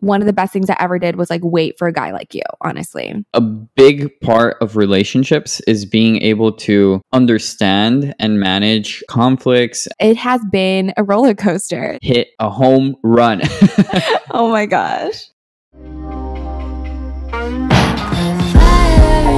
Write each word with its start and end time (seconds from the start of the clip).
one 0.00 0.20
of 0.20 0.26
the 0.26 0.32
best 0.32 0.52
things 0.52 0.70
I 0.70 0.76
ever 0.78 0.98
did 0.98 1.16
was 1.16 1.30
like 1.30 1.40
wait 1.44 1.78
for 1.78 1.88
a 1.88 1.92
guy 1.92 2.10
like 2.12 2.34
you, 2.34 2.42
honestly. 2.60 3.24
A 3.34 3.40
big 3.40 4.10
part 4.20 4.56
of 4.60 4.76
relationships 4.76 5.60
is 5.66 5.84
being 5.84 6.22
able 6.22 6.52
to 6.52 7.00
understand 7.12 8.14
and 8.18 8.40
manage 8.40 9.02
conflicts, 9.08 9.88
It 10.00 10.16
has 10.16 10.40
been 10.50 10.92
a 10.96 11.04
roller 11.04 11.34
coaster. 11.34 11.98
hit 12.02 12.28
a 12.38 12.50
home 12.50 12.96
run. 13.02 13.42
oh 14.30 14.50
my 14.50 14.66
gosh. 14.66 15.24
Fire 15.72 15.84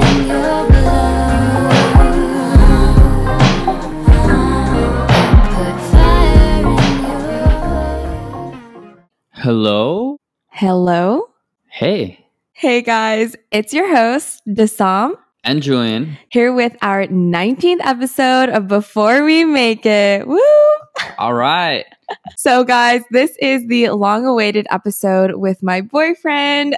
in 0.02 0.28
your 0.28 0.68
blood. 0.68 1.70
Put 5.54 5.80
fire 5.90 6.60
in 6.60 6.76
your 7.32 8.98
Hello? 9.34 10.19
Hello. 10.60 11.30
Hey. 11.70 12.22
Hey 12.52 12.82
guys, 12.82 13.34
it's 13.50 13.72
your 13.72 13.88
host, 13.96 14.42
Dasam, 14.46 15.14
And 15.42 15.62
Julian. 15.62 16.18
here 16.28 16.52
with 16.52 16.76
our 16.82 17.06
19th 17.06 17.80
episode 17.82 18.50
of 18.50 18.68
Before 18.68 19.24
We 19.24 19.46
Make 19.46 19.86
It. 19.86 20.28
Woo! 20.28 20.38
All 21.16 21.32
right. 21.32 21.86
So, 22.36 22.62
guys, 22.64 23.00
this 23.10 23.34
is 23.40 23.68
the 23.68 23.88
long 23.88 24.26
awaited 24.26 24.66
episode 24.70 25.36
with 25.36 25.62
my 25.62 25.80
boyfriend. 25.80 26.76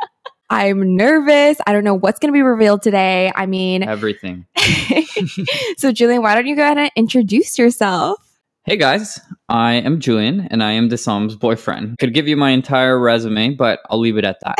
I'm 0.48 0.94
nervous. 0.94 1.58
I 1.66 1.72
don't 1.72 1.82
know 1.82 1.94
what's 1.94 2.20
going 2.20 2.32
to 2.32 2.36
be 2.36 2.42
revealed 2.42 2.82
today. 2.82 3.32
I 3.34 3.46
mean, 3.46 3.82
Everything. 3.82 4.46
so 5.76 5.90
Julian, 5.90 6.22
why 6.22 6.36
don't 6.36 6.46
you 6.46 6.54
go 6.54 6.62
ahead 6.62 6.78
and 6.78 6.90
introduce 6.94 7.58
yourself? 7.58 8.23
Hey 8.66 8.78
guys, 8.78 9.20
I 9.46 9.74
am 9.74 10.00
Julian 10.00 10.48
and 10.50 10.62
I 10.64 10.72
am 10.72 10.88
Desam's 10.88 11.36
boyfriend. 11.36 11.98
Could 11.98 12.14
give 12.14 12.28
you 12.28 12.34
my 12.38 12.48
entire 12.48 12.98
resume, 12.98 13.50
but 13.50 13.80
I'll 13.90 14.00
leave 14.00 14.16
it 14.16 14.24
at 14.24 14.38
that. 14.40 14.56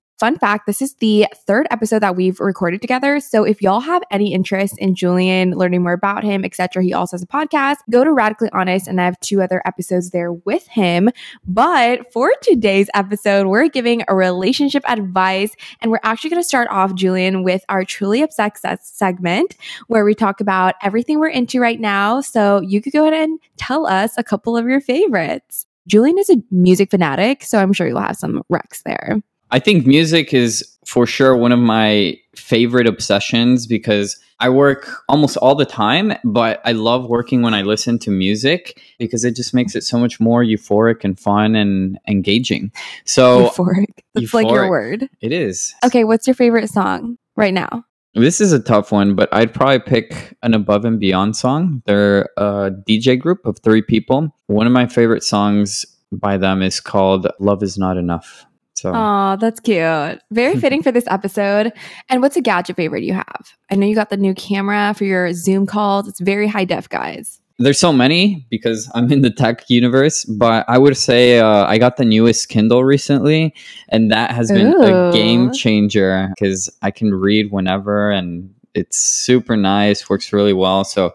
Fun 0.18 0.38
fact 0.38 0.66
this 0.66 0.80
is 0.80 0.94
the 0.94 1.26
third 1.46 1.66
episode 1.70 1.98
that 1.98 2.14
we've 2.14 2.38
recorded 2.38 2.80
together. 2.80 3.18
So 3.18 3.42
if 3.42 3.60
y'all 3.60 3.80
have 3.80 4.02
any 4.12 4.32
interest 4.32 4.78
in 4.78 4.94
Julian, 4.94 5.50
learning 5.52 5.82
more 5.82 5.92
about 5.92 6.22
him, 6.22 6.44
etc., 6.44 6.84
he 6.84 6.92
also 6.92 7.16
has 7.16 7.22
a 7.22 7.26
podcast. 7.26 7.76
Go 7.90 8.04
to 8.04 8.12
Radically 8.12 8.48
Honest, 8.52 8.86
and 8.86 9.00
I 9.00 9.06
have 9.06 9.18
two 9.20 9.42
other 9.42 9.60
episodes 9.64 10.10
there 10.10 10.32
with 10.32 10.68
him. 10.68 11.10
But 11.44 12.12
for 12.12 12.30
today's 12.42 12.88
episode, 12.94 13.48
we're 13.48 13.68
giving 13.68 14.04
a 14.06 14.14
relationship 14.14 14.84
advice, 14.86 15.56
and 15.80 15.90
we're 15.90 16.00
actually 16.04 16.30
going 16.30 16.42
to 16.42 16.48
start 16.48 16.68
off, 16.70 16.94
Julian, 16.94 17.42
with 17.42 17.64
our 17.68 17.84
Truly 17.84 18.22
Obsessed 18.22 18.96
segment 18.96 19.56
where 19.88 20.04
we 20.04 20.14
talk 20.14 20.40
about 20.40 20.74
everything 20.82 21.18
we're 21.18 21.28
into 21.28 21.60
right 21.60 21.80
now. 21.80 22.20
So 22.20 22.60
you 22.60 22.80
could 22.80 22.92
go 22.92 23.02
ahead 23.02 23.14
and 23.14 23.40
tell 23.56 23.86
us 23.86 24.14
a 24.16 24.22
couple 24.22 24.56
of 24.56 24.66
your 24.66 24.80
favorites. 24.80 25.66
Julian 25.86 26.18
is 26.18 26.30
a 26.30 26.36
music 26.50 26.90
fanatic, 26.90 27.42
so 27.42 27.58
I'm 27.58 27.72
sure 27.72 27.86
you'll 27.86 28.00
have 28.00 28.16
some 28.16 28.42
recs 28.50 28.82
there. 28.84 29.20
I 29.54 29.60
think 29.60 29.86
music 29.86 30.34
is 30.34 30.68
for 30.84 31.06
sure 31.06 31.36
one 31.36 31.52
of 31.52 31.60
my 31.60 32.18
favorite 32.34 32.88
obsessions 32.88 33.68
because 33.68 34.18
I 34.40 34.48
work 34.48 34.90
almost 35.08 35.36
all 35.36 35.54
the 35.54 35.64
time, 35.64 36.12
but 36.24 36.60
I 36.64 36.72
love 36.72 37.06
working 37.06 37.40
when 37.40 37.54
I 37.54 37.62
listen 37.62 38.00
to 38.00 38.10
music 38.10 38.82
because 38.98 39.24
it 39.24 39.36
just 39.36 39.54
makes 39.54 39.76
it 39.76 39.82
so 39.82 39.96
much 39.96 40.18
more 40.18 40.42
euphoric 40.42 41.04
and 41.04 41.16
fun 41.16 41.54
and 41.54 42.00
engaging. 42.08 42.72
So 43.04 43.46
euphoric. 43.46 44.00
That's 44.14 44.34
like 44.34 44.48
your 44.48 44.68
word. 44.68 45.08
it 45.20 45.30
is. 45.30 45.72
Okay, 45.84 46.02
what's 46.02 46.26
your 46.26 46.34
favorite 46.34 46.68
song 46.68 47.16
right 47.36 47.54
now? 47.54 47.84
This 48.14 48.40
is 48.40 48.52
a 48.52 48.58
tough 48.58 48.90
one, 48.90 49.14
but 49.14 49.28
I'd 49.32 49.54
probably 49.54 49.78
pick 49.78 50.36
an 50.42 50.54
Above 50.54 50.84
and 50.84 50.98
Beyond 50.98 51.36
song. 51.36 51.80
They're 51.86 52.28
a 52.36 52.72
DJ 52.88 53.16
group 53.20 53.46
of 53.46 53.60
three 53.60 53.82
people. 53.82 54.34
One 54.48 54.66
of 54.66 54.72
my 54.72 54.88
favorite 54.88 55.22
songs 55.22 55.86
by 56.10 56.38
them 56.38 56.60
is 56.60 56.80
called 56.80 57.28
Love 57.38 57.62
Is 57.62 57.78
Not 57.78 57.96
Enough. 57.96 58.46
So 58.84 58.92
Oh, 58.94 59.36
that's 59.40 59.60
cute. 59.60 60.20
Very 60.30 60.56
fitting 60.60 60.82
for 60.82 60.92
this 60.92 61.06
episode. 61.08 61.72
And 62.10 62.20
what's 62.20 62.36
a 62.36 62.42
gadget 62.42 62.76
favorite 62.76 63.02
you 63.02 63.14
have? 63.14 63.54
I 63.70 63.76
know 63.76 63.86
you 63.86 63.94
got 63.94 64.10
the 64.10 64.18
new 64.18 64.34
camera 64.34 64.92
for 64.94 65.04
your 65.04 65.32
Zoom 65.32 65.66
calls. 65.66 66.06
It's 66.06 66.20
very 66.20 66.46
high 66.46 66.66
def, 66.66 66.90
guys. 66.90 67.40
there's 67.58 67.78
so 67.78 67.94
many 67.94 68.44
because 68.50 68.90
I'm 68.94 69.10
in 69.10 69.22
the 69.22 69.30
tech 69.30 69.70
universe, 69.70 70.26
but 70.26 70.66
I 70.68 70.76
would 70.76 70.98
say 70.98 71.38
uh, 71.38 71.64
I 71.64 71.78
got 71.78 71.96
the 71.96 72.04
newest 72.04 72.50
Kindle 72.50 72.84
recently, 72.84 73.54
and 73.88 74.10
that 74.10 74.32
has 74.32 74.50
been 74.50 74.74
Ooh. 74.74 74.82
a 74.82 75.12
game 75.12 75.50
changer 75.52 76.28
because 76.36 76.68
I 76.82 76.90
can 76.90 77.14
read 77.14 77.52
whenever 77.52 78.10
and 78.10 78.52
it's 78.74 78.98
super 78.98 79.56
nice, 79.56 80.10
works 80.10 80.30
really 80.30 80.52
well. 80.52 80.84
So 80.84 81.14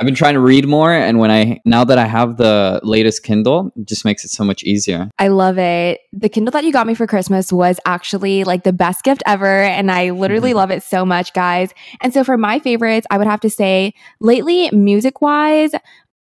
I've 0.00 0.06
been 0.06 0.14
trying 0.14 0.32
to 0.32 0.40
read 0.40 0.66
more, 0.66 0.90
and 0.92 1.18
when 1.18 1.30
I 1.30 1.60
now 1.66 1.84
that 1.84 1.98
I 1.98 2.06
have 2.06 2.38
the 2.38 2.80
latest 2.82 3.22
Kindle, 3.22 3.70
it 3.76 3.86
just 3.86 4.06
makes 4.06 4.24
it 4.24 4.30
so 4.30 4.42
much 4.44 4.62
easier. 4.62 5.10
I 5.18 5.28
love 5.28 5.58
it. 5.58 6.00
The 6.10 6.30
Kindle 6.30 6.52
that 6.52 6.64
you 6.64 6.72
got 6.72 6.86
me 6.86 6.94
for 6.94 7.06
Christmas 7.06 7.52
was 7.52 7.78
actually 7.84 8.44
like 8.44 8.64
the 8.64 8.72
best 8.72 9.04
gift 9.04 9.22
ever. 9.26 9.62
And 9.62 9.90
I 9.90 10.08
literally 10.08 10.52
Mhm. 10.52 10.54
love 10.54 10.70
it 10.70 10.82
so 10.82 11.04
much, 11.04 11.34
guys. 11.34 11.74
And 12.00 12.14
so 12.14 12.24
for 12.24 12.38
my 12.38 12.58
favorites, 12.60 13.06
I 13.10 13.18
would 13.18 13.26
have 13.26 13.40
to 13.40 13.50
say 13.50 13.92
lately, 14.20 14.70
music 14.72 15.20
wise, 15.20 15.72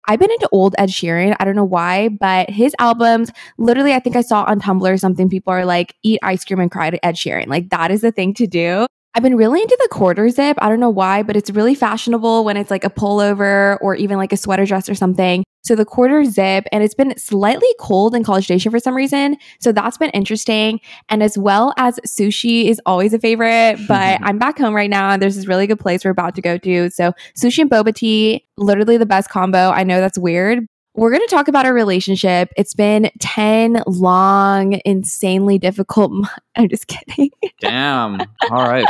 I've 0.06 0.18
been 0.18 0.30
into 0.30 0.48
old 0.50 0.74
Ed 0.78 0.88
Sheeran. 0.88 1.36
I 1.38 1.44
don't 1.44 1.54
know 1.54 1.62
why, 1.62 2.08
but 2.08 2.48
his 2.48 2.74
albums, 2.78 3.30
literally, 3.58 3.92
I 3.92 3.98
think 3.98 4.16
I 4.16 4.22
saw 4.22 4.44
on 4.44 4.60
Tumblr 4.60 4.98
something. 4.98 5.28
People 5.28 5.52
are 5.52 5.66
like, 5.66 5.94
eat 6.02 6.20
ice 6.22 6.42
cream 6.42 6.60
and 6.60 6.70
cry 6.70 6.88
to 6.88 7.04
Ed 7.04 7.16
Sheeran. 7.16 7.48
Like, 7.48 7.68
that 7.68 7.90
is 7.90 8.00
the 8.00 8.12
thing 8.12 8.32
to 8.34 8.46
do. 8.46 8.86
I've 9.18 9.22
been 9.24 9.36
really 9.36 9.60
into 9.60 9.76
the 9.82 9.88
quarter 9.88 10.28
zip. 10.28 10.56
I 10.60 10.68
don't 10.68 10.78
know 10.78 10.90
why, 10.90 11.24
but 11.24 11.36
it's 11.36 11.50
really 11.50 11.74
fashionable 11.74 12.44
when 12.44 12.56
it's 12.56 12.70
like 12.70 12.84
a 12.84 12.88
pullover 12.88 13.76
or 13.80 13.96
even 13.96 14.16
like 14.16 14.32
a 14.32 14.36
sweater 14.36 14.64
dress 14.64 14.88
or 14.88 14.94
something. 14.94 15.42
So 15.64 15.74
the 15.74 15.84
quarter 15.84 16.24
zip, 16.24 16.68
and 16.70 16.84
it's 16.84 16.94
been 16.94 17.18
slightly 17.18 17.66
cold 17.80 18.14
in 18.14 18.22
College 18.22 18.44
Station 18.44 18.70
for 18.70 18.78
some 18.78 18.94
reason. 18.94 19.36
So 19.58 19.72
that's 19.72 19.98
been 19.98 20.10
interesting. 20.10 20.78
And 21.08 21.20
as 21.20 21.36
well 21.36 21.74
as 21.78 21.98
sushi 22.06 22.66
is 22.66 22.80
always 22.86 23.12
a 23.12 23.18
favorite, 23.18 23.80
but 23.88 24.20
I'm 24.22 24.38
back 24.38 24.56
home 24.56 24.72
right 24.72 24.88
now 24.88 25.10
and 25.10 25.20
there's 25.20 25.34
this 25.34 25.48
really 25.48 25.66
good 25.66 25.80
place 25.80 26.04
we're 26.04 26.12
about 26.12 26.36
to 26.36 26.40
go 26.40 26.56
to. 26.56 26.88
So 26.90 27.12
sushi 27.36 27.58
and 27.58 27.68
boba 27.68 27.92
tea, 27.92 28.46
literally 28.56 28.98
the 28.98 29.04
best 29.04 29.30
combo. 29.30 29.70
I 29.70 29.82
know 29.82 30.00
that's 30.00 30.16
weird. 30.16 30.64
We're 30.98 31.12
going 31.12 31.22
to 31.22 31.32
talk 31.32 31.46
about 31.46 31.64
our 31.64 31.72
relationship. 31.72 32.52
It's 32.56 32.74
been 32.74 33.08
10 33.20 33.84
long, 33.86 34.80
insanely 34.84 35.56
difficult 35.56 36.10
months. 36.10 36.34
I'm 36.56 36.68
just 36.68 36.88
kidding. 36.88 37.30
Damn. 37.60 38.20
All 38.50 38.68
right. 38.68 38.84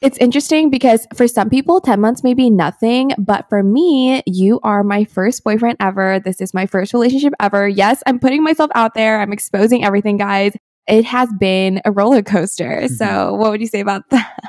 It's 0.00 0.16
interesting 0.16 0.70
because 0.70 1.06
for 1.14 1.28
some 1.28 1.50
people, 1.50 1.82
10 1.82 2.00
months 2.00 2.24
may 2.24 2.32
be 2.32 2.48
nothing, 2.48 3.12
but 3.18 3.50
for 3.50 3.62
me, 3.62 4.22
you 4.24 4.60
are 4.62 4.82
my 4.82 5.04
first 5.04 5.44
boyfriend 5.44 5.76
ever. 5.78 6.20
This 6.20 6.40
is 6.40 6.54
my 6.54 6.64
first 6.64 6.94
relationship 6.94 7.34
ever. 7.38 7.68
Yes, 7.68 8.02
I'm 8.06 8.18
putting 8.18 8.42
myself 8.42 8.70
out 8.74 8.94
there. 8.94 9.20
I'm 9.20 9.34
exposing 9.34 9.84
everything, 9.84 10.16
guys. 10.16 10.54
It 10.88 11.04
has 11.04 11.28
been 11.38 11.82
a 11.84 11.92
roller 11.92 12.22
coaster. 12.22 12.84
Mm-hmm. 12.84 12.94
So, 12.94 13.34
what 13.34 13.50
would 13.50 13.60
you 13.60 13.66
say 13.66 13.80
about 13.80 14.04
that? 14.10 14.40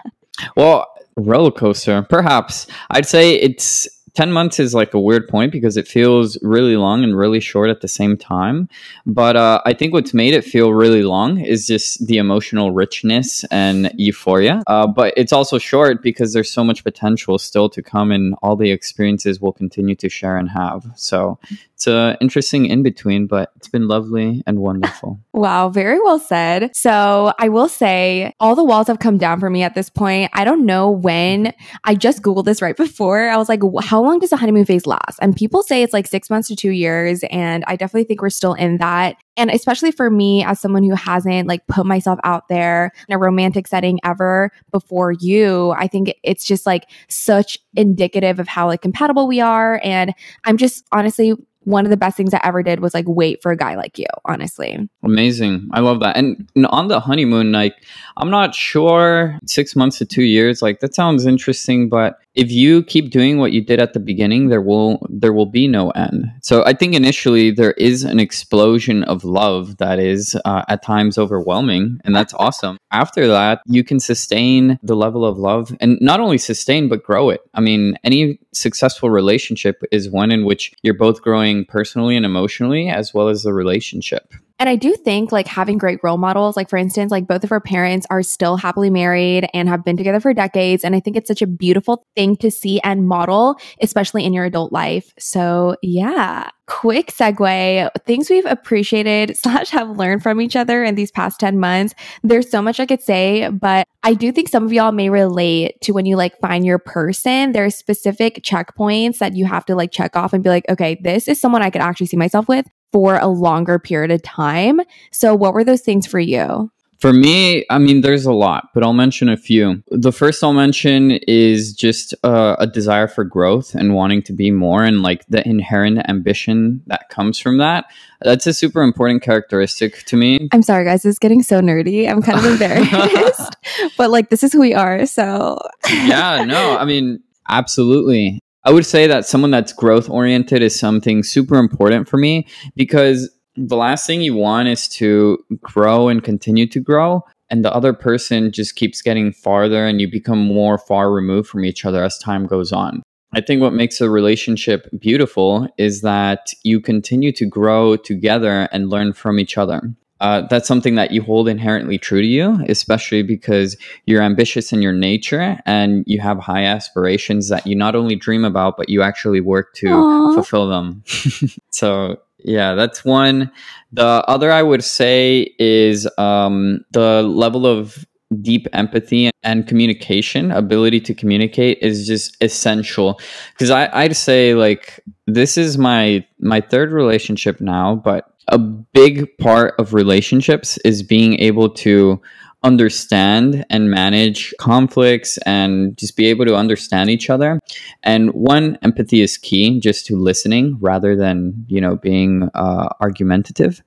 Well, 0.55 0.87
roller 1.17 1.51
coaster, 1.51 2.03
perhaps. 2.03 2.65
I'd 2.91 3.05
say 3.05 3.33
it's 3.33 3.89
10 4.17 4.31
months 4.31 4.59
is 4.59 4.73
like 4.73 4.95
a 4.95 4.99
weird 4.99 5.27
point 5.27 5.51
because 5.51 5.77
it 5.77 5.87
feels 5.87 6.39
really 6.41 6.75
long 6.75 7.03
and 7.03 7.15
really 7.15 7.39
short 7.39 7.69
at 7.69 7.81
the 7.81 7.87
same 7.87 8.17
time. 8.17 8.67
But 9.05 9.35
uh, 9.35 9.61
I 9.63 9.73
think 9.73 9.93
what's 9.93 10.11
made 10.11 10.33
it 10.33 10.43
feel 10.43 10.73
really 10.73 11.03
long 11.03 11.39
is 11.39 11.67
just 11.67 12.07
the 12.07 12.17
emotional 12.17 12.71
richness 12.71 13.43
and 13.51 13.91
euphoria. 13.95 14.63
Uh, 14.65 14.87
but 14.87 15.13
it's 15.15 15.31
also 15.31 15.59
short 15.59 16.01
because 16.01 16.33
there's 16.33 16.51
so 16.51 16.63
much 16.63 16.83
potential 16.83 17.37
still 17.37 17.69
to 17.69 17.83
come 17.83 18.11
and 18.11 18.33
all 18.41 18.55
the 18.55 18.71
experiences 18.71 19.39
we'll 19.39 19.53
continue 19.53 19.93
to 19.93 20.09
share 20.09 20.35
and 20.35 20.49
have. 20.49 20.83
So 20.95 21.37
it's 21.77 21.85
an 21.85 22.17
interesting 22.19 22.65
in 22.65 22.81
between, 22.81 23.27
but 23.27 23.51
it's 23.55 23.67
been 23.67 23.87
lovely 23.87 24.41
and 24.47 24.57
wonderful. 24.59 25.19
Wow, 25.37 25.69
very 25.69 25.99
well 25.99 26.17
said. 26.17 26.75
So, 26.75 27.31
I 27.37 27.49
will 27.49 27.67
say 27.67 28.33
all 28.39 28.55
the 28.55 28.63
walls 28.63 28.87
have 28.87 28.97
come 28.97 29.19
down 29.19 29.39
for 29.39 29.51
me 29.51 29.61
at 29.61 29.75
this 29.75 29.87
point. 29.87 30.31
I 30.33 30.45
don't 30.45 30.65
know 30.65 30.89
when. 30.89 31.53
I 31.83 31.93
just 31.93 32.23
Googled 32.23 32.45
this 32.45 32.59
right 32.59 32.75
before. 32.75 33.29
I 33.29 33.37
was 33.37 33.47
like, 33.47 33.61
"Wh- 33.61 33.85
how 33.85 34.01
long 34.07 34.19
does 34.19 34.31
the 34.31 34.37
honeymoon 34.37 34.65
phase 34.65 34.85
last? 34.85 35.19
And 35.21 35.35
people 35.35 35.61
say 35.63 35.83
it's 35.83 35.93
like 35.93 36.07
six 36.07 36.29
months 36.29 36.47
to 36.47 36.55
two 36.55 36.71
years. 36.71 37.23
And 37.29 37.63
I 37.67 37.75
definitely 37.75 38.05
think 38.05 38.21
we're 38.21 38.29
still 38.29 38.53
in 38.53 38.77
that. 38.77 39.17
And 39.35 39.51
especially 39.51 39.91
for 39.91 40.09
me, 40.09 40.43
as 40.43 40.59
someone 40.59 40.83
who 40.83 40.95
hasn't 40.95 41.47
like 41.47 41.65
put 41.67 41.85
myself 41.85 42.19
out 42.23 42.47
there 42.47 42.91
in 43.07 43.15
a 43.15 43.19
romantic 43.19 43.67
setting 43.67 43.99
ever 44.03 44.51
before 44.71 45.11
you, 45.11 45.71
I 45.77 45.87
think 45.87 46.13
it's 46.23 46.45
just 46.45 46.65
like 46.65 46.89
such 47.07 47.59
indicative 47.75 48.39
of 48.39 48.47
how 48.47 48.67
like 48.67 48.81
compatible 48.81 49.27
we 49.27 49.39
are. 49.39 49.79
And 49.83 50.13
I'm 50.45 50.57
just 50.57 50.85
honestly, 50.91 51.33
one 51.67 51.85
of 51.85 51.89
the 51.89 51.97
best 51.97 52.15
things 52.15 52.33
I 52.33 52.39
ever 52.45 52.63
did 52.63 52.79
was 52.79 52.93
like 52.93 53.03
wait 53.07 53.41
for 53.41 53.51
a 53.51 53.57
guy 53.57 53.75
like 53.75 53.99
you, 53.99 54.05
honestly. 54.23 54.89
Amazing. 55.03 55.67
I 55.73 55.81
love 55.81 55.99
that. 55.99 56.15
And 56.15 56.49
and 56.55 56.65
on 56.67 56.87
the 56.87 57.01
honeymoon, 57.01 57.51
like, 57.51 57.75
I'm 58.15 58.29
not 58.29 58.55
sure 58.55 59.37
six 59.45 59.75
months 59.75 59.97
to 59.97 60.05
two 60.05 60.23
years, 60.23 60.61
like, 60.61 60.79
that 60.79 60.95
sounds 60.95 61.25
interesting, 61.25 61.89
but 61.89 62.19
if 62.35 62.51
you 62.51 62.83
keep 62.83 63.09
doing 63.09 63.39
what 63.39 63.51
you 63.51 63.61
did 63.61 63.81
at 63.81 63.93
the 63.93 63.99
beginning, 63.99 64.47
there 64.47 64.61
will 64.61 65.05
there 65.09 65.33
will 65.33 65.47
be 65.47 65.67
no 65.67 65.89
end. 65.91 66.31
So 66.41 66.63
I 66.65 66.73
think 66.73 66.93
initially 66.93 67.51
there 67.51 67.71
is 67.71 68.03
an 68.03 68.19
explosion 68.19 69.03
of 69.03 69.25
love 69.25 69.77
that 69.77 69.99
is 69.99 70.37
uh, 70.45 70.63
at 70.69 70.83
times 70.83 71.17
overwhelming, 71.17 71.99
and 72.05 72.15
that's 72.15 72.35
awesome. 72.35 72.77
After 72.91 73.27
that, 73.27 73.61
you 73.65 73.83
can 73.83 73.99
sustain 73.99 74.79
the 74.83 74.95
level 74.95 75.25
of 75.25 75.37
love, 75.37 75.75
and 75.81 75.97
not 75.99 76.19
only 76.19 76.37
sustain 76.37 76.87
but 76.87 77.03
grow 77.03 77.29
it. 77.31 77.41
I 77.55 77.59
mean, 77.59 77.97
any 78.03 78.39
successful 78.53 79.09
relationship 79.09 79.81
is 79.91 80.09
one 80.09 80.31
in 80.31 80.45
which 80.45 80.71
you're 80.83 80.93
both 80.93 81.21
growing 81.23 81.56
personally 81.65 82.15
and 82.15 82.25
emotionally, 82.25 82.89
as 82.89 83.13
well 83.13 83.29
as 83.29 83.43
the 83.43 83.53
relationship. 83.53 84.33
And 84.59 84.67
I 84.67 84.75
do 84.75 84.95
think 84.95 85.31
like 85.31 85.47
having 85.47 85.77
great 85.77 85.99
role 86.01 86.17
models, 86.17 86.57
like 86.57 86.69
for 86.69 86.77
instance, 86.77 87.11
like 87.11 87.27
both 87.27 87.43
of 87.43 87.51
our 87.51 87.61
parents 87.61 88.07
are 88.09 88.23
still 88.23 88.57
happily 88.57 88.89
married 88.89 89.47
and 89.53 89.69
have 89.69 89.85
been 89.85 89.97
together 89.97 90.19
for 90.19 90.33
decades. 90.33 90.83
And 90.83 90.95
I 90.95 90.99
think 90.99 91.15
it's 91.15 91.27
such 91.27 91.43
a 91.43 91.47
beautiful 91.47 92.05
thing 92.15 92.35
to 92.37 92.49
see 92.49 92.79
and 92.81 93.07
model, 93.07 93.59
especially 93.81 94.25
in 94.25 94.33
your 94.33 94.45
adult 94.45 94.71
life. 94.71 95.13
So 95.19 95.75
yeah. 95.83 96.49
Quick 96.65 97.11
segue, 97.11 97.89
things 98.05 98.29
we've 98.29 98.45
appreciated 98.45 99.37
slash 99.41 99.69
have 99.69 99.95
learned 99.95 100.21
from 100.21 100.41
each 100.41 100.55
other 100.55 100.83
in 100.83 100.95
these 100.95 101.11
past 101.11 101.39
10 101.39 101.59
months. 101.59 101.93
There's 102.23 102.49
so 102.49 102.61
much 102.61 102.79
I 102.79 102.85
could 102.85 103.01
say, 103.01 103.49
but 103.49 103.87
I 104.03 104.15
do 104.15 104.31
think 104.31 104.49
some 104.49 104.65
of 104.65 104.73
y'all 104.73 104.91
may 104.91 105.09
relate 105.09 105.79
to 105.81 105.93
when 105.93 106.05
you 106.05 106.17
like 106.17 106.37
find 106.39 106.65
your 106.65 106.79
person. 106.79 107.53
There 107.53 107.63
are 107.63 107.69
specific 107.69 108.43
checkpoints 108.43 109.19
that 109.19 109.33
you 109.33 109.45
have 109.45 109.65
to 109.67 109.75
like 109.75 109.91
check 109.91 110.15
off 110.17 110.33
and 110.33 110.43
be 110.43 110.49
like, 110.49 110.65
okay, 110.67 110.99
this 111.01 111.27
is 111.27 111.39
someone 111.39 111.61
I 111.61 111.69
could 111.69 111.81
actually 111.81 112.07
see 112.07 112.17
myself 112.17 112.49
with 112.49 112.65
for 112.91 113.17
a 113.17 113.27
longer 113.27 113.79
period 113.79 114.11
of 114.11 114.23
time. 114.23 114.81
So, 115.11 115.35
what 115.35 115.53
were 115.53 115.63
those 115.63 115.81
things 115.81 116.07
for 116.07 116.19
you? 116.19 116.71
For 116.99 117.13
me, 117.13 117.63
I 117.69 117.77
mean, 117.77 118.01
there's 118.01 118.25
a 118.25 118.33
lot, 118.33 118.69
but 118.73 118.83
I'll 118.83 118.91
mention 118.91 119.29
a 119.29 119.37
few. 119.37 119.83
The 119.91 120.11
first 120.11 120.43
I'll 120.43 120.53
mention 120.53 121.11
is 121.27 121.73
just 121.73 122.15
uh, 122.23 122.55
a 122.57 122.65
desire 122.65 123.07
for 123.07 123.23
growth 123.23 123.75
and 123.75 123.93
wanting 123.93 124.23
to 124.23 124.33
be 124.33 124.49
more, 124.49 124.83
and 124.83 125.03
like 125.03 125.23
the 125.27 125.47
inherent 125.47 126.09
ambition 126.09 126.81
that 126.87 127.09
comes 127.09 127.37
from 127.37 127.59
that. 127.59 127.85
That's 128.21 128.47
a 128.47 128.53
super 128.53 128.81
important 128.81 129.21
characteristic 129.21 130.05
to 130.05 130.17
me. 130.17 130.49
I'm 130.51 130.63
sorry, 130.63 130.85
guys. 130.85 131.05
It's 131.05 131.19
getting 131.19 131.43
so 131.43 131.61
nerdy. 131.61 132.09
I'm 132.09 132.23
kind 132.23 132.39
of 132.39 132.45
embarrassed, 132.51 133.57
but 133.95 134.09
like, 134.09 134.31
this 134.31 134.43
is 134.43 134.51
who 134.51 134.59
we 134.59 134.73
are. 134.73 135.05
So, 135.05 135.59
yeah, 135.87 136.45
no, 136.45 136.79
I 136.79 136.85
mean, 136.85 137.21
absolutely. 137.47 138.39
I 138.67 138.71
would 138.71 138.85
say 138.85 139.07
that 139.07 139.25
someone 139.25 139.51
that's 139.51 139.71
growth 139.71 140.09
oriented 140.09 140.61
is 140.61 140.77
something 140.77 141.23
super 141.23 141.55
important 141.55 142.09
for 142.09 142.17
me 142.17 142.45
because 142.75 143.33
the 143.55 143.77
last 143.77 144.05
thing 144.05 144.19
you 144.19 144.35
want 144.35 144.67
is 144.67 144.89
to 144.89 145.37
grow 145.61 146.09
and 146.09 146.21
continue 146.21 146.67
to 146.67 146.81
grow 146.81 147.23
and 147.49 147.63
the 147.63 147.73
other 147.73 147.93
person 147.93 148.51
just 148.51 148.75
keeps 148.75 149.01
getting 149.01 149.31
farther 149.31 149.87
and 149.87 150.01
you 150.01 150.11
become 150.11 150.39
more 150.39 150.77
far 150.77 151.13
removed 151.13 151.47
from 151.47 151.63
each 151.63 151.85
other 151.85 152.03
as 152.03 152.17
time 152.17 152.45
goes 152.45 152.73
on. 152.73 153.03
I 153.33 153.39
think 153.39 153.61
what 153.61 153.71
makes 153.71 154.01
a 154.01 154.09
relationship 154.09 154.89
beautiful 154.99 155.69
is 155.77 156.01
that 156.01 156.47
you 156.63 156.81
continue 156.81 157.31
to 157.31 157.45
grow 157.45 157.95
together 157.95 158.67
and 158.73 158.89
learn 158.89 159.13
from 159.13 159.39
each 159.39 159.57
other. 159.57 159.79
Uh, 160.19 160.41
that's 160.49 160.67
something 160.67 160.95
that 160.95 161.11
you 161.11 161.21
hold 161.21 161.47
inherently 161.47 161.97
true 161.97 162.21
to 162.21 162.27
you, 162.27 162.63
especially 162.67 163.21
because 163.21 163.77
you're 164.05 164.21
ambitious 164.21 164.73
in 164.73 164.81
your 164.81 164.93
nature 164.93 165.59
and 165.65 166.03
you 166.07 166.19
have 166.19 166.39
high 166.39 166.63
aspirations 166.63 167.49
that 167.49 167.67
you 167.67 167.75
not 167.75 167.95
only 167.95 168.15
dream 168.15 168.43
about, 168.43 168.77
but 168.77 168.89
you 168.89 169.01
actually 169.01 169.41
work 169.41 169.73
to 169.75 169.87
Aw. 169.89 170.33
fulfill 170.33 170.67
them. 170.67 171.03
so, 171.69 172.17
yeah, 172.39 172.73
that's 172.73 173.05
one. 173.05 173.51
The 173.91 174.23
other 174.27 174.51
I 174.51 174.63
would 174.63 174.83
say 174.83 175.53
is 175.59 176.07
um, 176.17 176.85
the 176.91 177.23
level 177.23 177.65
of 177.65 178.05
deep 178.41 178.67
empathy 178.73 179.31
and 179.43 179.67
communication, 179.67 180.51
ability 180.51 180.99
to 181.01 181.13
communicate 181.13 181.77
is 181.81 182.05
just 182.05 182.35
essential. 182.41 183.19
Because 183.53 183.69
I, 183.69 183.89
i'd 183.93 184.15
say 184.15 184.53
like 184.53 184.99
this 185.25 185.57
is 185.57 185.77
my 185.77 186.25
my 186.39 186.61
third 186.61 186.91
relationship 186.91 187.61
now, 187.61 187.95
but 187.95 188.33
a 188.49 188.57
big 188.57 189.37
part 189.37 189.75
of 189.77 189.93
relationships 189.93 190.77
is 190.85 191.03
being 191.03 191.39
able 191.39 191.69
to 191.69 192.21
understand 192.63 193.65
and 193.69 193.91
manage 193.91 194.53
conflicts 194.59 195.37
and 195.39 195.95
just 195.95 196.17
be 196.17 196.25
able 196.25 196.43
to 196.43 196.55
understand 196.55 197.09
each 197.09 197.29
other 197.29 197.59
and 198.03 198.31
one 198.31 198.77
empathy 198.81 199.21
is 199.21 199.37
key 199.37 199.79
just 199.79 200.07
to 200.07 200.17
listening 200.17 200.75
rather 200.81 201.15
than 201.15 201.53
you 201.67 201.79
know 201.79 201.95
being 201.95 202.49
uh, 202.55 202.89
argumentative 202.99 203.83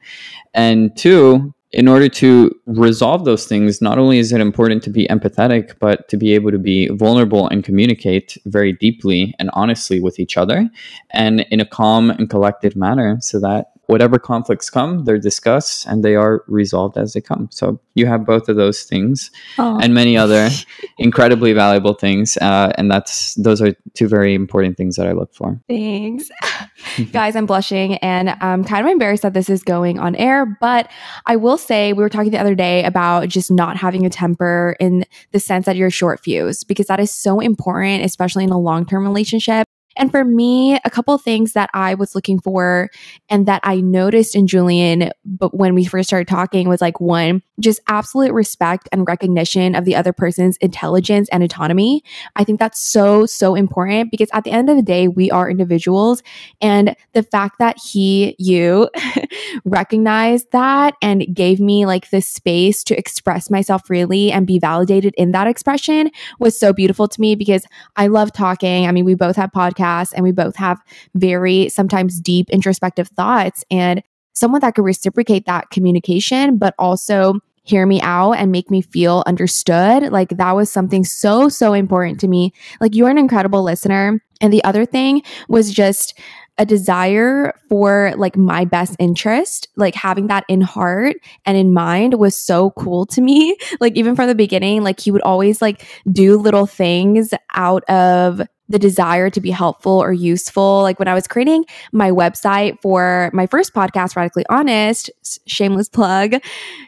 and 0.54 0.96
two 0.96 1.52
in 1.72 1.86
order 1.86 2.08
to 2.08 2.50
resolve 2.66 3.24
those 3.24 3.46
things 3.46 3.80
not 3.80 3.98
only 3.98 4.18
is 4.18 4.32
it 4.32 4.40
important 4.40 4.82
to 4.82 4.90
be 4.90 5.06
empathetic 5.08 5.74
but 5.78 6.08
to 6.08 6.16
be 6.16 6.34
able 6.34 6.50
to 6.50 6.58
be 6.58 6.88
vulnerable 6.88 7.48
and 7.48 7.64
communicate 7.64 8.36
very 8.46 8.72
deeply 8.72 9.34
and 9.38 9.50
honestly 9.52 10.00
with 10.00 10.18
each 10.18 10.36
other 10.36 10.68
and 11.10 11.40
in 11.50 11.60
a 11.60 11.64
calm 11.66 12.10
and 12.10 12.28
collected 12.28 12.74
manner 12.74 13.18
so 13.20 13.38
that 13.38 13.66
whatever 13.90 14.18
conflicts 14.18 14.70
come, 14.70 15.04
they're 15.04 15.18
discussed 15.18 15.84
and 15.86 16.04
they 16.04 16.14
are 16.14 16.44
resolved 16.46 16.96
as 16.96 17.12
they 17.12 17.20
come. 17.20 17.48
So 17.50 17.80
you 17.94 18.06
have 18.06 18.24
both 18.24 18.48
of 18.48 18.54
those 18.54 18.84
things 18.84 19.30
Aw. 19.58 19.78
and 19.78 19.92
many 19.92 20.16
other 20.16 20.48
incredibly 20.98 21.52
valuable 21.52 21.94
things. 21.94 22.36
Uh, 22.36 22.72
and 22.76 22.90
that's 22.90 23.34
those 23.34 23.60
are 23.60 23.74
two 23.94 24.06
very 24.06 24.34
important 24.34 24.76
things 24.76 24.94
that 24.96 25.08
I 25.08 25.12
look 25.12 25.34
for. 25.34 25.60
Thanks. 25.68 26.30
Guys, 27.12 27.34
I'm 27.34 27.46
blushing 27.46 27.96
and 27.96 28.30
I'm 28.40 28.64
kind 28.64 28.86
of 28.86 28.90
embarrassed 28.90 29.22
that 29.22 29.34
this 29.34 29.50
is 29.50 29.62
going 29.62 29.98
on 29.98 30.14
air, 30.14 30.46
but 30.60 30.88
I 31.26 31.34
will 31.36 31.58
say 31.58 31.92
we 31.92 32.02
were 32.02 32.08
talking 32.08 32.30
the 32.30 32.38
other 32.38 32.54
day 32.54 32.84
about 32.84 33.28
just 33.28 33.50
not 33.50 33.76
having 33.76 34.06
a 34.06 34.10
temper 34.10 34.76
in 34.78 35.04
the 35.32 35.40
sense 35.40 35.66
that 35.66 35.76
you're 35.76 35.90
short 35.90 36.20
fused 36.20 36.68
because 36.68 36.86
that 36.86 37.00
is 37.00 37.10
so 37.10 37.40
important, 37.40 38.04
especially 38.04 38.44
in 38.44 38.50
a 38.50 38.58
long 38.58 38.86
term 38.86 39.04
relationship. 39.04 39.66
And 40.00 40.10
for 40.10 40.24
me, 40.24 40.80
a 40.82 40.88
couple 40.88 41.16
things 41.18 41.52
that 41.52 41.68
I 41.74 41.92
was 41.92 42.14
looking 42.14 42.40
for 42.40 42.88
and 43.28 43.44
that 43.44 43.60
I 43.64 43.82
noticed 43.82 44.34
in 44.34 44.46
Julian, 44.46 45.10
but 45.26 45.54
when 45.54 45.74
we 45.74 45.84
first 45.84 46.08
started 46.08 46.26
talking 46.26 46.70
was 46.70 46.80
like 46.80 47.02
one, 47.02 47.42
just 47.60 47.80
absolute 47.86 48.32
respect 48.32 48.88
and 48.92 49.06
recognition 49.06 49.74
of 49.74 49.84
the 49.84 49.94
other 49.94 50.14
person's 50.14 50.56
intelligence 50.56 51.28
and 51.30 51.42
autonomy. 51.42 52.02
I 52.34 52.44
think 52.44 52.58
that's 52.58 52.80
so, 52.80 53.26
so 53.26 53.54
important 53.54 54.10
because 54.10 54.30
at 54.32 54.44
the 54.44 54.52
end 54.52 54.70
of 54.70 54.76
the 54.76 54.82
day, 54.82 55.06
we 55.06 55.30
are 55.30 55.50
individuals. 55.50 56.22
And 56.62 56.96
the 57.12 57.22
fact 57.22 57.58
that 57.58 57.76
he, 57.78 58.36
you 58.38 58.88
recognized 59.66 60.50
that 60.52 60.94
and 61.02 61.26
gave 61.34 61.60
me 61.60 61.84
like 61.84 62.08
the 62.08 62.22
space 62.22 62.82
to 62.84 62.96
express 62.96 63.50
myself 63.50 63.86
freely 63.86 64.32
and 64.32 64.46
be 64.46 64.58
validated 64.58 65.14
in 65.18 65.32
that 65.32 65.46
expression 65.46 66.10
was 66.38 66.58
so 66.58 66.72
beautiful 66.72 67.06
to 67.06 67.20
me 67.20 67.34
because 67.34 67.66
I 67.96 68.06
love 68.06 68.32
talking. 68.32 68.86
I 68.86 68.92
mean, 68.92 69.04
we 69.04 69.14
both 69.14 69.36
have 69.36 69.50
podcasts 69.50 69.89
and 70.14 70.22
we 70.22 70.32
both 70.32 70.56
have 70.56 70.80
very 71.14 71.68
sometimes 71.68 72.20
deep 72.20 72.48
introspective 72.50 73.08
thoughts 73.08 73.64
and 73.70 74.02
someone 74.32 74.60
that 74.60 74.74
could 74.74 74.84
reciprocate 74.84 75.46
that 75.46 75.70
communication, 75.70 76.56
but 76.56 76.74
also 76.78 77.34
hear 77.62 77.86
me 77.86 78.00
out 78.00 78.32
and 78.32 78.50
make 78.50 78.70
me 78.70 78.80
feel 78.80 79.22
understood. 79.26 80.10
Like 80.10 80.30
that 80.30 80.52
was 80.52 80.70
something 80.70 81.04
so, 81.04 81.48
so 81.48 81.72
important 81.72 82.20
to 82.20 82.28
me. 82.28 82.52
Like 82.80 82.94
you're 82.94 83.10
an 83.10 83.18
incredible 83.18 83.62
listener. 83.62 84.20
And 84.40 84.52
the 84.52 84.64
other 84.64 84.86
thing 84.86 85.22
was 85.48 85.70
just 85.72 86.18
a 86.58 86.66
desire 86.66 87.54
for 87.68 88.12
like 88.16 88.36
my 88.36 88.64
best 88.66 88.96
interest, 88.98 89.68
like 89.76 89.94
having 89.94 90.26
that 90.26 90.44
in 90.48 90.60
heart 90.60 91.16
and 91.46 91.56
in 91.56 91.72
mind 91.72 92.14
was 92.14 92.36
so 92.36 92.70
cool 92.72 93.06
to 93.06 93.20
me. 93.20 93.56
Like 93.80 93.96
even 93.96 94.14
from 94.14 94.26
the 94.26 94.34
beginning, 94.34 94.82
like 94.82 95.00
he 95.00 95.10
would 95.10 95.22
always 95.22 95.62
like 95.62 95.86
do 96.12 96.36
little 96.36 96.66
things 96.66 97.32
out 97.54 97.82
of 97.84 98.42
the 98.70 98.78
desire 98.78 99.28
to 99.28 99.40
be 99.40 99.50
helpful 99.50 99.92
or 99.92 100.12
useful. 100.12 100.82
Like 100.82 100.98
when 100.98 101.08
I 101.08 101.14
was 101.14 101.26
creating 101.26 101.64
my 101.92 102.10
website 102.10 102.80
for 102.80 103.30
my 103.34 103.46
first 103.46 103.74
podcast, 103.74 104.14
Radically 104.14 104.44
Honest, 104.48 105.10
shameless 105.46 105.88
plug, 105.88 106.36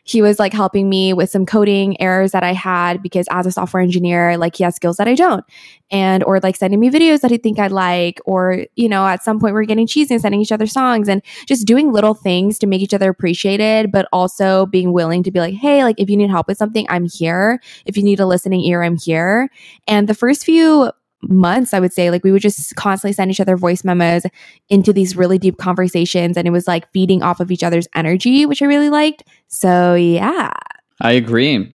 he 0.04 0.22
was 0.22 0.38
like 0.38 0.52
helping 0.52 0.88
me 0.88 1.12
with 1.12 1.28
some 1.28 1.44
coding 1.44 2.00
errors 2.00 2.30
that 2.30 2.44
I 2.44 2.52
had 2.52 3.02
because 3.02 3.26
as 3.30 3.46
a 3.46 3.52
software 3.52 3.82
engineer, 3.82 4.38
like 4.38 4.56
he 4.56 4.64
has 4.64 4.76
skills 4.76 4.96
that 4.96 5.08
I 5.08 5.14
don't. 5.14 5.44
And 5.90 6.22
or 6.24 6.38
like 6.40 6.56
sending 6.56 6.80
me 6.80 6.88
videos 6.88 7.20
that 7.20 7.32
he 7.32 7.36
think 7.36 7.58
I'd 7.58 7.72
like, 7.72 8.20
or 8.24 8.64
you 8.76 8.88
know, 8.88 9.04
at 9.06 9.22
some 9.22 9.40
point 9.40 9.52
we're 9.52 9.64
getting 9.64 9.86
cheesy 9.86 10.14
and 10.14 10.22
sending 10.22 10.40
each 10.40 10.52
other 10.52 10.66
songs 10.66 11.08
and 11.08 11.20
just 11.46 11.66
doing 11.66 11.92
little 11.92 12.14
things 12.14 12.58
to 12.60 12.66
make 12.66 12.80
each 12.80 12.94
other 12.94 13.10
appreciated, 13.10 13.90
but 13.90 14.06
also 14.12 14.66
being 14.66 14.92
willing 14.92 15.22
to 15.24 15.32
be 15.32 15.40
like, 15.40 15.54
hey, 15.54 15.82
like 15.82 15.96
if 15.98 16.08
you 16.08 16.16
need 16.16 16.30
help 16.30 16.46
with 16.46 16.56
something, 16.56 16.86
I'm 16.88 17.06
here. 17.06 17.60
If 17.84 17.96
you 17.96 18.04
need 18.04 18.20
a 18.20 18.26
listening 18.26 18.60
ear, 18.60 18.82
I'm 18.82 18.96
here. 18.96 19.50
And 19.88 20.08
the 20.08 20.14
first 20.14 20.44
few 20.44 20.92
months, 21.22 21.72
I 21.74 21.80
would 21.80 21.92
say, 21.92 22.10
like 22.10 22.24
we 22.24 22.32
would 22.32 22.42
just 22.42 22.74
constantly 22.76 23.12
send 23.12 23.30
each 23.30 23.40
other 23.40 23.56
voice 23.56 23.84
memos 23.84 24.24
into 24.68 24.92
these 24.92 25.16
really 25.16 25.38
deep 25.38 25.58
conversations. 25.58 26.36
And 26.36 26.46
it 26.46 26.50
was 26.50 26.66
like 26.66 26.90
feeding 26.92 27.22
off 27.22 27.40
of 27.40 27.50
each 27.50 27.62
other's 27.62 27.88
energy, 27.94 28.46
which 28.46 28.62
I 28.62 28.66
really 28.66 28.90
liked. 28.90 29.24
So, 29.48 29.94
yeah. 29.94 30.52
I 31.00 31.12
agree. 31.12 31.72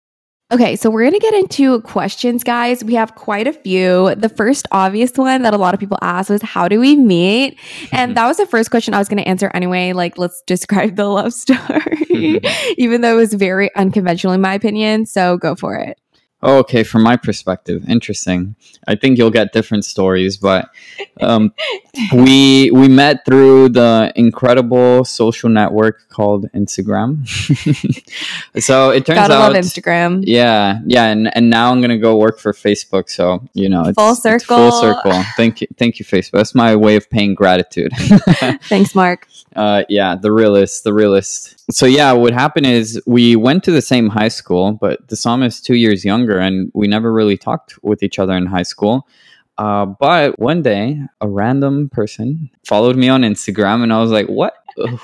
Okay, 0.53 0.75
so 0.75 0.91
we're 0.91 1.01
going 1.01 1.13
to 1.13 1.19
get 1.19 1.33
into 1.33 1.81
questions, 1.81 2.43
guys. 2.43 2.83
We 2.83 2.93
have 2.93 3.15
quite 3.15 3.47
a 3.47 3.53
few. 3.53 4.13
The 4.13 4.29
first 4.29 4.67
obvious 4.71 5.11
one 5.15 5.41
that 5.41 5.53
a 5.55 5.57
lot 5.57 5.73
of 5.73 5.79
people 5.79 5.97
ask 6.03 6.29
was, 6.29 6.43
How 6.43 6.67
do 6.67 6.79
we 6.79 6.95
meet? 6.95 7.57
And 7.91 8.15
that 8.17 8.27
was 8.27 8.37
the 8.37 8.45
first 8.45 8.69
question 8.69 8.93
I 8.93 8.99
was 8.99 9.09
going 9.09 9.17
to 9.17 9.27
answer 9.27 9.49
anyway. 9.55 9.93
Like, 9.93 10.19
let's 10.19 10.43
describe 10.45 10.95
the 10.95 11.05
love 11.05 11.33
story, 11.33 12.39
even 12.77 13.01
though 13.01 13.13
it 13.13 13.21
was 13.21 13.33
very 13.33 13.73
unconventional 13.75 14.31
in 14.33 14.41
my 14.41 14.53
opinion. 14.53 15.07
So 15.07 15.37
go 15.37 15.55
for 15.55 15.75
it. 15.75 15.99
Oh, 16.45 16.57
okay, 16.59 16.83
from 16.83 17.03
my 17.03 17.15
perspective, 17.15 17.83
interesting. 17.89 18.55
I 18.85 18.95
think 18.95 19.17
you'll 19.17 19.31
get 19.31 19.53
different 19.53 19.85
stories, 19.85 20.35
but 20.35 20.69
um, 21.21 21.53
we 22.13 22.69
we 22.71 22.89
met 22.89 23.23
through 23.25 23.69
the 23.69 24.11
incredible 24.17 25.05
social 25.05 25.49
network 25.49 26.09
called 26.09 26.51
Instagram. 26.51 27.25
so 28.59 28.89
it 28.89 29.05
turns 29.05 29.19
Gotta 29.19 29.33
out, 29.35 29.53
love 29.53 29.63
Instagram. 29.63 30.23
yeah, 30.27 30.79
yeah, 30.85 31.05
and, 31.05 31.35
and 31.35 31.49
now 31.49 31.71
I'm 31.71 31.81
gonna 31.81 31.97
go 31.97 32.17
work 32.17 32.39
for 32.39 32.51
Facebook. 32.53 33.09
So 33.09 33.47
you 33.53 33.69
know, 33.69 33.83
it's 33.85 33.95
Full 33.95 34.11
it's 34.11 34.21
circle. 34.21 34.57
full 34.57 34.71
circle. 34.81 35.23
Thank 35.37 35.61
you, 35.61 35.67
thank 35.77 35.99
you, 35.99 36.05
Facebook. 36.05 36.31
That's 36.31 36.53
my 36.55 36.75
way 36.75 36.95
of 36.95 37.09
paying 37.09 37.35
gratitude. 37.35 37.91
Thanks, 38.63 38.93
Mark. 38.95 39.27
uh, 39.55 39.83
yeah, 39.89 40.15
the 40.15 40.31
realist, 40.31 40.83
the 40.83 40.93
realist. 40.93 41.55
So 41.71 41.85
yeah, 41.85 42.11
what 42.11 42.33
happened 42.33 42.65
is 42.65 43.01
we 43.05 43.35
went 43.37 43.63
to 43.63 43.71
the 43.71 43.81
same 43.81 44.09
high 44.09 44.27
school, 44.27 44.73
but 44.73 45.07
Dasam 45.07 45.45
is 45.45 45.61
two 45.61 45.75
years 45.75 46.03
younger, 46.03 46.32
and 46.39 46.71
we 46.73 46.87
never 46.87 47.11
really 47.11 47.37
talked 47.37 47.81
with 47.83 48.03
each 48.03 48.19
other 48.19 48.33
in 48.33 48.45
high 48.45 48.63
school. 48.63 49.07
Uh, 49.57 49.85
but 49.85 50.39
one 50.39 50.61
day, 50.63 50.99
a 51.21 51.27
random 51.27 51.89
person 51.89 52.49
followed 52.65 52.95
me 52.95 53.07
on 53.07 53.21
Instagram, 53.21 53.83
and 53.83 53.93
I 53.93 53.99
was 53.99 54.09
like, 54.09 54.25
"What? 54.25 54.55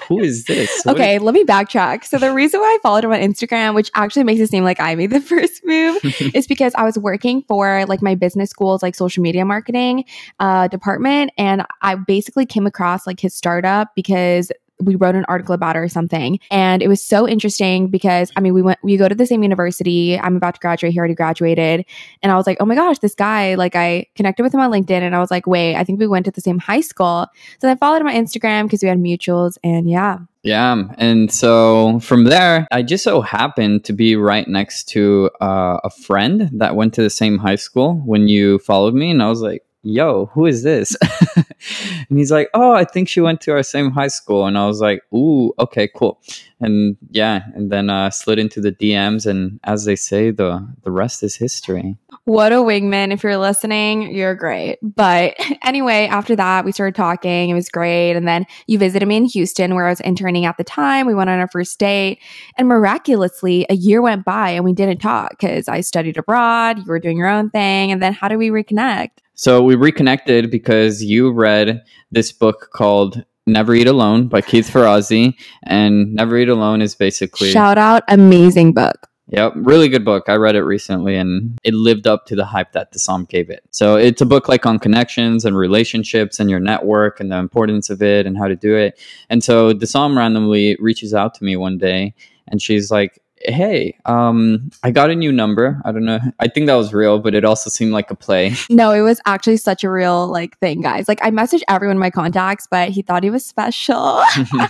Who 0.08 0.20
is 0.20 0.46
this?" 0.46 0.82
What 0.84 0.96
Okay, 0.96 1.20
let 1.20 1.36
me 1.36 1.44
backtrack. 1.44 2.04
So 2.04 2.18
the 2.18 2.34
reason 2.34 2.60
why 2.60 2.66
I 2.66 2.78
followed 2.82 3.04
him 3.04 3.12
on 3.12 3.20
Instagram, 3.20 3.76
which 3.76 3.92
actually 3.94 4.24
makes 4.24 4.40
it 4.40 4.50
seem 4.50 4.64
like 4.64 4.80
I 4.80 4.96
made 4.96 5.12
the 5.12 5.22
first 5.34 5.64
move, 5.66 6.00
is 6.34 6.48
because 6.48 6.74
I 6.74 6.84
was 6.84 6.98
working 6.98 7.44
for 7.44 7.86
like 7.86 8.02
my 8.02 8.16
business 8.16 8.50
school's 8.50 8.82
like 8.82 8.96
social 8.96 9.22
media 9.22 9.46
marketing 9.46 10.06
uh, 10.40 10.68
department, 10.68 11.32
and 11.38 11.64
I 11.84 11.94
basically 11.96 12.48
came 12.48 12.66
across 12.66 13.06
like 13.06 13.20
his 13.20 13.36
startup 13.36 13.90
because 13.96 14.52
we 14.82 14.96
wrote 14.96 15.16
an 15.16 15.26
article 15.28 15.54
about 15.54 15.76
her 15.76 15.84
or 15.84 15.90
something, 15.90 16.40
and 16.52 16.82
it 16.82 16.88
was 16.88 17.04
so 17.04 17.28
interesting 17.28 17.88
because 17.88 18.32
I 18.36 18.42
mean 18.42 18.54
we 18.54 18.62
went 18.62 18.80
we 18.84 18.98
go 18.98 19.08
to 19.08 19.16
the 19.16 19.26
same 19.26 19.44
university. 19.44 20.20
I'm 20.20 20.36
about 20.36 20.56
to 20.56 20.60
graduate. 20.60 20.94
He 20.94 21.00
already 21.00 21.16
graduated, 21.16 21.86
and 22.22 22.32
I 22.32 22.36
was 22.36 22.48
like, 22.48 22.58
oh 22.60 22.66
my 22.66 22.76
gosh, 22.76 23.00
this 23.00 23.16
guy! 23.16 23.56
Like 23.56 23.76
I 23.76 24.08
connected 24.16 24.44
with 24.44 24.54
him 24.54 24.60
on 24.60 24.72
LinkedIn, 24.72 25.02
and 25.02 25.16
I 25.16 25.20
was 25.20 25.32
like, 25.32 25.48
wait, 25.48 25.76
I 25.76 25.84
think 25.84 26.00
we 26.00 26.08
went 26.08 26.26
to 26.26 26.32
the 26.32 26.42
same 26.42 26.60
high 26.60 26.82
school. 26.82 27.28
So 27.60 27.70
I 27.70 27.76
followed 27.76 28.02
him 28.02 28.08
on 28.08 28.14
Instagram 28.14 28.64
because 28.64 28.82
we 28.82 28.90
had 28.90 29.00
mutuals, 29.00 29.58
and 29.64 29.90
yeah. 29.90 30.20
Yeah, 30.42 30.84
and 30.98 31.32
so 31.32 32.00
from 32.00 32.24
there, 32.24 32.66
I 32.72 32.82
just 32.82 33.04
so 33.04 33.20
happened 33.20 33.84
to 33.86 33.94
be 33.94 34.16
right 34.16 34.48
next 34.48 34.88
to 34.90 35.30
uh, 35.42 35.80
a 35.84 35.90
friend 35.90 36.50
that 36.54 36.78
went 36.78 36.94
to 36.94 37.02
the 37.02 37.10
same 37.10 37.38
high 37.38 37.58
school 37.58 37.96
when 38.06 38.30
you 38.30 38.60
followed 38.60 38.94
me, 38.94 39.12
and 39.12 39.22
I 39.22 39.28
was 39.28 39.42
like, 39.42 39.64
"Yo, 39.84 40.28
who 40.28 40.46
is 40.46 40.64
this?" 40.64 40.96
and 41.36 42.18
he's 42.18 42.32
like, 42.32 42.50
"Oh, 42.54 42.72
I 42.72 42.86
think 42.86 43.08
she 43.08 43.22
went 43.22 43.42
to 43.42 43.52
our 43.52 43.64
same 43.64 43.92
high 43.92 44.08
school," 44.08 44.46
and 44.46 44.58
I 44.58 44.68
was 44.68 44.82
like, 44.82 45.02
"Ooh, 45.14 45.54
okay, 45.60 45.90
cool." 45.96 46.20
And 46.60 46.98
yeah, 47.10 47.44
and 47.56 47.72
then 47.72 47.90
uh, 47.90 48.10
slid 48.10 48.40
into 48.40 48.62
the 48.62 48.72
DMs, 48.72 49.26
and 49.26 49.60
as 49.64 49.86
they 49.86 49.96
say, 49.96 50.32
the 50.32 50.68
the 50.84 50.92
rest 50.92 51.24
is 51.24 51.36
history. 51.36 51.98
What 52.30 52.52
a 52.52 52.58
wingman. 52.58 53.12
If 53.12 53.24
you're 53.24 53.38
listening, 53.38 54.14
you're 54.14 54.36
great. 54.36 54.78
But 54.84 55.36
anyway, 55.64 56.06
after 56.06 56.36
that, 56.36 56.64
we 56.64 56.72
started 56.72 56.94
talking. 56.94 57.50
It 57.50 57.56
was 57.56 57.70
great. 57.70 58.16
And 58.16 58.28
then 58.28 58.46
you 58.68 58.78
visited 58.78 59.08
me 59.08 59.16
in 59.16 59.26
Houston 59.26 59.74
where 59.74 59.88
I 59.88 59.90
was 59.90 60.02
interning 60.02 60.46
at 60.46 60.58
the 60.58 60.64
time. 60.64 61.08
We 61.08 61.16
went 61.16 61.32
on 61.32 61.40
our 61.40 61.48
first 61.48 61.80
date. 61.80 62.20
And 62.58 62.68
miraculously, 62.68 63.66
a 63.70 63.74
year 63.74 64.02
went 64.02 64.26
by 64.26 64.52
and 64.52 64.64
we 64.64 64.74
didn't 64.74 65.00
talk 65.00 65.32
because 65.32 65.68
I 65.68 65.82
studied 65.82 66.18
abroad. 66.18 66.78
You 66.78 66.86
were 66.86 67.00
doing 67.00 67.18
your 67.18 67.28
own 67.28 67.50
thing. 67.50 67.92
And 67.92 68.00
then 68.00 68.14
how 68.14 68.28
do 68.28 68.38
we 68.38 68.50
reconnect? 68.50 69.10
So 69.40 69.64
we 69.64 69.76
reconnected 69.76 70.52
because 70.52 71.02
you 71.02 71.32
read 71.32 71.86
this 72.12 72.34
book 72.34 72.72
called 72.74 73.24
Never 73.48 73.74
Eat 73.74 73.88
Alone 73.88 74.28
by 74.28 74.42
Keith 74.42 74.70
Ferrazzi, 74.70 75.34
and 75.64 76.14
Never 76.14 76.38
Eat 76.38 76.50
Alone 76.50 76.82
is 76.82 76.94
basically 76.94 77.50
Shout 77.50 77.78
out, 77.78 78.04
amazing 78.10 78.74
book. 78.74 79.08
Yep, 79.28 79.54
really 79.56 79.88
good 79.88 80.04
book. 80.04 80.28
I 80.28 80.36
read 80.36 80.58
it 80.58 80.64
recently 80.64 81.16
and 81.16 81.58
it 81.64 81.74
lived 81.74 82.06
up 82.06 82.26
to 82.26 82.36
the 82.36 82.44
hype 82.44 82.74
that 82.74 82.92
Dasam 82.92 83.30
gave 83.30 83.50
it. 83.50 83.64
So 83.72 83.96
it's 83.96 84.20
a 84.20 84.26
book 84.26 84.50
like 84.50 84.66
on 84.66 84.78
connections 84.78 85.46
and 85.46 85.56
relationships 85.56 86.42
and 86.42 86.50
your 86.50 86.60
network 86.60 87.22
and 87.22 87.32
the 87.32 87.38
importance 87.38 87.90
of 87.90 88.02
it 88.02 88.26
and 88.26 88.38
how 88.38 88.50
to 88.50 88.58
do 88.58 88.76
it. 88.76 89.00
And 89.30 89.42
so 89.42 89.72
Dasam 89.72 90.18
randomly 90.18 90.76
reaches 90.82 91.14
out 91.14 91.34
to 91.36 91.46
me 91.46 91.56
one 91.56 91.78
day 91.78 92.14
and 92.50 92.62
she's 92.62 92.92
like, 92.92 93.22
Hey, 93.46 93.98
um, 94.06 94.70
I 94.84 94.92
got 94.92 95.10
a 95.10 95.16
new 95.16 95.32
number. 95.32 95.82
I 95.86 95.92
don't 95.92 96.06
know. 96.06 96.20
I 96.40 96.48
think 96.48 96.68
that 96.68 96.76
was 96.76 96.94
real, 96.94 97.20
but 97.20 97.34
it 97.34 97.46
also 97.46 97.70
seemed 97.70 97.92
like 97.92 98.12
a 98.12 98.16
play. 98.16 98.54
No, 98.72 98.92
it 98.92 99.02
was 99.02 99.20
actually 99.26 99.58
such 99.58 99.84
a 99.84 99.90
real 99.90 100.28
like 100.28 100.58
thing, 100.60 100.82
guys. 100.82 101.08
Like 101.08 101.20
I 101.22 101.32
messaged 101.32 101.64
everyone 101.68 101.98
in 101.98 102.00
my 102.00 102.10
contacts, 102.10 102.68
but 102.70 102.90
he 102.90 103.02
thought 103.02 103.24
he 103.24 103.30
was 103.30 103.46
special. 103.46 104.22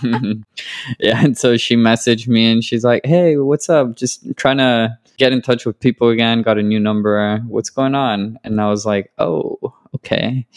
yeah, 1.00 1.24
and 1.24 1.38
so 1.38 1.58
she 1.58 1.76
messaged 1.76 2.28
me 2.28 2.50
and 2.52 2.64
she's 2.64 2.84
like, 2.84 3.06
"Hey, 3.06 3.38
what's 3.38 3.70
up? 3.70 3.96
Just 3.96 4.26
trying 4.36 4.58
to 4.58 4.98
get 5.18 5.32
in 5.34 5.42
touch 5.42 5.66
with 5.66 5.80
people 5.80 6.10
again. 6.10 6.42
Got 6.42 6.58
a 6.58 6.64
new 6.64 6.80
number. 6.80 7.40
What's 7.48 7.70
going 7.70 7.94
on?" 7.94 8.40
And 8.44 8.60
I 8.62 8.70
was 8.70 8.86
like, 8.86 9.12
"Oh, 9.20 9.58
okay. 9.96 10.48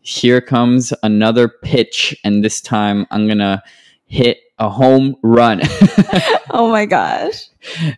Here 0.00 0.40
comes 0.40 0.92
another 1.02 1.48
pitch, 1.48 2.18
and 2.24 2.44
this 2.44 2.60
time 2.60 3.06
I'm 3.10 3.28
gonna 3.28 3.62
hit 4.06 4.38
a 4.58 4.68
home 4.68 5.16
run." 5.22 5.60
oh 6.50 6.68
my 6.70 6.86
gosh. 6.86 7.48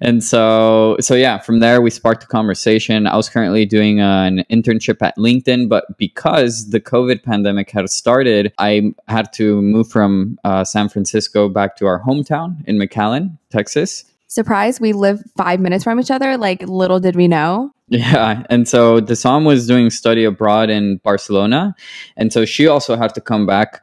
and 0.00 0.24
so 0.24 0.96
so 1.00 1.14
yeah 1.14 1.38
from 1.38 1.60
there 1.60 1.80
we 1.82 1.90
sparked 1.90 2.24
a 2.24 2.26
conversation 2.26 3.06
i 3.06 3.14
was 3.14 3.28
currently 3.28 3.66
doing 3.66 4.00
an 4.00 4.42
internship 4.50 4.96
at 5.02 5.14
linkedin 5.18 5.68
but 5.68 5.84
because 5.98 6.70
the 6.70 6.80
covid 6.80 7.22
pandemic 7.22 7.70
had 7.70 7.88
started 7.90 8.50
i 8.58 8.92
had 9.08 9.30
to 9.32 9.60
move 9.60 9.86
from 9.88 10.38
uh, 10.44 10.64
san 10.64 10.88
francisco 10.88 11.48
back 11.50 11.76
to 11.76 11.86
our 11.86 12.02
hometown 12.02 12.56
in 12.66 12.76
mcallen 12.78 13.36
texas 13.50 14.04
Surprise, 14.30 14.78
we 14.78 14.92
live 14.92 15.22
five 15.38 15.58
minutes 15.58 15.84
from 15.84 15.98
each 15.98 16.10
other. 16.10 16.36
Like 16.36 16.62
little 16.62 17.00
did 17.00 17.16
we 17.16 17.28
know. 17.28 17.72
yeah 17.88 18.42
and 18.50 18.68
so 18.68 19.00
Dasam 19.00 19.46
was 19.46 19.66
doing 19.66 19.88
study 19.88 20.24
abroad 20.24 20.68
in 20.68 20.98
barcelona 20.98 21.74
and 22.18 22.30
so 22.30 22.44
she 22.44 22.66
also 22.66 22.96
had 22.96 23.14
to 23.14 23.20
come 23.22 23.46
back 23.46 23.82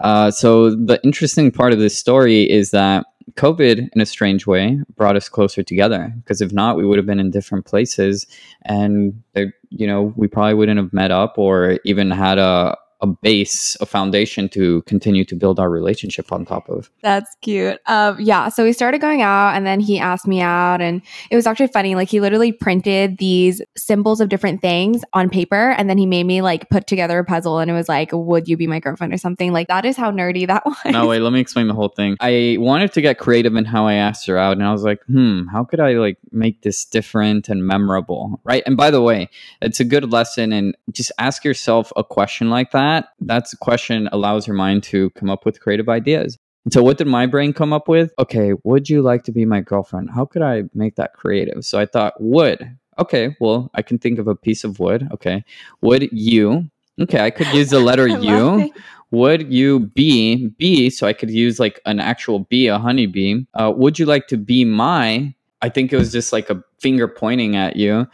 uh, 0.00 0.30
so 0.30 0.70
the 0.70 1.00
interesting 1.04 1.50
part 1.50 1.72
of 1.72 1.78
this 1.78 1.96
story 1.96 2.48
is 2.50 2.70
that 2.70 3.06
COVID, 3.34 3.88
in 3.92 4.00
a 4.00 4.06
strange 4.06 4.46
way, 4.46 4.80
brought 4.96 5.16
us 5.16 5.28
closer 5.28 5.62
together. 5.62 6.12
Because 6.18 6.40
if 6.40 6.52
not, 6.52 6.76
we 6.76 6.86
would 6.86 6.96
have 6.96 7.06
been 7.06 7.20
in 7.20 7.30
different 7.30 7.64
places, 7.66 8.26
and 8.62 9.20
there- 9.34 9.52
you 9.70 9.86
know, 9.86 10.12
we 10.16 10.28
probably 10.28 10.54
wouldn't 10.54 10.78
have 10.78 10.92
met 10.92 11.10
up 11.10 11.34
or 11.36 11.78
even 11.84 12.10
had 12.10 12.38
a 12.38 12.76
a 13.00 13.06
base, 13.06 13.76
a 13.80 13.86
foundation 13.86 14.48
to 14.50 14.82
continue 14.82 15.24
to 15.24 15.34
build 15.34 15.60
our 15.60 15.68
relationship 15.68 16.32
on 16.32 16.44
top 16.44 16.68
of. 16.68 16.90
That's 17.02 17.36
cute. 17.42 17.78
Um, 17.86 18.18
yeah. 18.20 18.48
So 18.48 18.64
we 18.64 18.72
started 18.72 19.00
going 19.00 19.22
out, 19.22 19.50
and 19.50 19.66
then 19.66 19.80
he 19.80 19.98
asked 19.98 20.26
me 20.26 20.40
out, 20.40 20.80
and 20.80 21.02
it 21.30 21.36
was 21.36 21.46
actually 21.46 21.68
funny. 21.68 21.94
Like 21.94 22.08
he 22.08 22.20
literally 22.20 22.52
printed 22.52 23.18
these 23.18 23.60
symbols 23.76 24.20
of 24.20 24.28
different 24.28 24.62
things 24.62 25.02
on 25.12 25.28
paper, 25.28 25.70
and 25.70 25.90
then 25.90 25.98
he 25.98 26.06
made 26.06 26.24
me 26.24 26.42
like 26.42 26.68
put 26.70 26.86
together 26.86 27.18
a 27.18 27.24
puzzle, 27.24 27.58
and 27.58 27.70
it 27.70 27.74
was 27.74 27.88
like, 27.88 28.10
"Would 28.12 28.48
you 28.48 28.56
be 28.56 28.66
my 28.66 28.80
girlfriend?" 28.80 29.12
or 29.12 29.18
something. 29.18 29.52
Like 29.52 29.68
that 29.68 29.84
is 29.84 29.96
how 29.96 30.10
nerdy 30.10 30.46
that 30.46 30.64
was. 30.66 30.76
No, 30.86 31.06
wait, 31.06 31.20
let 31.20 31.32
me 31.32 31.40
explain 31.40 31.68
the 31.68 31.74
whole 31.74 31.88
thing. 31.90 32.16
I 32.20 32.56
wanted 32.58 32.92
to 32.94 33.00
get 33.00 33.18
creative 33.18 33.54
in 33.56 33.64
how 33.64 33.86
I 33.86 33.94
asked 33.94 34.26
her 34.26 34.38
out, 34.38 34.52
and 34.52 34.64
I 34.64 34.72
was 34.72 34.82
like, 34.82 35.02
hmm, 35.04 35.46
how 35.52 35.64
could 35.64 35.80
I 35.80 35.92
like 35.92 36.18
make 36.32 36.62
this 36.62 36.84
different 36.84 37.48
and 37.48 37.66
memorable? 37.66 38.40
Right. 38.44 38.62
And 38.66 38.76
by 38.76 38.90
the 38.90 39.02
way, 39.02 39.28
it's 39.60 39.80
a 39.80 39.84
good 39.84 40.10
lesson 40.10 40.52
and 40.52 40.76
just 40.92 41.12
ask 41.18 41.44
yourself 41.44 41.92
a 41.96 42.04
question 42.04 42.50
like 42.50 42.70
that. 42.70 42.85
That's 43.20 43.52
a 43.52 43.56
question 43.56 44.08
allows 44.12 44.46
your 44.46 44.56
mind 44.56 44.82
to 44.84 45.10
come 45.10 45.30
up 45.30 45.44
with 45.44 45.60
creative 45.60 45.88
ideas. 45.88 46.38
And 46.64 46.72
so 46.72 46.82
what 46.82 46.98
did 46.98 47.06
my 47.06 47.26
brain 47.26 47.52
come 47.52 47.72
up 47.72 47.88
with? 47.88 48.12
Okay, 48.18 48.52
would 48.64 48.90
you 48.90 49.02
like 49.02 49.22
to 49.24 49.32
be 49.32 49.44
my 49.44 49.60
girlfriend? 49.60 50.10
How 50.10 50.24
could 50.24 50.42
I 50.42 50.64
make 50.74 50.96
that 50.96 51.14
creative? 51.14 51.64
So 51.64 51.78
I 51.78 51.86
thought 51.86 52.20
wood. 52.20 52.76
Okay, 52.98 53.36
well, 53.40 53.70
I 53.74 53.82
can 53.82 53.98
think 53.98 54.18
of 54.18 54.26
a 54.26 54.34
piece 54.34 54.64
of 54.64 54.80
wood. 54.80 55.08
Okay. 55.12 55.44
Would 55.82 56.08
you? 56.12 56.68
Okay, 57.00 57.20
I 57.20 57.30
could 57.30 57.46
use 57.48 57.70
the 57.70 57.78
letter 57.90 58.08
U 58.08 58.72
would 59.10 59.52
you 59.52 59.80
be 59.80 60.48
be 60.58 60.90
so 60.90 61.06
i 61.06 61.12
could 61.12 61.30
use 61.30 61.60
like 61.60 61.80
an 61.86 62.00
actual 62.00 62.40
bee 62.40 62.66
a 62.66 62.78
honeybee 62.78 63.44
uh, 63.54 63.72
would 63.74 63.98
you 63.98 64.06
like 64.06 64.26
to 64.26 64.36
be 64.36 64.64
my 64.64 65.32
i 65.62 65.68
think 65.68 65.92
it 65.92 65.96
was 65.96 66.12
just 66.12 66.32
like 66.32 66.50
a 66.50 66.62
finger 66.80 67.06
pointing 67.06 67.56
at 67.56 67.76
you 67.76 68.06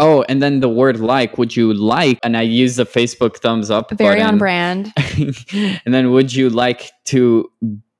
oh 0.00 0.24
and 0.28 0.42
then 0.42 0.60
the 0.60 0.68
word 0.68 0.98
like 0.98 1.38
would 1.38 1.54
you 1.54 1.72
like 1.72 2.18
and 2.22 2.36
i 2.36 2.42
use 2.42 2.76
the 2.76 2.86
facebook 2.86 3.36
thumbs 3.36 3.70
up 3.70 3.90
Very 3.92 4.20
on 4.20 4.38
brand. 4.38 4.92
and 5.16 5.94
then 5.94 6.10
would 6.10 6.34
you 6.34 6.50
like 6.50 6.90
to 7.04 7.50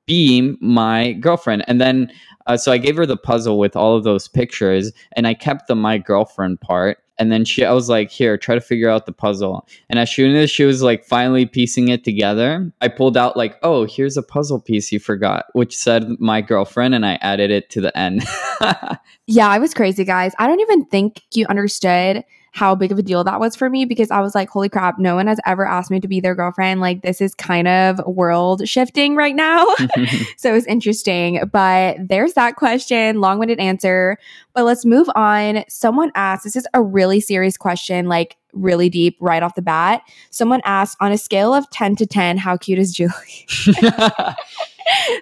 be 0.07 0.57
my 0.59 1.13
girlfriend? 1.13 1.63
And 1.67 1.79
then 1.79 2.11
uh, 2.47 2.57
so 2.57 2.71
i 2.71 2.77
gave 2.77 2.97
her 2.97 3.05
the 3.05 3.17
puzzle 3.17 3.57
with 3.59 3.75
all 3.75 3.95
of 3.95 4.03
those 4.03 4.27
pictures 4.27 4.91
and 5.13 5.27
i 5.27 5.33
kept 5.33 5.67
the 5.67 5.75
my 5.75 5.97
girlfriend 5.97 6.59
part 6.59 6.97
and 7.21 7.31
then 7.31 7.45
she 7.45 7.63
i 7.63 7.71
was 7.71 7.87
like 7.87 8.09
here 8.09 8.37
try 8.37 8.55
to 8.55 8.61
figure 8.61 8.89
out 8.89 9.05
the 9.05 9.11
puzzle 9.13 9.67
and 9.89 9.99
as 9.99 10.11
soon 10.11 10.35
as 10.35 10.49
she 10.49 10.63
was 10.63 10.81
like 10.81 11.05
finally 11.05 11.45
piecing 11.45 11.87
it 11.87 12.03
together 12.03 12.71
i 12.81 12.87
pulled 12.87 13.15
out 13.15 13.37
like 13.37 13.57
oh 13.61 13.85
here's 13.85 14.17
a 14.17 14.23
puzzle 14.23 14.59
piece 14.59 14.91
you 14.91 14.99
forgot 14.99 15.45
which 15.53 15.77
said 15.77 16.19
my 16.19 16.41
girlfriend 16.41 16.95
and 16.95 17.05
i 17.05 17.13
added 17.21 17.51
it 17.51 17.69
to 17.69 17.79
the 17.79 17.95
end 17.97 18.23
Yeah, 19.31 19.47
I 19.47 19.59
was 19.59 19.73
crazy, 19.73 20.03
guys. 20.03 20.33
I 20.39 20.47
don't 20.47 20.59
even 20.59 20.85
think 20.85 21.21
you 21.33 21.45
understood 21.47 22.25
how 22.51 22.75
big 22.75 22.91
of 22.91 22.99
a 22.99 23.01
deal 23.01 23.23
that 23.23 23.39
was 23.39 23.55
for 23.55 23.69
me 23.69 23.85
because 23.85 24.11
I 24.11 24.19
was 24.19 24.35
like, 24.35 24.49
holy 24.49 24.67
crap, 24.67 24.99
no 24.99 25.15
one 25.15 25.27
has 25.27 25.39
ever 25.45 25.65
asked 25.65 25.89
me 25.89 26.01
to 26.01 26.07
be 26.07 26.19
their 26.19 26.35
girlfriend. 26.35 26.81
Like, 26.81 27.01
this 27.01 27.21
is 27.21 27.33
kind 27.33 27.65
of 27.67 27.99
world 28.05 28.67
shifting 28.67 29.15
right 29.15 29.35
now. 29.35 29.65
so 30.37 30.53
it's 30.53 30.67
interesting. 30.67 31.49
But 31.51 31.97
there's 32.09 32.33
that 32.33 32.57
question, 32.57 33.21
long 33.21 33.39
winded 33.39 33.59
answer. 33.59 34.17
But 34.53 34.65
let's 34.65 34.85
move 34.85 35.09
on. 35.15 35.63
Someone 35.69 36.11
asked, 36.13 36.43
this 36.43 36.57
is 36.57 36.67
a 36.73 36.81
really 36.81 37.21
serious 37.21 37.55
question, 37.55 38.07
like 38.07 38.35
really 38.51 38.89
deep 38.89 39.15
right 39.21 39.43
off 39.43 39.55
the 39.55 39.61
bat. 39.61 40.01
Someone 40.29 40.59
asked, 40.65 40.97
on 40.99 41.13
a 41.13 41.17
scale 41.17 41.53
of 41.53 41.69
10 41.69 41.95
to 41.97 42.05
10, 42.05 42.37
how 42.37 42.57
cute 42.57 42.79
is 42.79 42.91
Julie? 42.91 43.47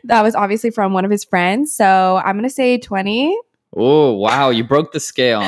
that 0.03 0.23
was 0.23 0.33
obviously 0.33 0.71
from 0.71 0.93
one 0.93 1.05
of 1.05 1.11
his 1.11 1.23
friends. 1.23 1.71
So 1.71 2.19
I'm 2.25 2.35
going 2.37 2.49
to 2.49 2.53
say 2.53 2.79
20. 2.79 3.37
oh, 3.75 4.13
wow. 4.13 4.49
You 4.49 4.63
broke 4.63 4.93
the 4.93 4.99
scale. 4.99 5.43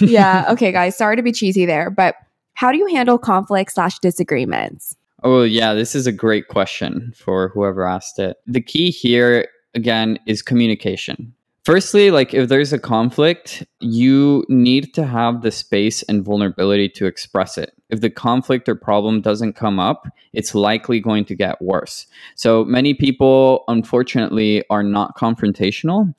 Yeah. 0.00 0.46
Okay, 0.50 0.72
guys. 0.72 0.96
Sorry 0.96 1.16
to 1.16 1.22
be 1.22 1.32
cheesy 1.32 1.66
there, 1.66 1.90
but 1.90 2.16
how 2.54 2.72
do 2.72 2.78
you 2.78 2.86
handle 2.86 3.18
conflict 3.18 3.72
slash 3.72 3.98
disagreements? 3.98 4.96
Oh, 5.22 5.42
yeah, 5.42 5.74
this 5.74 5.94
is 5.94 6.06
a 6.06 6.12
great 6.12 6.48
question 6.48 7.12
for 7.16 7.48
whoever 7.48 7.86
asked 7.86 8.18
it. 8.18 8.36
The 8.46 8.60
key 8.60 8.90
here, 8.90 9.48
again, 9.74 10.18
is 10.26 10.42
communication. 10.42 11.34
Firstly, 11.64 12.10
like 12.10 12.34
if 12.34 12.50
there's 12.50 12.74
a 12.74 12.78
conflict, 12.78 13.64
you 13.80 14.44
need 14.50 14.92
to 14.92 15.06
have 15.06 15.40
the 15.40 15.50
space 15.50 16.02
and 16.02 16.22
vulnerability 16.22 16.90
to 16.90 17.06
express 17.06 17.56
it. 17.56 17.72
If 17.88 18.02
the 18.02 18.10
conflict 18.10 18.68
or 18.68 18.74
problem 18.74 19.22
doesn't 19.22 19.54
come 19.54 19.80
up, 19.80 20.06
it's 20.34 20.54
likely 20.54 21.00
going 21.00 21.24
to 21.24 21.34
get 21.34 21.62
worse. 21.62 22.06
So 22.34 22.66
many 22.66 22.92
people, 22.92 23.64
unfortunately, 23.66 24.62
are 24.68 24.82
not 24.82 25.16
confrontational 25.16 26.14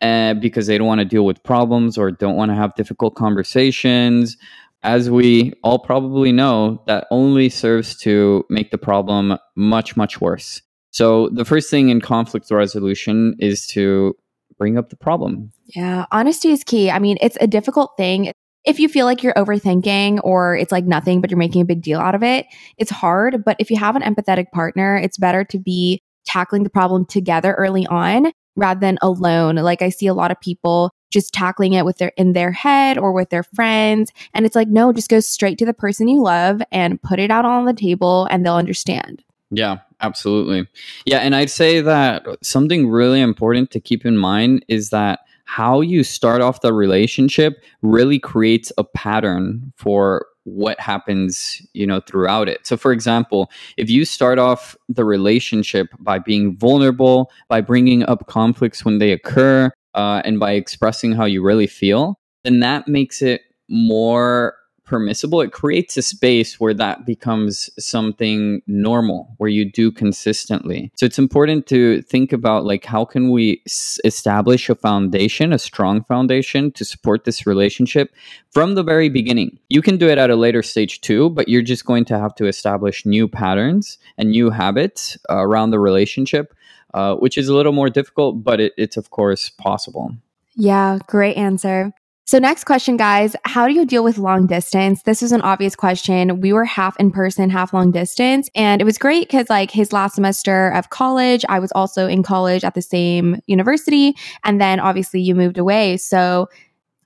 uh, 0.00 0.34
because 0.34 0.66
they 0.66 0.78
don't 0.78 0.86
want 0.86 1.00
to 1.00 1.04
deal 1.04 1.24
with 1.24 1.42
problems 1.42 1.98
or 1.98 2.10
don't 2.10 2.36
want 2.36 2.50
to 2.50 2.54
have 2.54 2.74
difficult 2.74 3.14
conversations 3.14 4.36
as 4.82 5.10
we 5.10 5.52
all 5.62 5.78
probably 5.78 6.32
know, 6.32 6.82
that 6.86 7.06
only 7.10 7.48
serves 7.48 7.96
to 7.98 8.44
make 8.48 8.70
the 8.70 8.78
problem 8.78 9.36
much, 9.56 9.96
much 9.96 10.20
worse. 10.20 10.62
So, 10.90 11.28
the 11.28 11.44
first 11.44 11.70
thing 11.70 11.90
in 11.90 12.00
conflict 12.00 12.50
resolution 12.50 13.36
is 13.38 13.66
to 13.68 14.16
bring 14.58 14.76
up 14.76 14.90
the 14.90 14.96
problem. 14.96 15.52
Yeah, 15.66 16.06
honesty 16.10 16.50
is 16.50 16.64
key. 16.64 16.90
I 16.90 16.98
mean, 16.98 17.16
it's 17.20 17.38
a 17.40 17.46
difficult 17.46 17.92
thing. 17.96 18.32
If 18.64 18.78
you 18.78 18.88
feel 18.88 19.06
like 19.06 19.22
you're 19.22 19.34
overthinking 19.34 20.20
or 20.22 20.56
it's 20.56 20.72
like 20.72 20.84
nothing, 20.84 21.20
but 21.20 21.30
you're 21.30 21.38
making 21.38 21.62
a 21.62 21.66
big 21.66 21.80
deal 21.80 22.00
out 22.00 22.14
of 22.14 22.22
it, 22.22 22.46
it's 22.76 22.90
hard. 22.90 23.44
But 23.44 23.56
if 23.58 23.70
you 23.70 23.78
have 23.78 23.96
an 23.96 24.02
empathetic 24.02 24.50
partner, 24.52 24.96
it's 24.96 25.16
better 25.16 25.44
to 25.44 25.58
be 25.58 26.02
tackling 26.26 26.64
the 26.64 26.70
problem 26.70 27.06
together 27.06 27.54
early 27.54 27.86
on 27.86 28.32
rather 28.60 28.78
than 28.78 28.98
alone. 29.02 29.56
Like 29.56 29.82
I 29.82 29.88
see 29.88 30.06
a 30.06 30.14
lot 30.14 30.30
of 30.30 30.40
people 30.40 30.92
just 31.10 31.32
tackling 31.32 31.72
it 31.72 31.84
with 31.84 31.98
their 31.98 32.12
in 32.16 32.34
their 32.34 32.52
head 32.52 32.96
or 32.96 33.12
with 33.12 33.30
their 33.30 33.42
friends 33.42 34.12
and 34.32 34.46
it's 34.46 34.54
like 34.54 34.68
no, 34.68 34.92
just 34.92 35.10
go 35.10 35.18
straight 35.18 35.58
to 35.58 35.66
the 35.66 35.74
person 35.74 36.06
you 36.06 36.22
love 36.22 36.62
and 36.70 37.02
put 37.02 37.18
it 37.18 37.30
out 37.30 37.44
on 37.44 37.64
the 37.64 37.72
table 37.72 38.28
and 38.30 38.46
they'll 38.46 38.54
understand. 38.54 39.24
Yeah, 39.50 39.78
absolutely. 40.00 40.68
Yeah, 41.06 41.18
and 41.18 41.34
I'd 41.34 41.50
say 41.50 41.80
that 41.80 42.24
something 42.42 42.88
really 42.88 43.20
important 43.20 43.72
to 43.72 43.80
keep 43.80 44.06
in 44.06 44.16
mind 44.16 44.64
is 44.68 44.90
that 44.90 45.20
how 45.44 45.80
you 45.80 46.04
start 46.04 46.40
off 46.40 46.60
the 46.60 46.72
relationship 46.72 47.64
really 47.82 48.20
creates 48.20 48.70
a 48.78 48.84
pattern 48.84 49.72
for 49.74 50.26
what 50.44 50.80
happens 50.80 51.60
you 51.74 51.86
know 51.86 52.00
throughout 52.00 52.48
it. 52.48 52.66
So 52.66 52.76
for 52.76 52.92
example 52.92 53.50
if 53.76 53.90
you 53.90 54.04
start 54.04 54.38
off 54.38 54.76
the 54.88 55.04
relationship 55.04 55.88
by 55.98 56.18
being 56.18 56.56
vulnerable 56.56 57.30
by 57.48 57.60
bringing 57.60 58.02
up 58.04 58.26
conflicts 58.26 58.84
when 58.84 58.98
they 58.98 59.12
occur 59.12 59.70
uh, 59.94 60.22
and 60.24 60.40
by 60.40 60.52
expressing 60.52 61.12
how 61.12 61.24
you 61.24 61.42
really 61.42 61.66
feel 61.66 62.18
then 62.44 62.60
that 62.60 62.88
makes 62.88 63.20
it 63.22 63.42
more 63.68 64.54
permissible 64.90 65.40
it 65.40 65.52
creates 65.52 65.96
a 65.96 66.02
space 66.02 66.58
where 66.58 66.74
that 66.74 67.06
becomes 67.06 67.70
something 67.78 68.60
normal 68.66 69.32
where 69.36 69.48
you 69.48 69.64
do 69.64 69.92
consistently. 69.92 70.90
So 70.96 71.06
it's 71.06 71.18
important 71.18 71.68
to 71.68 72.02
think 72.02 72.32
about 72.32 72.64
like 72.64 72.84
how 72.84 73.04
can 73.04 73.30
we 73.30 73.62
s- 73.66 74.00
establish 74.04 74.68
a 74.68 74.74
foundation 74.74 75.52
a 75.52 75.60
strong 75.60 76.02
foundation 76.02 76.72
to 76.72 76.84
support 76.84 77.24
this 77.24 77.46
relationship 77.46 78.12
from 78.50 78.74
the 78.74 78.82
very 78.82 79.08
beginning. 79.08 79.60
You 79.68 79.80
can 79.80 79.96
do 79.96 80.08
it 80.08 80.18
at 80.18 80.28
a 80.28 80.34
later 80.34 80.62
stage 80.62 81.00
too 81.00 81.30
but 81.30 81.48
you're 81.48 81.70
just 81.74 81.84
going 81.86 82.04
to 82.06 82.18
have 82.18 82.34
to 82.34 82.46
establish 82.46 83.06
new 83.06 83.28
patterns 83.28 83.96
and 84.18 84.30
new 84.30 84.50
habits 84.50 85.16
uh, 85.30 85.36
around 85.36 85.70
the 85.70 85.78
relationship 85.78 86.52
uh, 86.94 87.14
which 87.14 87.38
is 87.38 87.48
a 87.48 87.54
little 87.54 87.72
more 87.80 87.90
difficult 87.90 88.42
but 88.42 88.58
it, 88.58 88.72
it's 88.76 88.96
of 88.96 89.10
course 89.10 89.50
possible. 89.50 90.16
Yeah, 90.56 90.98
great 91.06 91.36
answer. 91.36 91.92
So, 92.30 92.38
next 92.38 92.62
question, 92.62 92.96
guys 92.96 93.34
How 93.44 93.66
do 93.66 93.74
you 93.74 93.84
deal 93.84 94.04
with 94.04 94.16
long 94.16 94.46
distance? 94.46 95.02
This 95.02 95.20
is 95.20 95.32
an 95.32 95.40
obvious 95.40 95.74
question. 95.74 96.40
We 96.40 96.52
were 96.52 96.64
half 96.64 96.96
in 97.00 97.10
person, 97.10 97.50
half 97.50 97.74
long 97.74 97.90
distance. 97.90 98.48
And 98.54 98.80
it 98.80 98.84
was 98.84 98.98
great 98.98 99.26
because, 99.26 99.50
like, 99.50 99.72
his 99.72 99.92
last 99.92 100.14
semester 100.14 100.68
of 100.68 100.90
college, 100.90 101.44
I 101.48 101.58
was 101.58 101.72
also 101.72 102.06
in 102.06 102.22
college 102.22 102.62
at 102.62 102.76
the 102.76 102.82
same 102.82 103.40
university. 103.48 104.14
And 104.44 104.60
then 104.60 104.78
obviously 104.78 105.20
you 105.20 105.34
moved 105.34 105.58
away. 105.58 105.96
So, 105.96 106.48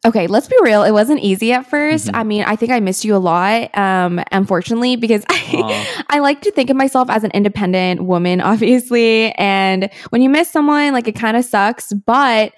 Okay, 0.07 0.27
let's 0.27 0.47
be 0.47 0.57
real. 0.61 0.83
It 0.83 0.91
wasn't 0.91 1.21
easy 1.21 1.55
at 1.55 1.65
1st 1.71 2.09
Mhm. 2.09 2.11
I 2.13 2.25
mean, 2.25 2.45
I 2.45 2.57
think 2.57 2.71
I 2.71 2.79
missed 2.79 3.07
you 3.07 3.17
a 3.17 3.25
lot, 3.33 3.75
um, 3.75 4.21
unfortunately, 4.31 4.97
because 4.97 5.25
I, 5.31 6.05
I 6.11 6.19
like 6.19 6.43
to 6.43 6.51
think 6.51 6.69
of 6.69 6.77
myself 6.77 7.09
as 7.09 7.25
an 7.25 7.31
independent 7.31 8.05
woman, 8.05 8.41
obviously. 8.53 9.33
And 9.37 9.89
when 10.11 10.21
you 10.21 10.29
miss 10.29 10.51
someone, 10.51 10.93
like 10.93 11.09
it 11.09 11.17
kind 11.17 11.39
of 11.39 11.47
sucks, 11.47 11.95
but 11.95 12.53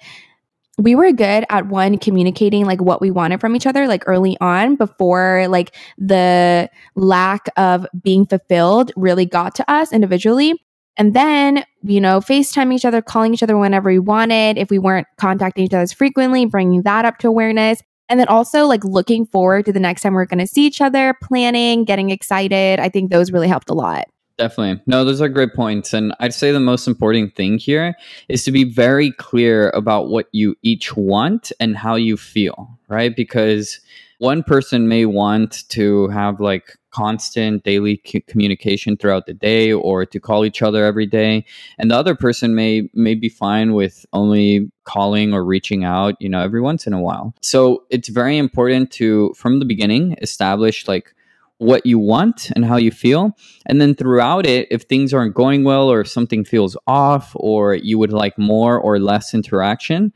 we 0.77 0.95
were 0.95 1.11
good 1.11 1.43
at 1.49 1.67
one 1.67 1.97
communicating 1.97 2.65
like 2.65 2.81
what 2.81 3.01
we 3.01 3.09
wanted 3.09 3.41
from 3.41 3.55
each 3.55 3.65
other 3.65 3.87
like 3.87 4.03
early 4.05 4.37
on 4.39 4.75
before 4.75 5.47
like 5.49 5.75
the 5.97 6.69
lack 6.95 7.47
of 7.57 7.85
being 8.03 8.25
fulfilled 8.25 8.91
really 8.95 9.25
got 9.25 9.55
to 9.55 9.71
us 9.71 9.91
individually. 9.91 10.53
And 10.99 11.13
then 11.13 11.63
you 11.83 11.99
know 11.99 12.19
facetime 12.19 12.73
each 12.73 12.85
other 12.85 13.01
calling 13.01 13.33
each 13.33 13.43
other 13.43 13.57
whenever 13.57 13.89
we 13.89 13.99
wanted 13.99 14.57
if 14.57 14.69
we 14.69 14.79
weren't 14.79 15.07
contacting 15.17 15.65
each 15.65 15.73
other 15.73 15.83
as 15.83 15.93
frequently 15.93 16.45
bringing 16.45 16.83
that 16.83 17.05
up 17.05 17.17
to 17.19 17.27
awareness. 17.27 17.81
And 18.09 18.19
then 18.19 18.27
also 18.27 18.67
like 18.67 18.83
looking 18.85 19.25
forward 19.25 19.65
to 19.65 19.73
the 19.73 19.79
next 19.79 20.01
time 20.01 20.13
we're 20.13 20.25
going 20.25 20.39
to 20.39 20.47
see 20.47 20.65
each 20.65 20.79
other 20.79 21.13
planning 21.21 21.83
getting 21.83 22.09
excited. 22.09 22.79
I 22.79 22.87
think 22.87 23.11
those 23.11 23.31
really 23.31 23.49
helped 23.49 23.69
a 23.69 23.73
lot 23.73 24.05
Definitely. 24.37 24.83
No, 24.85 25.03
those 25.03 25.19
are 25.19 25.29
great 25.29 25.55
points. 25.55 25.93
And 25.93 26.13
I'd 26.19 26.33
say 26.33 26.51
the 26.51 26.59
most 26.59 26.87
important 26.87 27.35
thing 27.35 27.57
here 27.57 27.95
is 28.29 28.43
to 28.43 28.51
be 28.51 28.63
very 28.63 29.11
clear 29.11 29.69
about 29.71 30.09
what 30.09 30.27
you 30.31 30.55
each 30.61 30.95
want 30.95 31.51
and 31.59 31.75
how 31.75 31.95
you 31.95 32.17
feel, 32.17 32.77
right? 32.87 33.15
Because 33.15 33.79
one 34.19 34.43
person 34.43 34.87
may 34.87 35.05
want 35.05 35.67
to 35.69 36.07
have 36.09 36.39
like 36.39 36.77
constant 36.91 37.63
daily 37.63 38.01
c- 38.05 38.21
communication 38.21 38.97
throughout 38.97 39.25
the 39.27 39.33
day 39.33 39.71
or 39.71 40.05
to 40.05 40.19
call 40.19 40.45
each 40.45 40.61
other 40.63 40.83
every 40.83 41.05
day 41.05 41.45
and 41.77 41.91
the 41.91 41.95
other 41.95 42.15
person 42.15 42.55
may 42.55 42.89
may 42.93 43.13
be 43.13 43.29
fine 43.29 43.73
with 43.73 44.03
only 44.13 44.71
calling 44.85 45.33
or 45.33 45.43
reaching 45.43 45.83
out 45.83 46.15
you 46.19 46.27
know 46.27 46.41
every 46.41 46.61
once 46.61 46.87
in 46.87 46.93
a 46.93 47.01
while 47.01 47.35
so 47.41 47.83
it's 47.91 48.07
very 48.07 48.37
important 48.37 48.89
to 48.89 49.31
from 49.35 49.59
the 49.59 49.65
beginning 49.65 50.15
establish 50.21 50.87
like 50.87 51.13
what 51.59 51.85
you 51.85 51.97
want 51.97 52.51
and 52.55 52.65
how 52.65 52.77
you 52.77 52.91
feel 52.91 53.35
and 53.65 53.81
then 53.81 53.95
throughout 53.95 54.45
it, 54.45 54.67
if 54.69 54.83
things 54.83 55.13
aren't 55.13 55.33
going 55.33 55.63
well 55.63 55.89
or 55.91 56.01
if 56.01 56.07
something 56.07 56.45
feels 56.45 56.77
off 56.87 57.31
or 57.35 57.75
you 57.75 57.97
would 57.97 58.13
like 58.13 58.37
more 58.37 58.79
or 58.79 58.99
less 58.99 59.33
interaction, 59.33 60.13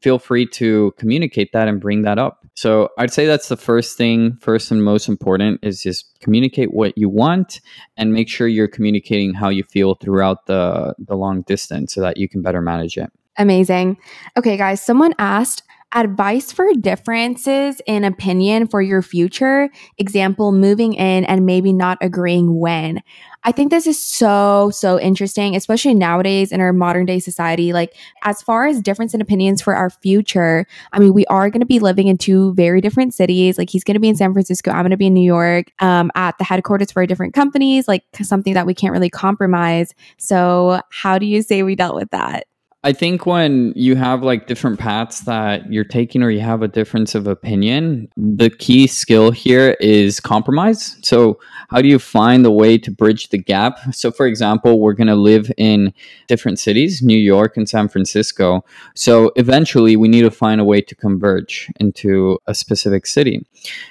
feel 0.00 0.18
free 0.18 0.46
to 0.46 0.92
communicate 0.98 1.52
that 1.52 1.68
and 1.68 1.80
bring 1.80 2.02
that 2.02 2.18
up. 2.18 2.46
So 2.54 2.90
I'd 2.98 3.12
say 3.12 3.26
that's 3.26 3.48
the 3.48 3.56
first 3.56 3.96
thing, 3.96 4.36
first 4.40 4.70
and 4.70 4.84
most 4.84 5.08
important 5.08 5.60
is 5.62 5.82
just 5.82 6.18
communicate 6.20 6.74
what 6.74 6.96
you 6.98 7.08
want 7.08 7.60
and 7.96 8.12
make 8.12 8.28
sure 8.28 8.48
you're 8.48 8.68
communicating 8.68 9.32
how 9.32 9.48
you 9.48 9.62
feel 9.62 9.94
throughout 9.94 10.46
the, 10.46 10.94
the 10.98 11.16
long 11.16 11.42
distance 11.42 11.94
so 11.94 12.00
that 12.00 12.16
you 12.16 12.28
can 12.28 12.42
better 12.42 12.60
manage 12.60 12.98
it. 12.98 13.10
Amazing. 13.38 13.96
Okay, 14.36 14.56
guys, 14.56 14.82
someone 14.82 15.14
asked 15.18 15.62
advice 15.92 16.52
for 16.52 16.72
differences 16.74 17.80
in 17.86 18.04
opinion 18.04 18.66
for 18.68 18.80
your 18.80 19.02
future. 19.02 19.68
Example, 19.98 20.52
moving 20.52 20.94
in 20.94 21.24
and 21.24 21.44
maybe 21.44 21.72
not 21.72 21.98
agreeing 22.00 22.58
when. 22.58 23.02
I 23.42 23.52
think 23.52 23.70
this 23.70 23.86
is 23.86 24.02
so, 24.02 24.70
so 24.70 25.00
interesting, 25.00 25.56
especially 25.56 25.94
nowadays 25.94 26.52
in 26.52 26.60
our 26.60 26.72
modern 26.74 27.06
day 27.06 27.18
society. 27.18 27.72
Like, 27.72 27.94
as 28.22 28.42
far 28.42 28.66
as 28.66 28.82
difference 28.82 29.14
in 29.14 29.20
opinions 29.20 29.62
for 29.62 29.74
our 29.74 29.88
future, 29.88 30.66
I 30.92 30.98
mean, 30.98 31.14
we 31.14 31.24
are 31.26 31.48
going 31.48 31.60
to 31.60 31.66
be 31.66 31.78
living 31.78 32.08
in 32.08 32.18
two 32.18 32.52
very 32.54 32.82
different 32.82 33.14
cities. 33.14 33.56
Like, 33.56 33.70
he's 33.70 33.82
going 33.82 33.94
to 33.94 34.00
be 34.00 34.10
in 34.10 34.16
San 34.16 34.32
Francisco, 34.32 34.70
I'm 34.70 34.82
going 34.82 34.90
to 34.90 34.98
be 34.98 35.06
in 35.06 35.14
New 35.14 35.24
York, 35.24 35.72
um, 35.80 36.10
at 36.14 36.36
the 36.36 36.44
headquarters 36.44 36.92
for 36.92 37.06
different 37.06 37.32
companies, 37.32 37.88
like 37.88 38.04
something 38.20 38.52
that 38.54 38.66
we 38.66 38.74
can't 38.74 38.92
really 38.92 39.10
compromise. 39.10 39.94
So, 40.18 40.82
how 40.90 41.18
do 41.18 41.24
you 41.24 41.40
say 41.42 41.62
we 41.62 41.76
dealt 41.76 41.94
with 41.94 42.10
that? 42.10 42.46
I 42.82 42.94
think 42.94 43.26
when 43.26 43.74
you 43.76 43.94
have 43.96 44.22
like 44.22 44.46
different 44.46 44.78
paths 44.78 45.20
that 45.20 45.70
you're 45.70 45.84
taking 45.84 46.22
or 46.22 46.30
you 46.30 46.40
have 46.40 46.62
a 46.62 46.68
difference 46.68 47.14
of 47.14 47.26
opinion, 47.26 48.08
the 48.16 48.48
key 48.48 48.86
skill 48.86 49.30
here 49.30 49.76
is 49.80 50.18
compromise. 50.18 50.96
So, 51.02 51.38
how 51.68 51.82
do 51.82 51.88
you 51.88 51.98
find 51.98 52.44
a 52.46 52.50
way 52.50 52.78
to 52.78 52.90
bridge 52.90 53.28
the 53.28 53.36
gap? 53.36 53.78
So, 53.94 54.10
for 54.10 54.26
example, 54.26 54.80
we're 54.80 54.94
going 54.94 55.08
to 55.08 55.14
live 55.14 55.52
in 55.58 55.92
different 56.26 56.58
cities, 56.58 57.02
New 57.02 57.18
York 57.18 57.58
and 57.58 57.68
San 57.68 57.86
Francisco. 57.86 58.64
So, 58.94 59.30
eventually, 59.36 59.96
we 59.96 60.08
need 60.08 60.22
to 60.22 60.30
find 60.30 60.58
a 60.58 60.64
way 60.64 60.80
to 60.80 60.94
converge 60.94 61.70
into 61.80 62.38
a 62.46 62.54
specific 62.54 63.04
city. 63.04 63.46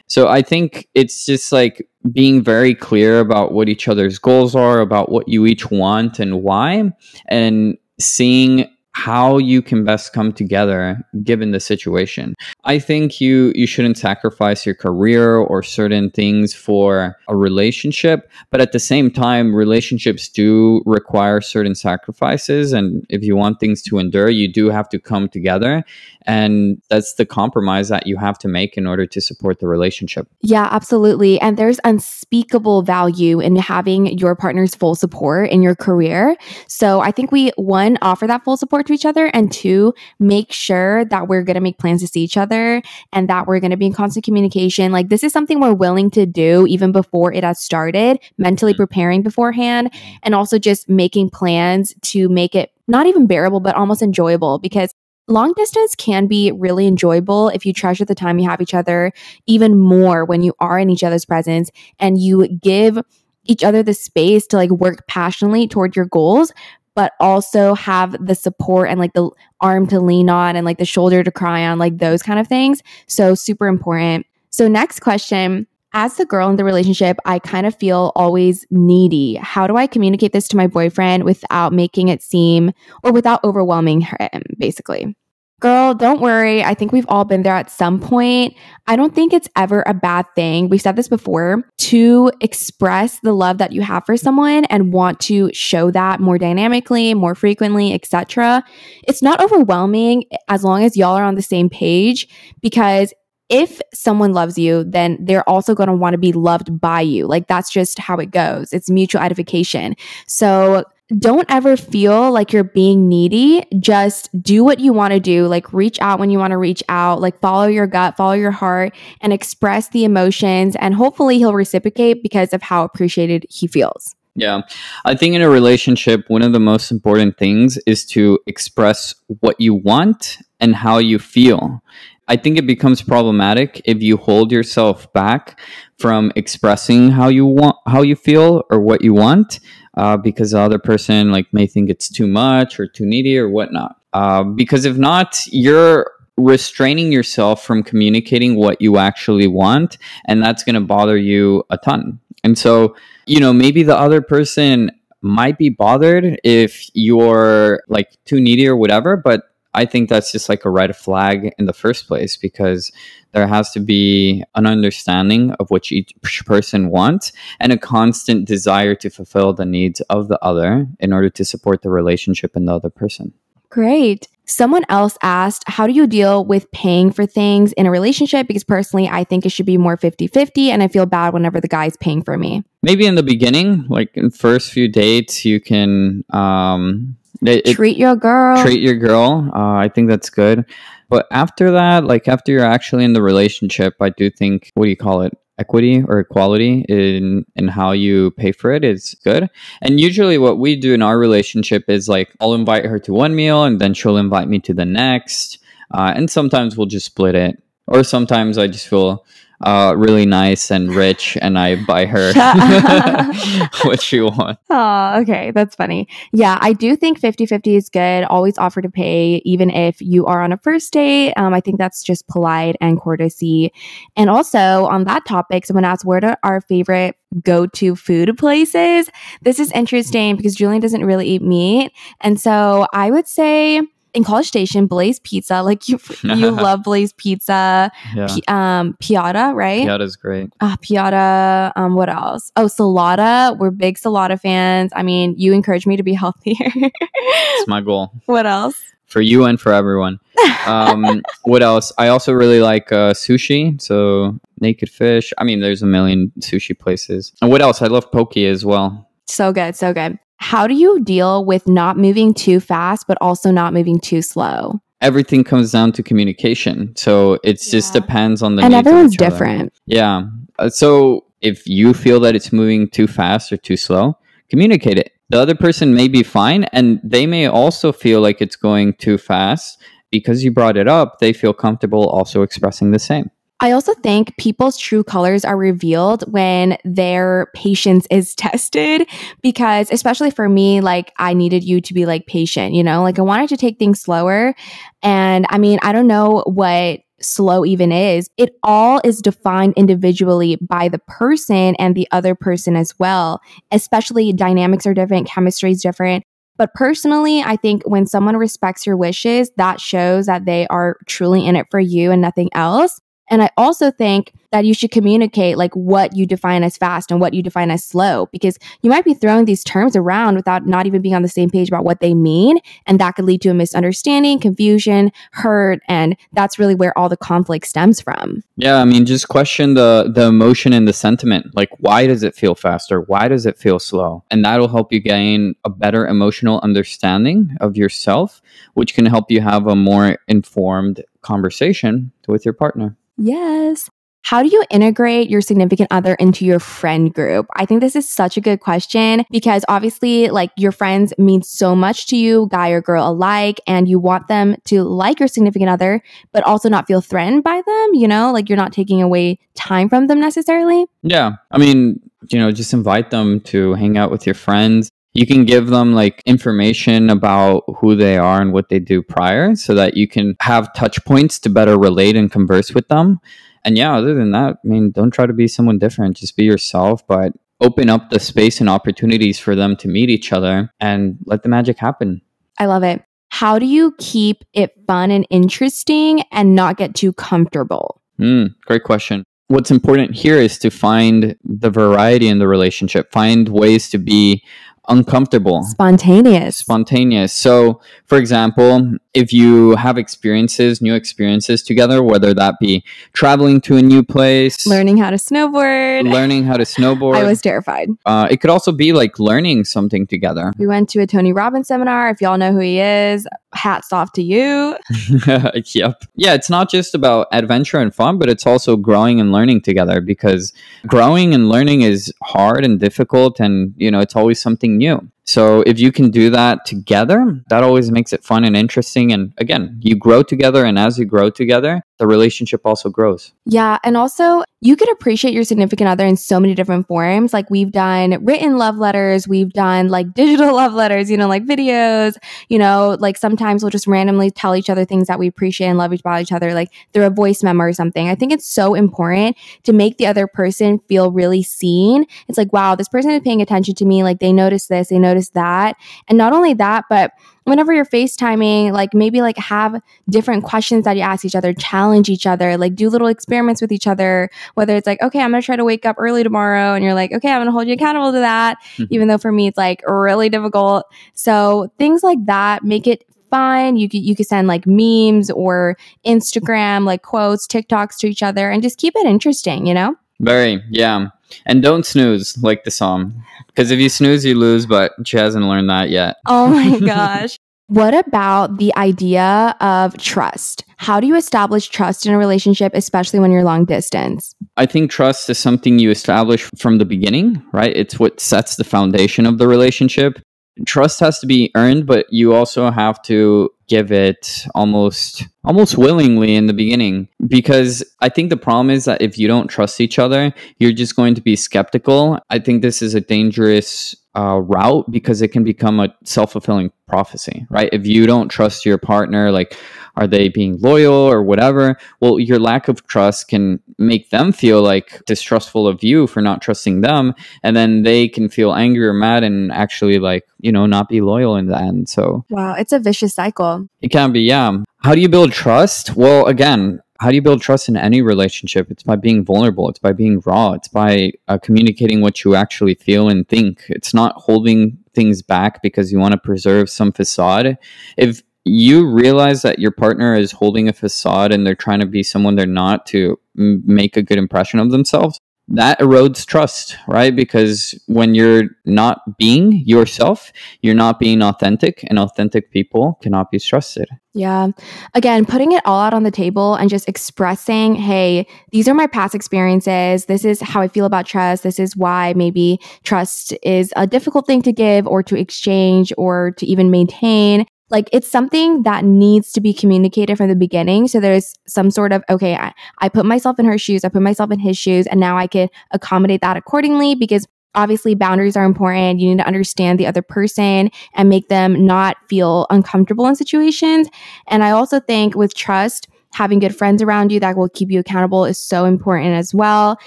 So, 0.08 0.30
I 0.30 0.42
think 0.42 0.88
it's 0.96 1.28
just 1.28 1.52
like 1.52 1.88
being 2.12 2.42
very 2.44 2.74
clear 2.74 3.20
about 3.20 3.52
what 3.52 3.70
each 3.70 3.88
other's 3.88 4.18
goals 4.18 4.56
are, 4.56 4.80
about 4.80 5.12
what 5.12 5.28
you 5.28 5.46
each 5.46 5.70
want 5.70 6.18
and 6.18 6.42
why, 6.42 6.92
and 7.28 7.78
seeing 8.00 8.68
how 9.00 9.38
you 9.38 9.62
can 9.62 9.86
best 9.86 10.12
come 10.12 10.34
together 10.34 11.00
given 11.24 11.52
the 11.52 11.60
situation. 11.60 12.36
I 12.66 12.80
think 12.80 13.22
you 13.22 13.54
you 13.56 13.66
shouldn't 13.66 13.98
sacrifice 13.98 14.66
your 14.66 14.76
career 14.76 15.38
or 15.38 15.64
certain 15.64 16.12
things 16.12 16.54
for 16.54 17.16
a 17.30 17.36
relationship, 17.36 18.30
but 18.52 18.60
at 18.60 18.74
the 18.74 18.80
same 18.80 19.10
time 19.10 19.56
relationships 19.56 20.28
do 20.28 20.82
require 20.86 21.40
certain 21.40 21.76
sacrifices 21.76 22.74
and 22.74 23.06
if 23.10 23.24
you 23.24 23.38
want 23.38 23.62
things 23.62 23.82
to 23.84 24.00
endure, 24.00 24.30
you 24.30 24.52
do 24.52 24.70
have 24.70 24.90
to 24.90 25.00
come 25.00 25.30
together 25.30 25.86
and 26.30 26.82
that's 26.90 27.14
the 27.14 27.26
compromise 27.26 27.90
that 27.90 28.06
you 28.06 28.18
have 28.18 28.38
to 28.40 28.48
make 28.48 28.78
in 28.78 28.86
order 28.86 29.06
to 29.06 29.22
support 29.22 29.60
the 29.60 29.68
relationship. 29.68 30.28
Yeah, 30.42 30.68
absolutely. 30.70 31.40
And 31.42 31.58
there's 31.58 31.80
unspeakable 31.84 32.84
value 32.84 33.40
in 33.40 33.56
having 33.56 34.18
your 34.18 34.36
partner's 34.36 34.76
full 34.76 34.94
support 34.94 35.50
in 35.50 35.64
your 35.64 35.76
career. 35.76 36.36
So 36.68 37.00
I 37.00 37.12
think 37.12 37.32
we, 37.32 37.50
one, 37.56 37.98
offer 38.02 38.28
that 38.28 38.44
full 38.44 38.58
support 38.58 38.86
to 38.90 38.94
each 38.94 39.06
other, 39.06 39.28
and 39.28 39.52
two, 39.52 39.94
make 40.20 40.52
sure 40.52 41.06
that 41.06 41.28
we're 41.28 41.44
going 41.44 41.56
to 41.56 41.62
make 41.62 41.78
plans 41.78 42.02
to 42.02 42.08
see 42.08 42.22
each 42.22 42.38
other 42.38 42.82
and 43.14 43.30
that 43.30 43.48
we're 43.48 43.62
going 43.62 43.72
to 43.72 43.78
be 43.78 43.86
in 43.86 43.94
constant 43.94 44.26
communication. 44.26 44.92
Like, 44.92 45.10
this 45.10 45.24
is 45.24 45.32
something 45.32 45.60
we're 45.60 45.74
willing 45.74 46.12
to 46.12 46.26
do 46.26 46.68
even 46.68 46.92
before 46.92 47.34
it 47.34 47.44
has 47.44 47.62
started, 47.62 48.20
mentally 48.38 48.74
Mhm. 48.74 48.78
preparing 48.78 49.22
beforehand, 49.22 49.92
and 50.24 50.36
also 50.36 50.60
just 50.60 50.90
making 50.90 51.30
plans 51.30 51.96
to 52.02 52.28
make 52.30 52.54
it 52.56 52.72
not 52.88 53.06
even 53.08 53.26
bearable, 53.26 53.62
but 53.62 53.76
almost 53.76 54.02
enjoyable 54.02 54.60
because 54.60 54.94
long 55.28 55.54
distance 55.56 55.94
can 55.96 56.26
be 56.28 56.52
really 56.52 56.88
enjoyable 56.88 57.50
if 57.50 57.66
you 57.66 57.72
treasure 57.72 58.04
the 58.04 58.16
time 58.16 58.40
you 58.40 58.50
have 58.50 58.62
each 58.62 58.74
other 58.74 59.12
even 59.46 59.78
more 59.80 60.26
when 60.26 60.42
you 60.42 60.54
are 60.60 60.80
in 60.80 60.90
each 60.90 61.04
other's 61.04 61.24
presence 61.24 61.70
and 62.00 62.20
you 62.20 62.48
give 62.48 62.98
each 63.46 63.64
other 63.64 63.84
the 63.84 63.94
space 63.94 64.48
to 64.48 64.58
like 64.58 64.72
work 64.72 65.06
passionately 65.08 65.68
toward 65.68 65.96
your 65.96 66.06
goals 66.06 66.52
but 66.96 67.14
also 67.20 67.74
have 67.74 68.16
the 68.26 68.36
support 68.36 68.90
and 68.90 69.00
like 69.00 69.14
the 69.14 69.30
arm 69.62 69.88
to 69.88 70.00
lean 70.00 70.30
on 70.30 70.56
and 70.56 70.66
like 70.66 70.78
the 70.78 70.86
shoulder 70.86 71.24
to 71.24 71.32
cry 71.32 71.66
on 71.66 71.78
like 71.78 71.98
those 71.98 72.22
kind 72.22 72.40
of 72.40 72.48
things 72.48 72.82
so 73.08 73.36
super 73.36 73.68
important 73.68 74.26
so 74.50 74.68
next 74.68 75.00
question 75.00 75.68
as 75.94 76.18
the 76.18 76.26
girl 76.26 76.50
in 76.50 76.56
the 76.56 76.64
relationship, 76.64 77.18
I 77.26 77.40
kind 77.40 77.66
of 77.66 77.76
feel 77.76 78.12
always 78.16 78.66
needy. 78.70 79.36
How 79.36 79.66
do 79.66 79.76
I 79.76 79.88
communicate 79.88 80.34
this 80.34 80.48
to 80.50 80.58
my 80.58 80.68
boyfriend 80.68 81.24
without 81.24 81.74
making 81.74 82.10
it 82.10 82.22
seem 82.22 82.72
or 83.04 83.12
without 83.12 83.44
overwhelming 83.44 84.02
him, 84.02 84.44
basically? 84.58 85.16
Girl, 85.60 85.94
don't 85.94 86.22
worry. 86.22 86.64
I 86.64 86.74
think 86.74 86.94
we've 86.94 87.06
all 87.10 87.26
been 87.26 87.44
there 87.44 87.56
at 87.56 87.70
some 87.70 88.00
point. 88.00 88.56
I 88.88 88.96
don't 88.96 89.14
think 89.14 89.34
it's 89.34 89.50
ever 89.58 89.84
a 89.86 89.94
bad 89.94 90.26
thing. 90.34 90.70
We've 90.70 90.82
said 90.82 90.96
this 90.96 91.10
before 91.10 91.64
to 91.80 92.32
express 92.40 93.20
the 93.20 93.34
love 93.34 93.58
that 93.58 93.74
you 93.74 93.82
have 93.82 94.06
for 94.06 94.16
someone 94.16 94.64
and 94.66 94.94
want 94.94 95.20
to 95.22 95.52
show 95.54 95.92
that 95.92 96.22
more 96.22 96.38
dynamically, 96.38 97.14
more 97.14 97.36
frequently, 97.36 97.94
etc. 97.94 98.64
It's 99.04 99.22
not 99.22 99.42
overwhelming 99.42 100.24
as 100.48 100.64
long 100.64 100.84
as 100.86 100.96
y'all 100.96 101.16
are 101.16 101.26
on 101.26 101.36
the 101.36 101.42
same 101.42 101.70
page 101.70 102.28
because 102.62 103.14
if 103.50 103.82
someone 103.94 104.32
loves 104.32 104.58
you, 104.58 104.86
then 104.86 105.18
they're 105.20 105.48
also 105.50 105.76
going 105.76 105.90
to 105.90 105.96
want 105.96 106.14
to 106.14 106.20
be 106.20 106.32
loved 106.32 106.80
by 106.80 107.02
you. 107.02 107.28
Like 107.28 107.48
that's 107.48 107.70
just 107.70 108.00
how 108.00 108.18
it 108.18 108.32
goes. 108.32 108.72
It's 108.72 108.90
mutual 108.90 109.22
edification. 109.22 109.96
So 110.26 110.86
don't 111.18 111.50
ever 111.50 111.76
feel 111.76 112.32
like 112.32 112.54
you're 112.54 112.64
being 112.64 113.10
needy. 113.10 113.66
Just 113.80 114.30
do 114.42 114.64
what 114.64 114.80
you 114.80 114.94
want 114.94 115.14
to 115.14 115.20
do. 115.20 115.48
Like 115.48 115.74
reach 115.74 116.00
out 116.02 116.20
when 116.20 116.30
you 116.30 116.38
want 116.38 116.52
to 116.52 116.58
reach 116.58 116.84
out. 116.88 117.20
Like 117.20 117.40
follow 117.40 117.68
your 117.68 117.88
gut, 117.88 118.16
follow 118.16 118.34
your 118.34 118.52
heart, 118.52 118.96
and 119.22 119.34
express 119.34 119.90
the 119.90 120.04
emotions. 120.04 120.76
And 120.80 120.94
hopefully 120.94 121.38
he'll 121.38 121.54
reciprocate 121.54 122.22
because 122.22 122.54
of 122.54 122.62
how 122.62 122.84
appreciated 122.84 123.46
he 123.50 123.66
feels. 123.68 124.16
Yeah. 124.36 124.62
I 125.04 125.16
think 125.16 125.36
in 125.36 125.42
a 125.42 125.50
relationship, 125.50 126.24
one 126.28 126.44
of 126.44 126.54
the 126.54 126.60
most 126.60 126.92
important 126.92 127.38
things 127.38 127.78
is 127.86 128.06
to 128.08 128.40
express 128.46 129.14
what 129.40 129.60
you 129.60 129.74
want 129.74 130.38
and 130.60 130.76
how 130.76 130.98
you 130.98 131.20
feel. 131.20 131.82
I 132.30 132.38
think 132.38 132.58
it 132.58 132.68
becomes 132.68 133.02
problematic 133.02 133.82
if 133.86 134.02
you 134.04 134.16
hold 134.16 134.52
yourself 134.52 135.12
back 135.14 135.60
from 135.98 136.32
expressing 136.36 137.10
how 137.10 137.28
you 137.28 137.46
want, 137.46 137.76
how 137.88 138.04
you 138.04 138.16
feel, 138.16 138.64
or 138.70 138.80
what 138.80 139.02
you 139.02 139.16
want, 139.16 139.60
uh, 139.98 140.16
because 140.16 140.52
the 140.52 140.60
other 140.60 140.78
person 140.78 141.32
like 141.32 141.52
may 141.52 141.66
think 141.66 141.90
it's 141.90 142.08
too 142.08 142.28
much 142.28 142.80
or 142.80 142.88
too 142.88 143.06
needy 143.06 143.38
or 143.38 143.50
whatnot. 143.50 143.96
Uh, 144.14 144.44
because 144.44 144.86
if 144.86 144.96
not, 144.96 145.44
you're 145.48 146.12
restraining 146.38 147.12
yourself 147.12 147.66
from 147.66 147.84
communicating 147.84 148.56
what 148.56 148.80
you 148.80 148.98
actually 148.98 149.48
want, 149.48 149.98
and 150.26 150.42
that's 150.42 150.64
going 150.64 150.76
to 150.76 150.82
bother 150.82 151.18
you 151.18 151.64
a 151.72 151.78
ton. 151.80 152.20
And 152.44 152.58
so, 152.58 152.96
you 153.26 153.40
know, 153.40 153.52
maybe 153.52 153.84
the 153.84 153.98
other 153.98 154.22
person 154.22 154.92
might 155.22 155.58
be 155.58 155.70
bothered 155.70 156.40
if 156.44 156.90
you're 156.94 157.84
like 157.90 158.16
too 158.26 158.40
needy 158.40 158.68
or 158.68 158.78
whatever, 158.78 159.18
but 159.18 159.49
I 159.74 159.86
think 159.86 160.10
that's 160.10 160.32
just 160.32 160.50
like 160.50 160.66
a 160.66 160.70
red 160.70 160.96
flag 160.96 161.54
in 161.60 161.66
the 161.66 161.74
first 161.74 162.08
place 162.08 162.36
because 162.36 162.92
there 163.34 163.48
has 163.48 163.72
to 163.72 163.80
be 163.80 164.44
an 164.56 164.66
understanding 164.66 165.52
of 165.60 165.70
what 165.70 165.92
each 165.92 166.14
person 166.46 166.90
wants 166.90 167.32
and 167.60 167.72
a 167.72 167.78
constant 167.78 168.48
desire 168.48 168.96
to 168.96 169.10
fulfill 169.10 169.54
the 169.54 169.66
needs 169.66 170.02
of 170.02 170.28
the 170.28 170.40
other 170.44 170.88
in 171.00 171.14
order 171.14 171.30
to 171.30 171.46
support 171.46 171.82
the 171.84 171.90
relationship 171.90 172.56
and 172.56 172.68
the 172.68 172.74
other 172.74 172.90
person. 172.90 173.34
Great. 173.70 174.28
Someone 174.46 174.84
else 174.90 175.16
asked, 175.22 175.64
How 175.68 175.86
do 175.86 175.94
you 175.94 176.08
deal 176.08 176.44
with 176.44 176.72
paying 176.72 177.12
for 177.12 177.28
things 177.28 177.72
in 177.74 177.86
a 177.86 177.92
relationship? 177.92 178.48
Because 178.48 178.64
personally, 178.64 179.08
I 179.08 179.24
think 179.24 179.46
it 179.46 179.52
should 179.52 179.68
be 179.68 179.78
more 179.78 179.96
50 179.96 180.26
50, 180.26 180.72
and 180.72 180.82
I 180.82 180.88
feel 180.88 181.06
bad 181.06 181.34
whenever 181.34 181.62
the 181.62 181.68
guy's 181.68 181.96
paying 181.98 182.24
for 182.24 182.36
me. 182.36 182.64
Maybe 182.82 183.06
in 183.06 183.16
the 183.16 183.24
beginning, 183.24 183.86
like 183.90 184.12
in 184.16 184.30
first 184.32 184.72
few 184.72 184.88
dates, 184.88 185.44
you 185.44 185.60
can 185.60 186.24
um, 186.30 187.18
it- 187.42 187.76
Treat 187.76 187.98
your 187.98 188.16
girl. 188.16 188.62
treat 188.64 188.82
your 188.82 188.96
girl. 188.96 189.50
Uh, 189.54 189.76
I 189.76 189.90
think 189.94 190.10
that's 190.10 190.30
good. 190.30 190.66
But 191.10 191.28
after 191.32 191.72
that, 191.72 192.06
like 192.06 192.28
after 192.28 192.52
you're 192.52 192.64
actually 192.64 193.04
in 193.04 193.14
the 193.14 193.22
relationship, 193.22 193.96
I 194.00 194.10
do 194.10 194.30
think 194.30 194.72
what 194.76 194.86
do 194.86 194.90
you 194.90 194.98
call 194.98 195.22
it? 195.24 195.34
Equity 195.58 196.02
or 196.08 196.20
equality 196.20 196.86
in 196.88 197.46
in 197.58 197.68
how 197.68 197.92
you 197.92 198.32
pay 198.32 198.54
for 198.54 198.72
it 198.72 198.86
is 198.86 199.14
good. 199.26 199.50
And 199.82 200.00
usually, 200.00 200.38
what 200.38 200.58
we 200.58 200.78
do 200.78 200.94
in 200.94 201.02
our 201.02 201.20
relationship 201.20 201.84
is 201.90 202.08
like 202.08 202.34
I'll 202.40 202.54
invite 202.54 202.86
her 202.86 202.98
to 203.00 203.12
one 203.12 203.36
meal, 203.36 203.66
and 203.66 203.78
then 203.82 203.94
she'll 203.94 204.16
invite 204.16 204.48
me 204.48 204.60
to 204.60 204.74
the 204.74 204.86
next. 204.86 205.58
Uh, 205.94 206.14
and 206.16 206.30
sometimes 206.32 206.78
we'll 206.78 206.88
just 206.88 207.08
split 207.08 207.36
it, 207.36 207.62
or 207.88 208.06
sometimes 208.06 208.58
I 208.58 208.68
just 208.68 208.88
feel 208.88 209.26
uh, 209.62 209.94
really 209.98 210.26
nice 210.26 210.72
and 210.72 210.94
rich, 210.94 211.38
and 211.42 211.60
I 211.60 211.84
buy 211.84 212.06
her 212.06 212.32
what 213.84 214.02
she 214.02 214.22
wants. 214.22 214.62
Oh, 214.70 215.20
okay. 215.22 215.52
That's 215.52 215.76
funny. 215.76 216.08
Yeah, 216.32 216.58
I 216.62 216.74
do 216.74 216.96
think 216.96 217.20
50 217.20 217.46
50 217.46 217.76
is 217.76 217.90
good. 217.90 218.24
Always 218.26 218.58
offer 218.58 218.82
to 218.82 218.90
pay, 218.90 219.42
even 219.44 219.70
if 219.70 220.02
you 220.02 220.26
are 220.26 220.42
on 220.42 220.54
a 220.54 220.58
first 220.58 220.94
date. 220.94 221.34
Um, 221.36 221.54
I 221.54 221.60
think 221.60 221.78
that's 221.78 222.04
just 222.04 222.28
polite 222.28 222.78
and 222.80 223.00
courtesy. 223.00 223.74
And 224.16 224.30
also, 224.30 224.86
on 224.86 225.04
that 225.06 225.26
topic, 225.26 225.66
someone 225.66 225.86
asked, 225.86 226.06
What 226.06 226.24
are 226.24 226.38
our 226.44 226.62
favorite 226.62 227.16
go 227.44 227.68
to 227.68 227.96
food 227.96 228.38
places? 228.38 229.10
This 229.42 229.60
is 229.60 229.72
interesting 229.74 230.36
because 230.38 230.56
Julian 230.56 230.82
doesn't 230.82 231.06
really 231.06 231.28
eat 231.28 231.42
meat. 231.42 231.92
And 232.22 232.40
so 232.40 232.88
I 232.94 233.12
would 233.12 233.28
say, 233.28 233.82
in 234.14 234.24
College 234.24 234.48
Station, 234.48 234.88
Blaze 234.88 235.20
Pizza, 235.20 235.62
like 235.62 235.88
you, 235.90 236.00
you 236.24 236.52
love 236.52 236.84
Blaze 236.84 237.14
Pizza, 237.14 237.92
Yeah, 238.16 238.28
P- 238.28 238.44
um, 238.48 238.96
Piata, 239.02 239.54
right? 239.54 239.86
that's 239.98 240.16
great. 240.16 240.52
Ah, 240.62 240.78
Piata. 240.82 241.72
Um, 241.76 241.96
what 241.96 242.10
else? 242.10 242.52
Oh, 242.56 242.66
Salata. 242.66 243.58
We're 243.58 243.72
big 243.72 243.98
Salata 243.98 244.40
fans. 244.40 244.92
I 244.96 245.04
mean, 245.04 245.36
you 245.38 245.54
encourage 245.54 245.86
me 245.86 245.96
to 245.98 246.04
be 246.04 246.14
healthier. 246.24 246.56
It's 246.60 247.68
my 247.68 247.82
goal. 247.82 248.12
what 248.26 248.46
else? 248.46 248.82
for 249.06 249.22
you 249.22 249.46
and 249.46 249.60
for 249.60 249.74
everyone. 249.74 250.20
Um, 250.68 251.22
what 251.44 251.64
else? 251.64 251.92
I 251.98 252.10
also 252.10 252.32
really 252.32 252.60
like 252.60 252.92
uh, 252.92 253.14
sushi. 253.14 253.82
So 253.82 254.38
naked 254.60 254.90
fish. 254.90 255.34
I 255.40 255.44
mean, 255.44 255.62
there's 255.62 255.82
a 255.82 255.88
million 255.88 256.32
sushi 256.42 256.78
places. 256.78 257.32
And 257.42 257.50
what 257.50 257.62
else? 257.62 257.82
I 257.82 257.88
love 257.88 258.12
poke 258.12 258.38
as 258.38 258.64
well. 258.66 259.10
So 259.26 259.52
good, 259.52 259.76
so 259.76 259.94
good. 259.94 260.20
How 260.40 260.68
do 260.68 260.74
you 260.74 261.00
deal 261.02 261.46
with 261.46 261.68
not 261.68 261.98
moving 261.98 262.34
too 262.34 262.60
fast, 262.60 263.08
but 263.08 263.18
also 263.22 263.52
not 263.52 263.74
moving 263.74 264.00
too 264.00 264.22
slow? 264.22 264.82
Everything 265.02 265.44
comes 265.44 265.72
down 265.72 265.92
to 265.94 266.04
communication. 266.04 266.94
So 266.96 267.40
it 267.44 267.62
just 267.62 267.94
depends 267.94 268.42
on 268.42 268.56
the 268.56 268.64
and 268.64 268.74
everyone's 268.74 269.16
different. 269.16 269.74
Yeah. 269.86 270.24
Uh, 270.58 270.70
so 270.70 271.26
if 271.42 271.66
you 271.68 271.94
feel 271.94 272.20
that 272.22 272.36
it's 272.36 272.52
moving 272.52 272.90
too 272.90 273.08
fast 273.08 273.52
or 273.52 273.58
too 273.58 273.78
slow, 273.78 274.18
communicate 274.50 274.98
it. 274.98 275.12
the 275.30 275.40
other 275.40 275.56
person 275.56 275.94
may 275.94 276.08
be 276.08 276.24
fine 276.24 276.64
and 276.74 277.00
they 277.04 277.26
may 277.28 277.46
also 277.48 277.92
feel 277.92 278.20
like 278.20 278.42
it's 278.42 278.56
going 278.56 278.94
too 278.96 279.18
fast 279.18 279.78
because 280.12 280.44
you 280.44 280.52
brought 280.52 280.76
it 280.76 280.88
up 280.88 281.20
they 281.20 281.32
feel 281.32 281.54
comfortable 281.54 282.08
also 282.10 282.42
expressing 282.42 282.92
the 282.92 283.00
same 283.00 283.30
I 283.62 283.72
also 283.72 283.94
think 283.94 284.36
people's 284.38 284.78
true 284.78 285.04
colors 285.04 285.44
are 285.44 285.58
revealed 285.58 286.24
when 286.32 286.78
their 286.86 287.48
patience 287.54 288.08
is 288.10 288.34
tested 288.36 289.08
because 289.42 289.92
especially 289.92 290.32
for 290.32 290.48
me 290.48 290.82
like 290.82 291.12
I 291.18 291.34
needed 291.34 291.64
you 291.64 291.82
to 291.82 291.94
be 291.94 292.06
like 292.06 292.26
patient, 292.26 292.74
you 292.74 292.84
know? 292.84 293.04
Like 293.04 293.20
I 293.20 293.24
wanted 293.24 293.50
to 293.50 293.58
take 293.58 293.78
things 293.78 294.00
slower 294.02 294.56
and 295.04 295.46
I 295.50 295.58
mean, 295.58 295.80
I 295.82 295.92
don't 295.92 296.08
know 296.08 296.44
what 296.46 297.02
slow 297.22 297.66
even 297.66 297.92
is. 297.92 298.30
It 298.38 298.52
all 298.64 299.02
is 299.04 299.22
defined 299.22 299.74
individually 299.76 300.58
by 300.62 300.88
the 300.88 301.00
person 301.00 301.76
and 301.76 301.96
the 301.96 302.08
other 302.12 302.36
person 302.36 302.78
as 302.78 302.98
well. 302.98 303.42
Especially 303.72 304.32
dynamics 304.32 304.88
are 304.88 304.94
different, 304.94 305.28
chemistry 305.28 305.72
is 305.72 305.82
different. 305.82 306.24
But 306.58 306.74
personally, 306.74 307.42
I 307.42 307.56
think 307.56 307.84
when 307.86 308.06
someone 308.06 308.36
respects 308.36 308.86
your 308.86 308.98
wishes, 308.98 309.50
that 309.58 309.80
shows 309.80 310.26
that 310.26 310.46
they 310.46 310.68
are 310.68 310.98
truly 311.08 311.46
in 311.46 311.56
it 311.56 311.68
for 311.72 311.80
you 311.80 312.12
and 312.12 312.22
nothing 312.22 312.50
else. 312.54 313.00
And 313.30 313.42
I 313.42 313.50
also 313.58 313.92
think 313.92 314.34
that 314.52 314.66
you 314.66 314.74
should 314.74 314.92
communicate 314.92 315.58
like 315.58 315.76
what 315.76 316.16
you 316.16 316.26
define 316.26 316.64
as 316.64 316.76
fast 316.76 317.12
and 317.12 317.22
what 317.22 317.34
you 317.34 317.44
define 317.44 317.70
as 317.70 317.84
slow 317.84 318.28
because 318.32 318.58
you 318.82 318.90
might 318.90 319.06
be 319.06 319.14
throwing 319.14 319.46
these 319.46 319.64
terms 319.64 319.96
around 319.96 320.36
without 320.36 320.66
not 320.66 320.88
even 320.88 321.02
being 321.02 321.14
on 321.14 321.22
the 321.22 321.28
same 321.30 321.50
page 321.50 321.68
about 321.68 321.84
what 321.84 322.00
they 322.00 322.14
mean. 322.14 322.58
And 322.88 323.00
that 323.00 323.12
could 323.16 323.26
lead 323.26 323.42
to 323.42 323.50
a 323.50 323.54
misunderstanding, 323.54 324.40
confusion, 324.40 325.12
hurt. 325.34 325.82
And 325.88 326.18
that's 326.34 326.58
really 326.58 326.76
where 326.76 326.98
all 326.98 327.10
the 327.10 327.18
conflict 327.18 327.68
stems 327.68 328.02
from. 328.02 328.44
yeah 328.58 328.78
i 328.82 328.86
mean 328.86 329.06
just 329.06 329.28
question 329.28 329.74
the 329.74 330.12
the 330.14 330.28
emotion 330.28 330.74
and 330.74 330.88
the 330.88 330.94
sentiment 330.94 331.46
like 331.56 331.70
why 331.80 332.08
does 332.08 332.24
it 332.24 332.36
feel 332.36 332.56
faster 332.56 333.02
why 333.02 333.28
does 333.28 333.46
it 333.46 333.58
feel 333.58 333.80
slow 333.80 334.24
and 334.32 334.44
that'll 334.44 334.68
help 334.68 334.92
you 334.92 335.00
gain 335.00 335.56
a 335.66 335.70
better 335.70 336.08
emotional 336.08 336.60
understanding 336.62 337.56
of 337.62 337.78
yourself 337.78 338.42
which 338.74 338.94
can 338.94 339.06
help 339.06 339.30
you 339.32 339.42
have 339.42 339.68
a 339.68 339.76
more 339.76 340.18
informed 340.28 341.04
conversation 341.22 342.12
with 342.28 342.46
your 342.46 342.54
partner 342.54 342.96
Yes. 343.20 343.90
How 344.24 344.44
do 344.44 344.50
you 344.50 344.64
integrate 344.70 345.30
your 345.30 345.42
significant 345.42 345.88
other 345.92 346.14
into 346.16 346.46
your 346.46 346.60
friend 346.60 347.12
group? 347.14 347.48
I 347.56 347.66
think 347.66 347.82
this 347.82 347.96
is 347.96 348.08
such 348.08 348.38
a 348.38 348.42
good 348.42 348.60
question 348.60 349.24
because 349.32 349.66
obviously, 349.68 350.30
like, 350.30 350.52
your 350.56 350.72
friends 350.72 351.14
mean 351.18 351.42
so 351.42 351.76
much 351.76 352.06
to 352.08 352.18
you, 352.18 352.48
guy 352.52 352.70
or 352.70 352.82
girl 352.82 353.10
alike, 353.10 353.60
and 353.66 353.88
you 353.88 353.98
want 353.98 354.28
them 354.28 354.56
to 354.66 354.84
like 354.84 355.20
your 355.20 355.28
significant 355.28 355.70
other, 355.70 356.04
but 356.32 356.44
also 356.44 356.70
not 356.70 356.86
feel 356.86 357.02
threatened 357.02 357.44
by 357.44 357.62
them, 357.66 357.90
you 357.94 358.08
know, 358.08 358.32
like 358.32 358.50
you're 358.50 358.58
not 358.58 358.74
taking 358.74 359.02
away 359.02 359.40
time 359.56 359.90
from 359.90 360.08
them 360.08 360.20
necessarily. 360.20 360.86
Yeah. 361.02 361.34
I 361.50 361.58
mean, 361.58 362.00
you 362.30 362.38
know, 362.38 362.52
just 362.52 362.74
invite 362.74 363.12
them 363.12 363.40
to 363.42 363.74
hang 363.76 363.98
out 363.98 364.12
with 364.12 364.26
your 364.26 364.36
friends. 364.36 364.92
You 365.20 365.28
can 365.28 365.44
give 365.44 365.68
them 365.68 365.92
like 365.92 366.24
information 366.26 367.10
about 367.10 367.66
who 367.80 367.94
they 367.94 368.18
are 368.18 368.42
and 368.42 368.54
what 368.54 368.70
they 368.70 368.80
do 368.80 369.02
prior 369.02 369.54
so 369.54 369.74
that 369.74 369.98
you 369.98 370.08
can 370.08 370.38
have 370.40 370.74
touch 370.74 371.04
points 371.04 371.40
to 371.40 371.50
better 371.50 371.78
relate 371.78 372.16
and 372.16 372.32
converse 372.32 372.74
with 372.74 372.88
them. 372.88 373.20
And 373.66 373.78
yeah, 373.78 373.98
other 373.98 374.14
than 374.14 374.32
that, 374.32 374.60
I 374.64 374.68
mean, 374.68 374.92
don't 374.92 375.12
try 375.12 375.26
to 375.26 375.34
be 375.34 375.50
someone 375.50 375.78
different. 375.78 376.16
Just 376.16 376.38
be 376.38 376.46
yourself, 376.46 377.06
but 377.06 377.34
open 377.60 377.90
up 377.90 378.12
the 378.12 378.20
space 378.22 378.62
and 378.62 378.70
opportunities 378.70 379.38
for 379.38 379.56
them 379.56 379.76
to 379.82 379.90
meet 379.90 380.10
each 380.10 380.32
other 380.32 380.74
and 380.80 381.18
let 381.26 381.44
the 381.44 381.50
magic 381.50 381.78
happen. 381.80 382.22
I 382.58 382.68
love 382.68 382.84
it. 382.84 383.04
How 383.28 383.60
do 383.60 383.66
you 383.66 383.96
keep 383.98 384.46
it 384.54 384.72
fun 384.88 385.12
and 385.12 385.28
interesting 385.30 386.22
and 386.32 386.56
not 386.56 386.78
get 386.78 386.96
too 386.96 387.12
comfortable? 387.12 388.02
Mm, 388.18 388.56
great 388.66 388.86
question. 388.86 389.26
What's 389.50 389.72
important 389.72 390.16
here 390.16 390.38
is 390.38 390.60
to 390.60 390.70
find 390.70 391.36
the 391.44 391.72
variety 391.72 392.28
in 392.28 392.38
the 392.38 392.48
relationship, 392.48 393.12
find 393.12 393.50
ways 393.50 393.90
to 393.90 393.98
be 393.98 394.44
uncomfortable, 394.90 395.64
Spontaneous. 395.64 396.58
spontaneous. 396.58 397.32
So, 397.34 397.80
for 398.06 398.18
example, 398.18 398.94
if 399.14 399.32
you 399.34 399.76
have 399.76 399.98
experiences, 399.98 400.82
new 400.82 400.94
experiences 400.94 401.64
together, 401.64 402.02
whether 402.04 402.34
that 402.34 402.56
be 402.60 402.84
traveling 403.14 403.62
to 403.62 403.78
a 403.78 403.82
new 403.82 404.04
place, 404.04 404.66
Learning 404.66 404.98
how 404.98 405.10
to 405.10 405.16
snowboard. 405.18 406.12
learning 406.12 406.44
how 406.44 406.58
to 406.58 406.64
snowboard, 406.76 407.16
I 407.16 407.24
was 407.24 407.42
terrified. 407.42 407.90
uh, 408.06 408.28
it 408.30 408.42
could 408.42 408.50
also 408.50 408.72
be 408.72 408.94
like 408.94 409.20
learning 409.20 409.64
something 409.66 410.06
together. 410.08 410.54
We 410.58 410.68
went 410.68 410.90
to 410.90 411.02
a 411.02 411.08
Tony 411.08 411.34
Robbins 411.34 411.68
seminar. 411.68 412.10
If 412.10 412.22
y'all 412.22 412.38
know 412.38 412.52
who 412.52 412.60
he 412.60 412.80
is, 412.80 413.28
hats 413.54 413.92
off 413.92 414.14
to 414.14 414.24
you. 414.24 414.78
yep. 415.74 416.04
Yeah, 416.16 416.34
it's 416.34 416.50
not 416.50 416.70
just 416.70 416.94
about 416.94 417.28
adventure 417.32 417.78
and 417.80 417.94
fun, 417.94 418.20
but 418.20 418.30
it's 418.30 418.46
also 418.46 418.76
growing 418.76 419.20
and 419.20 419.32
learning 419.32 419.62
together 419.62 420.02
because 420.02 420.54
growing 420.88 421.34
and 421.34 421.50
learning 421.50 421.82
is 421.82 422.14
hard 422.24 422.64
and 422.64 422.80
difficult 422.80 423.40
and, 423.40 423.74
you 423.78 423.90
know, 423.90 424.00
it's 424.00 424.16
always 424.16 424.42
something 424.42 424.78
new. 424.78 425.10
So 425.30 425.62
if 425.68 425.80
you 425.80 425.92
can 425.92 426.10
do 426.10 426.32
that 426.32 426.66
together, 426.66 427.40
that 427.50 427.64
always 427.64 427.92
makes 427.92 428.14
it 428.14 428.24
fun 428.24 428.44
and 428.46 428.58
interesting. 428.58 429.14
And 429.14 429.32
again, 429.38 429.78
you 429.80 429.96
grow 429.96 430.24
together, 430.24 430.66
and 430.66 430.80
as 430.80 430.98
you 430.98 431.06
grow 431.06 431.30
together, 431.30 431.84
the 432.00 432.08
relationship 432.08 432.62
also 432.66 432.90
grows. 432.90 433.34
Yeah. 433.46 433.78
And 433.84 433.96
also, 433.96 434.44
you 434.62 434.76
can 434.76 434.90
appreciate 434.90 435.34
your 435.34 435.44
significant 435.44 435.90
other 435.90 436.06
in 436.06 436.16
so 436.18 436.40
many 436.40 436.56
different 436.56 436.88
forms. 436.88 437.34
Like, 437.34 437.50
we've 437.50 437.72
done 437.72 438.26
written 438.26 438.58
love 438.58 438.78
letters, 438.78 439.28
we've 439.28 439.52
done 439.52 439.90
like 439.90 440.14
digital 440.16 440.56
love 440.56 440.74
letters, 440.74 441.12
you 441.12 441.18
know, 441.18 441.28
like 441.28 441.46
videos, 441.46 442.16
you 442.48 442.58
know, 442.58 442.98
like 443.00 443.18
sometimes 443.18 443.62
we'll 443.62 443.70
just 443.70 443.86
randomly 443.86 444.32
tell 444.32 444.56
each 444.56 444.70
other 444.70 444.84
things 444.86 445.08
that 445.08 445.20
we 445.20 445.28
appreciate 445.28 445.68
and 445.68 445.78
love 445.78 445.92
about 445.94 446.22
each 446.22 446.32
other, 446.32 446.54
like 446.54 446.70
through 446.94 447.06
a 447.06 447.10
voice 447.10 447.44
memo 447.44 447.66
or 447.66 447.74
something. 447.74 448.08
I 448.08 448.16
think 448.16 448.32
it's 448.32 448.48
so 448.48 448.74
important 448.74 449.38
to 449.64 449.74
make 449.74 449.98
the 449.98 450.08
other 450.08 450.26
person 450.26 450.80
feel 450.88 451.12
really 451.12 451.44
seen. 451.44 452.06
It's 452.28 452.38
like, 452.38 452.52
wow, 452.52 452.76
this 452.76 452.90
person 452.90 453.12
is 453.12 453.22
paying 453.22 453.42
attention 453.42 453.76
to 453.76 453.86
me. 453.86 454.04
Like, 454.04 454.20
they 454.20 454.34
notice 454.34 454.68
this, 454.68 454.88
they 454.88 455.00
notice 455.00 455.19
that. 455.32 455.76
And 456.08 456.18
not 456.18 456.32
only 456.32 456.54
that, 456.54 456.86
but 456.90 457.12
whenever 457.44 457.74
you're 457.74 457.84
FaceTiming, 457.86 458.72
like 458.72 458.94
maybe 458.94 459.22
like 459.22 459.38
have 459.38 459.82
different 460.10 460.46
questions 460.46 460.86
that 460.86 460.96
you 460.96 461.02
ask 461.02 461.26
each 461.26 461.36
other, 461.36 461.54
challenge 461.54 462.08
each 462.08 462.26
other, 462.26 462.56
like 462.56 462.76
do 462.76 462.90
little 462.90 463.08
experiments 463.08 463.62
with 463.62 463.74
each 463.74 463.88
other. 463.88 464.30
Whether 464.54 464.78
it's 464.78 464.88
like, 464.88 465.02
okay, 465.02 465.20
I'm 465.20 465.32
gonna 465.32 465.42
try 465.42 465.58
to 465.58 465.66
wake 465.66 465.86
up 465.86 465.98
early 466.00 466.24
tomorrow, 466.24 466.74
and 466.76 466.86
you're 466.86 466.94
like, 466.94 467.12
okay, 467.12 467.30
I'm 467.30 467.42
gonna 467.42 467.52
hold 467.52 467.68
you 467.68 467.74
accountable 467.74 468.14
to 468.14 468.20
that, 468.20 468.58
Mhm. 468.78 468.88
even 468.92 469.08
though 469.10 469.18
for 469.18 469.32
me 469.32 469.48
it's 469.48 469.58
like 469.58 469.82
really 469.86 470.30
difficult. 470.30 470.86
So 471.14 471.70
things 471.78 472.04
like 472.04 472.24
that 472.26 472.64
make 472.64 472.88
it 472.88 473.04
fun. 473.30 473.76
You 473.78 473.88
could 473.88 474.02
you 474.02 474.16
could 474.16 474.26
send 474.26 474.48
like 474.48 474.66
memes 474.66 475.30
or 475.30 475.78
Instagram 476.06 476.86
like 476.86 477.04
quotes, 477.04 477.46
TikToks 477.46 477.98
to 477.98 478.08
each 478.08 478.24
other, 478.24 478.50
and 478.50 478.64
just 478.64 478.78
keep 478.78 478.96
it 478.96 479.06
interesting. 479.06 479.66
You 479.66 479.74
know. 479.74 479.96
Very, 480.20 480.62
yeah. 480.70 481.08
And 481.46 481.62
don't 481.62 481.86
snooze 481.86 482.38
like 482.42 482.64
the 482.64 482.72
song. 482.72 483.24
Because 483.48 483.72
if 483.72 483.80
you 483.80 483.90
snooze, 483.90 484.26
you 484.26 484.36
lose, 484.36 484.66
but 484.66 484.94
she 485.06 485.18
hasn't 485.18 485.46
learned 485.46 485.70
that 485.70 485.90
yet. 485.90 486.18
Oh 486.28 486.48
my 486.48 486.80
gosh. 486.86 487.38
What 487.68 487.94
about 487.94 488.58
the 488.58 488.76
idea 488.76 489.56
of 489.62 489.96
trust? 489.98 490.64
How 490.78 491.00
do 491.00 491.06
you 491.06 491.16
establish 491.16 491.68
trust 491.68 492.08
in 492.08 492.14
a 492.14 492.18
relationship, 492.18 492.72
especially 492.74 493.20
when 493.20 493.32
you're 493.32 493.44
long 493.44 493.66
distance? 493.66 494.34
I 494.58 494.66
think 494.66 494.90
trust 494.90 495.30
is 495.30 495.38
something 495.38 495.78
you 495.78 495.92
establish 495.92 496.50
from 496.58 496.80
the 496.80 496.86
beginning, 496.86 497.44
right? 497.54 497.72
It's 497.76 498.00
what 498.00 498.20
sets 498.20 498.56
the 498.56 498.64
foundation 498.64 499.28
of 499.28 499.38
the 499.38 499.48
relationship. 499.48 500.20
Trust 500.66 501.00
has 501.00 501.20
to 501.20 501.28
be 501.28 501.52
earned, 501.56 501.86
but 501.86 502.06
you 502.10 502.34
also 502.34 502.72
have 502.72 503.02
to 503.04 503.52
give 503.68 503.92
it 503.92 504.46
almost 504.56 505.28
almost 505.44 505.78
willingly 505.78 506.36
in 506.36 506.48
the 506.48 506.54
beginning 506.54 507.08
because 507.28 507.84
I 508.02 508.10
think 508.10 508.30
the 508.30 508.38
problem 508.38 508.70
is 508.70 508.86
that 508.86 509.02
if 509.02 509.18
you 509.18 509.28
don't 509.28 509.48
trust 509.48 509.80
each 509.80 510.00
other, 510.00 510.34
you're 510.58 510.74
just 510.74 510.96
going 510.96 511.16
to 511.16 511.22
be 511.22 511.36
skeptical. 511.36 512.20
I 512.30 512.40
think 512.40 512.62
this 512.62 512.82
is 512.82 512.96
a 512.96 513.02
dangerous 513.02 513.96
uh, 514.16 514.40
route 514.42 514.90
because 514.92 515.22
it 515.22 515.30
can 515.30 515.44
become 515.44 515.80
a 515.80 515.94
self-fulfilling 516.04 516.72
prophecy, 516.88 517.46
right? 517.50 517.70
If 517.72 517.86
you 517.86 518.08
don't 518.08 518.30
trust 518.30 518.66
your 518.66 518.78
partner, 518.78 519.32
like 519.32 519.56
are 519.96 520.08
they 520.08 520.30
being 520.30 520.58
loyal 520.60 520.94
or 520.94 521.22
whatever? 521.22 521.78
Well, 522.00 522.20
your 522.20 522.40
lack 522.40 522.68
of 522.70 522.88
trust 522.88 523.28
can 523.28 523.60
make 523.78 524.10
them 524.10 524.32
feel 524.32 524.62
like 524.62 525.04
distrustful 525.06 525.68
of 525.68 525.84
you 525.84 526.08
for 526.08 526.22
not 526.22 526.42
trusting 526.42 526.82
them. 526.82 527.14
And 527.44 527.56
then 527.56 527.84
they 527.84 528.08
can 528.08 528.30
feel 528.30 528.54
angry 528.54 528.88
or 528.88 528.94
mad 528.94 529.24
and 529.24 529.52
actually, 529.52 530.00
like, 530.00 530.24
you 530.40 530.52
know, 530.52 530.66
not 530.66 530.88
be 530.90 531.02
loyal 531.02 531.36
in 531.36 531.48
the 531.48 531.58
end. 531.58 531.90
So 531.90 532.24
Wow, 532.30 532.54
it's 532.54 532.72
a 532.72 532.80
vicious 532.80 533.14
cycle. 533.14 533.68
it 533.82 533.90
can 533.90 534.12
be, 534.14 534.22
yeah. 534.22 534.58
How 534.82 534.96
do 534.96 535.02
you 535.02 535.10
build 535.10 535.34
trust? 535.34 535.96
Well, 535.96 536.26
again, 536.28 536.80
how 537.00 537.10
do 537.10 537.16
you 537.16 537.22
build 537.22 537.42
trust 537.42 537.70
in 537.70 537.78
any 537.78 538.02
relationship? 538.02 538.70
It's 538.70 538.84
by 538.84 538.98
being 538.98 539.24
vulnerable. 539.24 539.70
It's 539.70 539.80
by 539.80 539.94
being 539.94 540.22
raw. 540.26 540.54
It's 540.54 540.68
by 540.68 541.14
uh, 541.28 541.38
communicating 541.38 542.02
what 542.02 542.24
you 542.24 542.36
actually 542.36 542.76
feel 542.76 543.08
and 543.08 543.28
think. 543.28 543.64
It's 543.70 543.94
not 543.94 544.16
holding 544.18 544.78
things 544.94 545.22
back 545.22 545.62
because 545.62 545.92
you 545.92 546.00
want 546.00 546.12
to 546.12 546.18
preserve 546.18 546.70
some 546.70 546.92
facade. 546.92 547.58
If 547.98 548.22
you 548.44 548.86
realize 548.86 549.44
that 549.44 549.60
your 549.60 549.72
partner 549.72 550.14
is 550.16 550.34
holding 550.34 550.68
a 550.68 550.74
facade 550.74 551.32
and 551.32 551.46
they're 551.46 551.56
trying 551.56 551.80
to 551.80 551.86
be 551.86 552.04
someone 552.04 552.36
they're 552.36 552.46
not 552.46 552.86
to 552.88 553.18
m- 553.38 553.64
make 553.66 553.96
a 553.96 554.02
good 554.02 554.18
impression 554.18 554.60
of 554.60 554.72
themselves, 554.72 555.20
that 555.52 555.80
erodes 555.80 556.26
trust, 556.26 556.78
right? 556.88 557.16
Because 557.16 557.74
when 557.88 558.14
you're 558.14 558.44
not 558.66 559.18
being 559.18 559.64
yourself, 559.66 560.32
you're 560.62 560.76
not 560.76 561.00
being 561.00 561.22
authentic, 561.22 561.84
and 561.90 561.98
authentic 561.98 562.52
people 562.52 563.00
cannot 563.02 563.32
be 563.32 563.40
trusted. 563.40 563.90
Yeah. 564.14 564.50
Again, 564.94 565.26
putting 565.26 565.52
it 565.52 565.62
all 565.66 565.80
out 565.80 565.94
on 565.94 566.04
the 566.04 566.12
table 566.12 566.56
and 566.56 566.70
just 566.70 566.88
expressing, 566.90 567.76
hey, 567.76 568.28
these 568.52 568.68
are 568.68 568.74
my 568.74 568.88
past 568.88 569.16
experiences. 569.16 570.06
This 570.06 570.26
is 570.26 570.42
how 570.42 570.62
I 570.62 570.68
feel 570.68 570.86
about 570.86 571.06
trust. 571.06 571.44
This 571.44 571.60
is 571.60 571.76
why 571.76 572.14
maybe 572.16 572.60
trust 572.84 573.34
is 573.44 573.74
a 573.76 573.88
difficult 573.88 574.28
thing 574.28 574.42
to 574.44 574.52
give 574.52 574.88
or 574.88 575.04
to 575.04 575.16
exchange 575.16 575.94
or 575.98 576.32
to 576.38 576.46
even 576.46 576.72
maintain. 576.72 577.46
Like 577.70 577.90
it's 577.92 578.08
something 578.08 578.64
that 578.64 578.84
needs 578.84 579.32
to 579.34 579.42
be 579.42 579.54
communicated 579.54 580.18
from 580.18 580.28
the 580.28 580.36
beginning. 580.36 580.88
So 580.88 581.00
there's 581.00 581.34
some 581.48 581.72
sort 581.72 581.92
of, 581.92 582.04
okay, 582.10 582.36
I, 582.36 582.54
I 582.80 582.90
put 582.90 583.06
myself 583.06 583.40
in 583.40 583.46
her 583.46 583.58
shoes, 583.58 583.84
I 583.84 583.90
put 583.90 584.02
myself 584.02 584.32
in 584.32 584.40
his 584.40 584.58
shoes, 584.58 584.88
and 584.88 585.00
now 585.00 585.18
I 585.18 585.28
can 585.28 585.50
accommodate 585.72 586.22
that 586.22 586.38
accordingly 586.38 586.96
because 586.96 587.28
obviously 587.56 587.96
boundaries 587.96 588.38
are 588.38 588.46
important. 588.46 589.00
You 589.00 589.10
need 589.10 589.18
to 589.18 589.28
understand 589.28 589.80
the 589.80 589.88
other 589.88 590.02
person 590.02 590.70
and 590.94 591.10
make 591.10 591.30
them 591.30 591.66
not 591.66 591.98
feel 592.08 592.46
uncomfortable 592.50 593.08
in 593.08 593.16
situations. 593.16 593.88
And 594.28 594.44
I 594.44 594.52
also 594.52 594.80
think 594.80 595.16
with 595.16 595.34
trust, 595.36 595.88
having 596.12 596.40
good 596.40 596.56
friends 596.56 596.82
around 596.82 597.12
you 597.12 597.20
that 597.20 597.38
will 597.38 597.50
keep 597.50 597.72
you 597.72 597.80
accountable 597.80 598.26
is 598.26 598.38
so 598.38 598.66
important 598.66 599.16
as 599.16 599.34
well. 599.34 599.80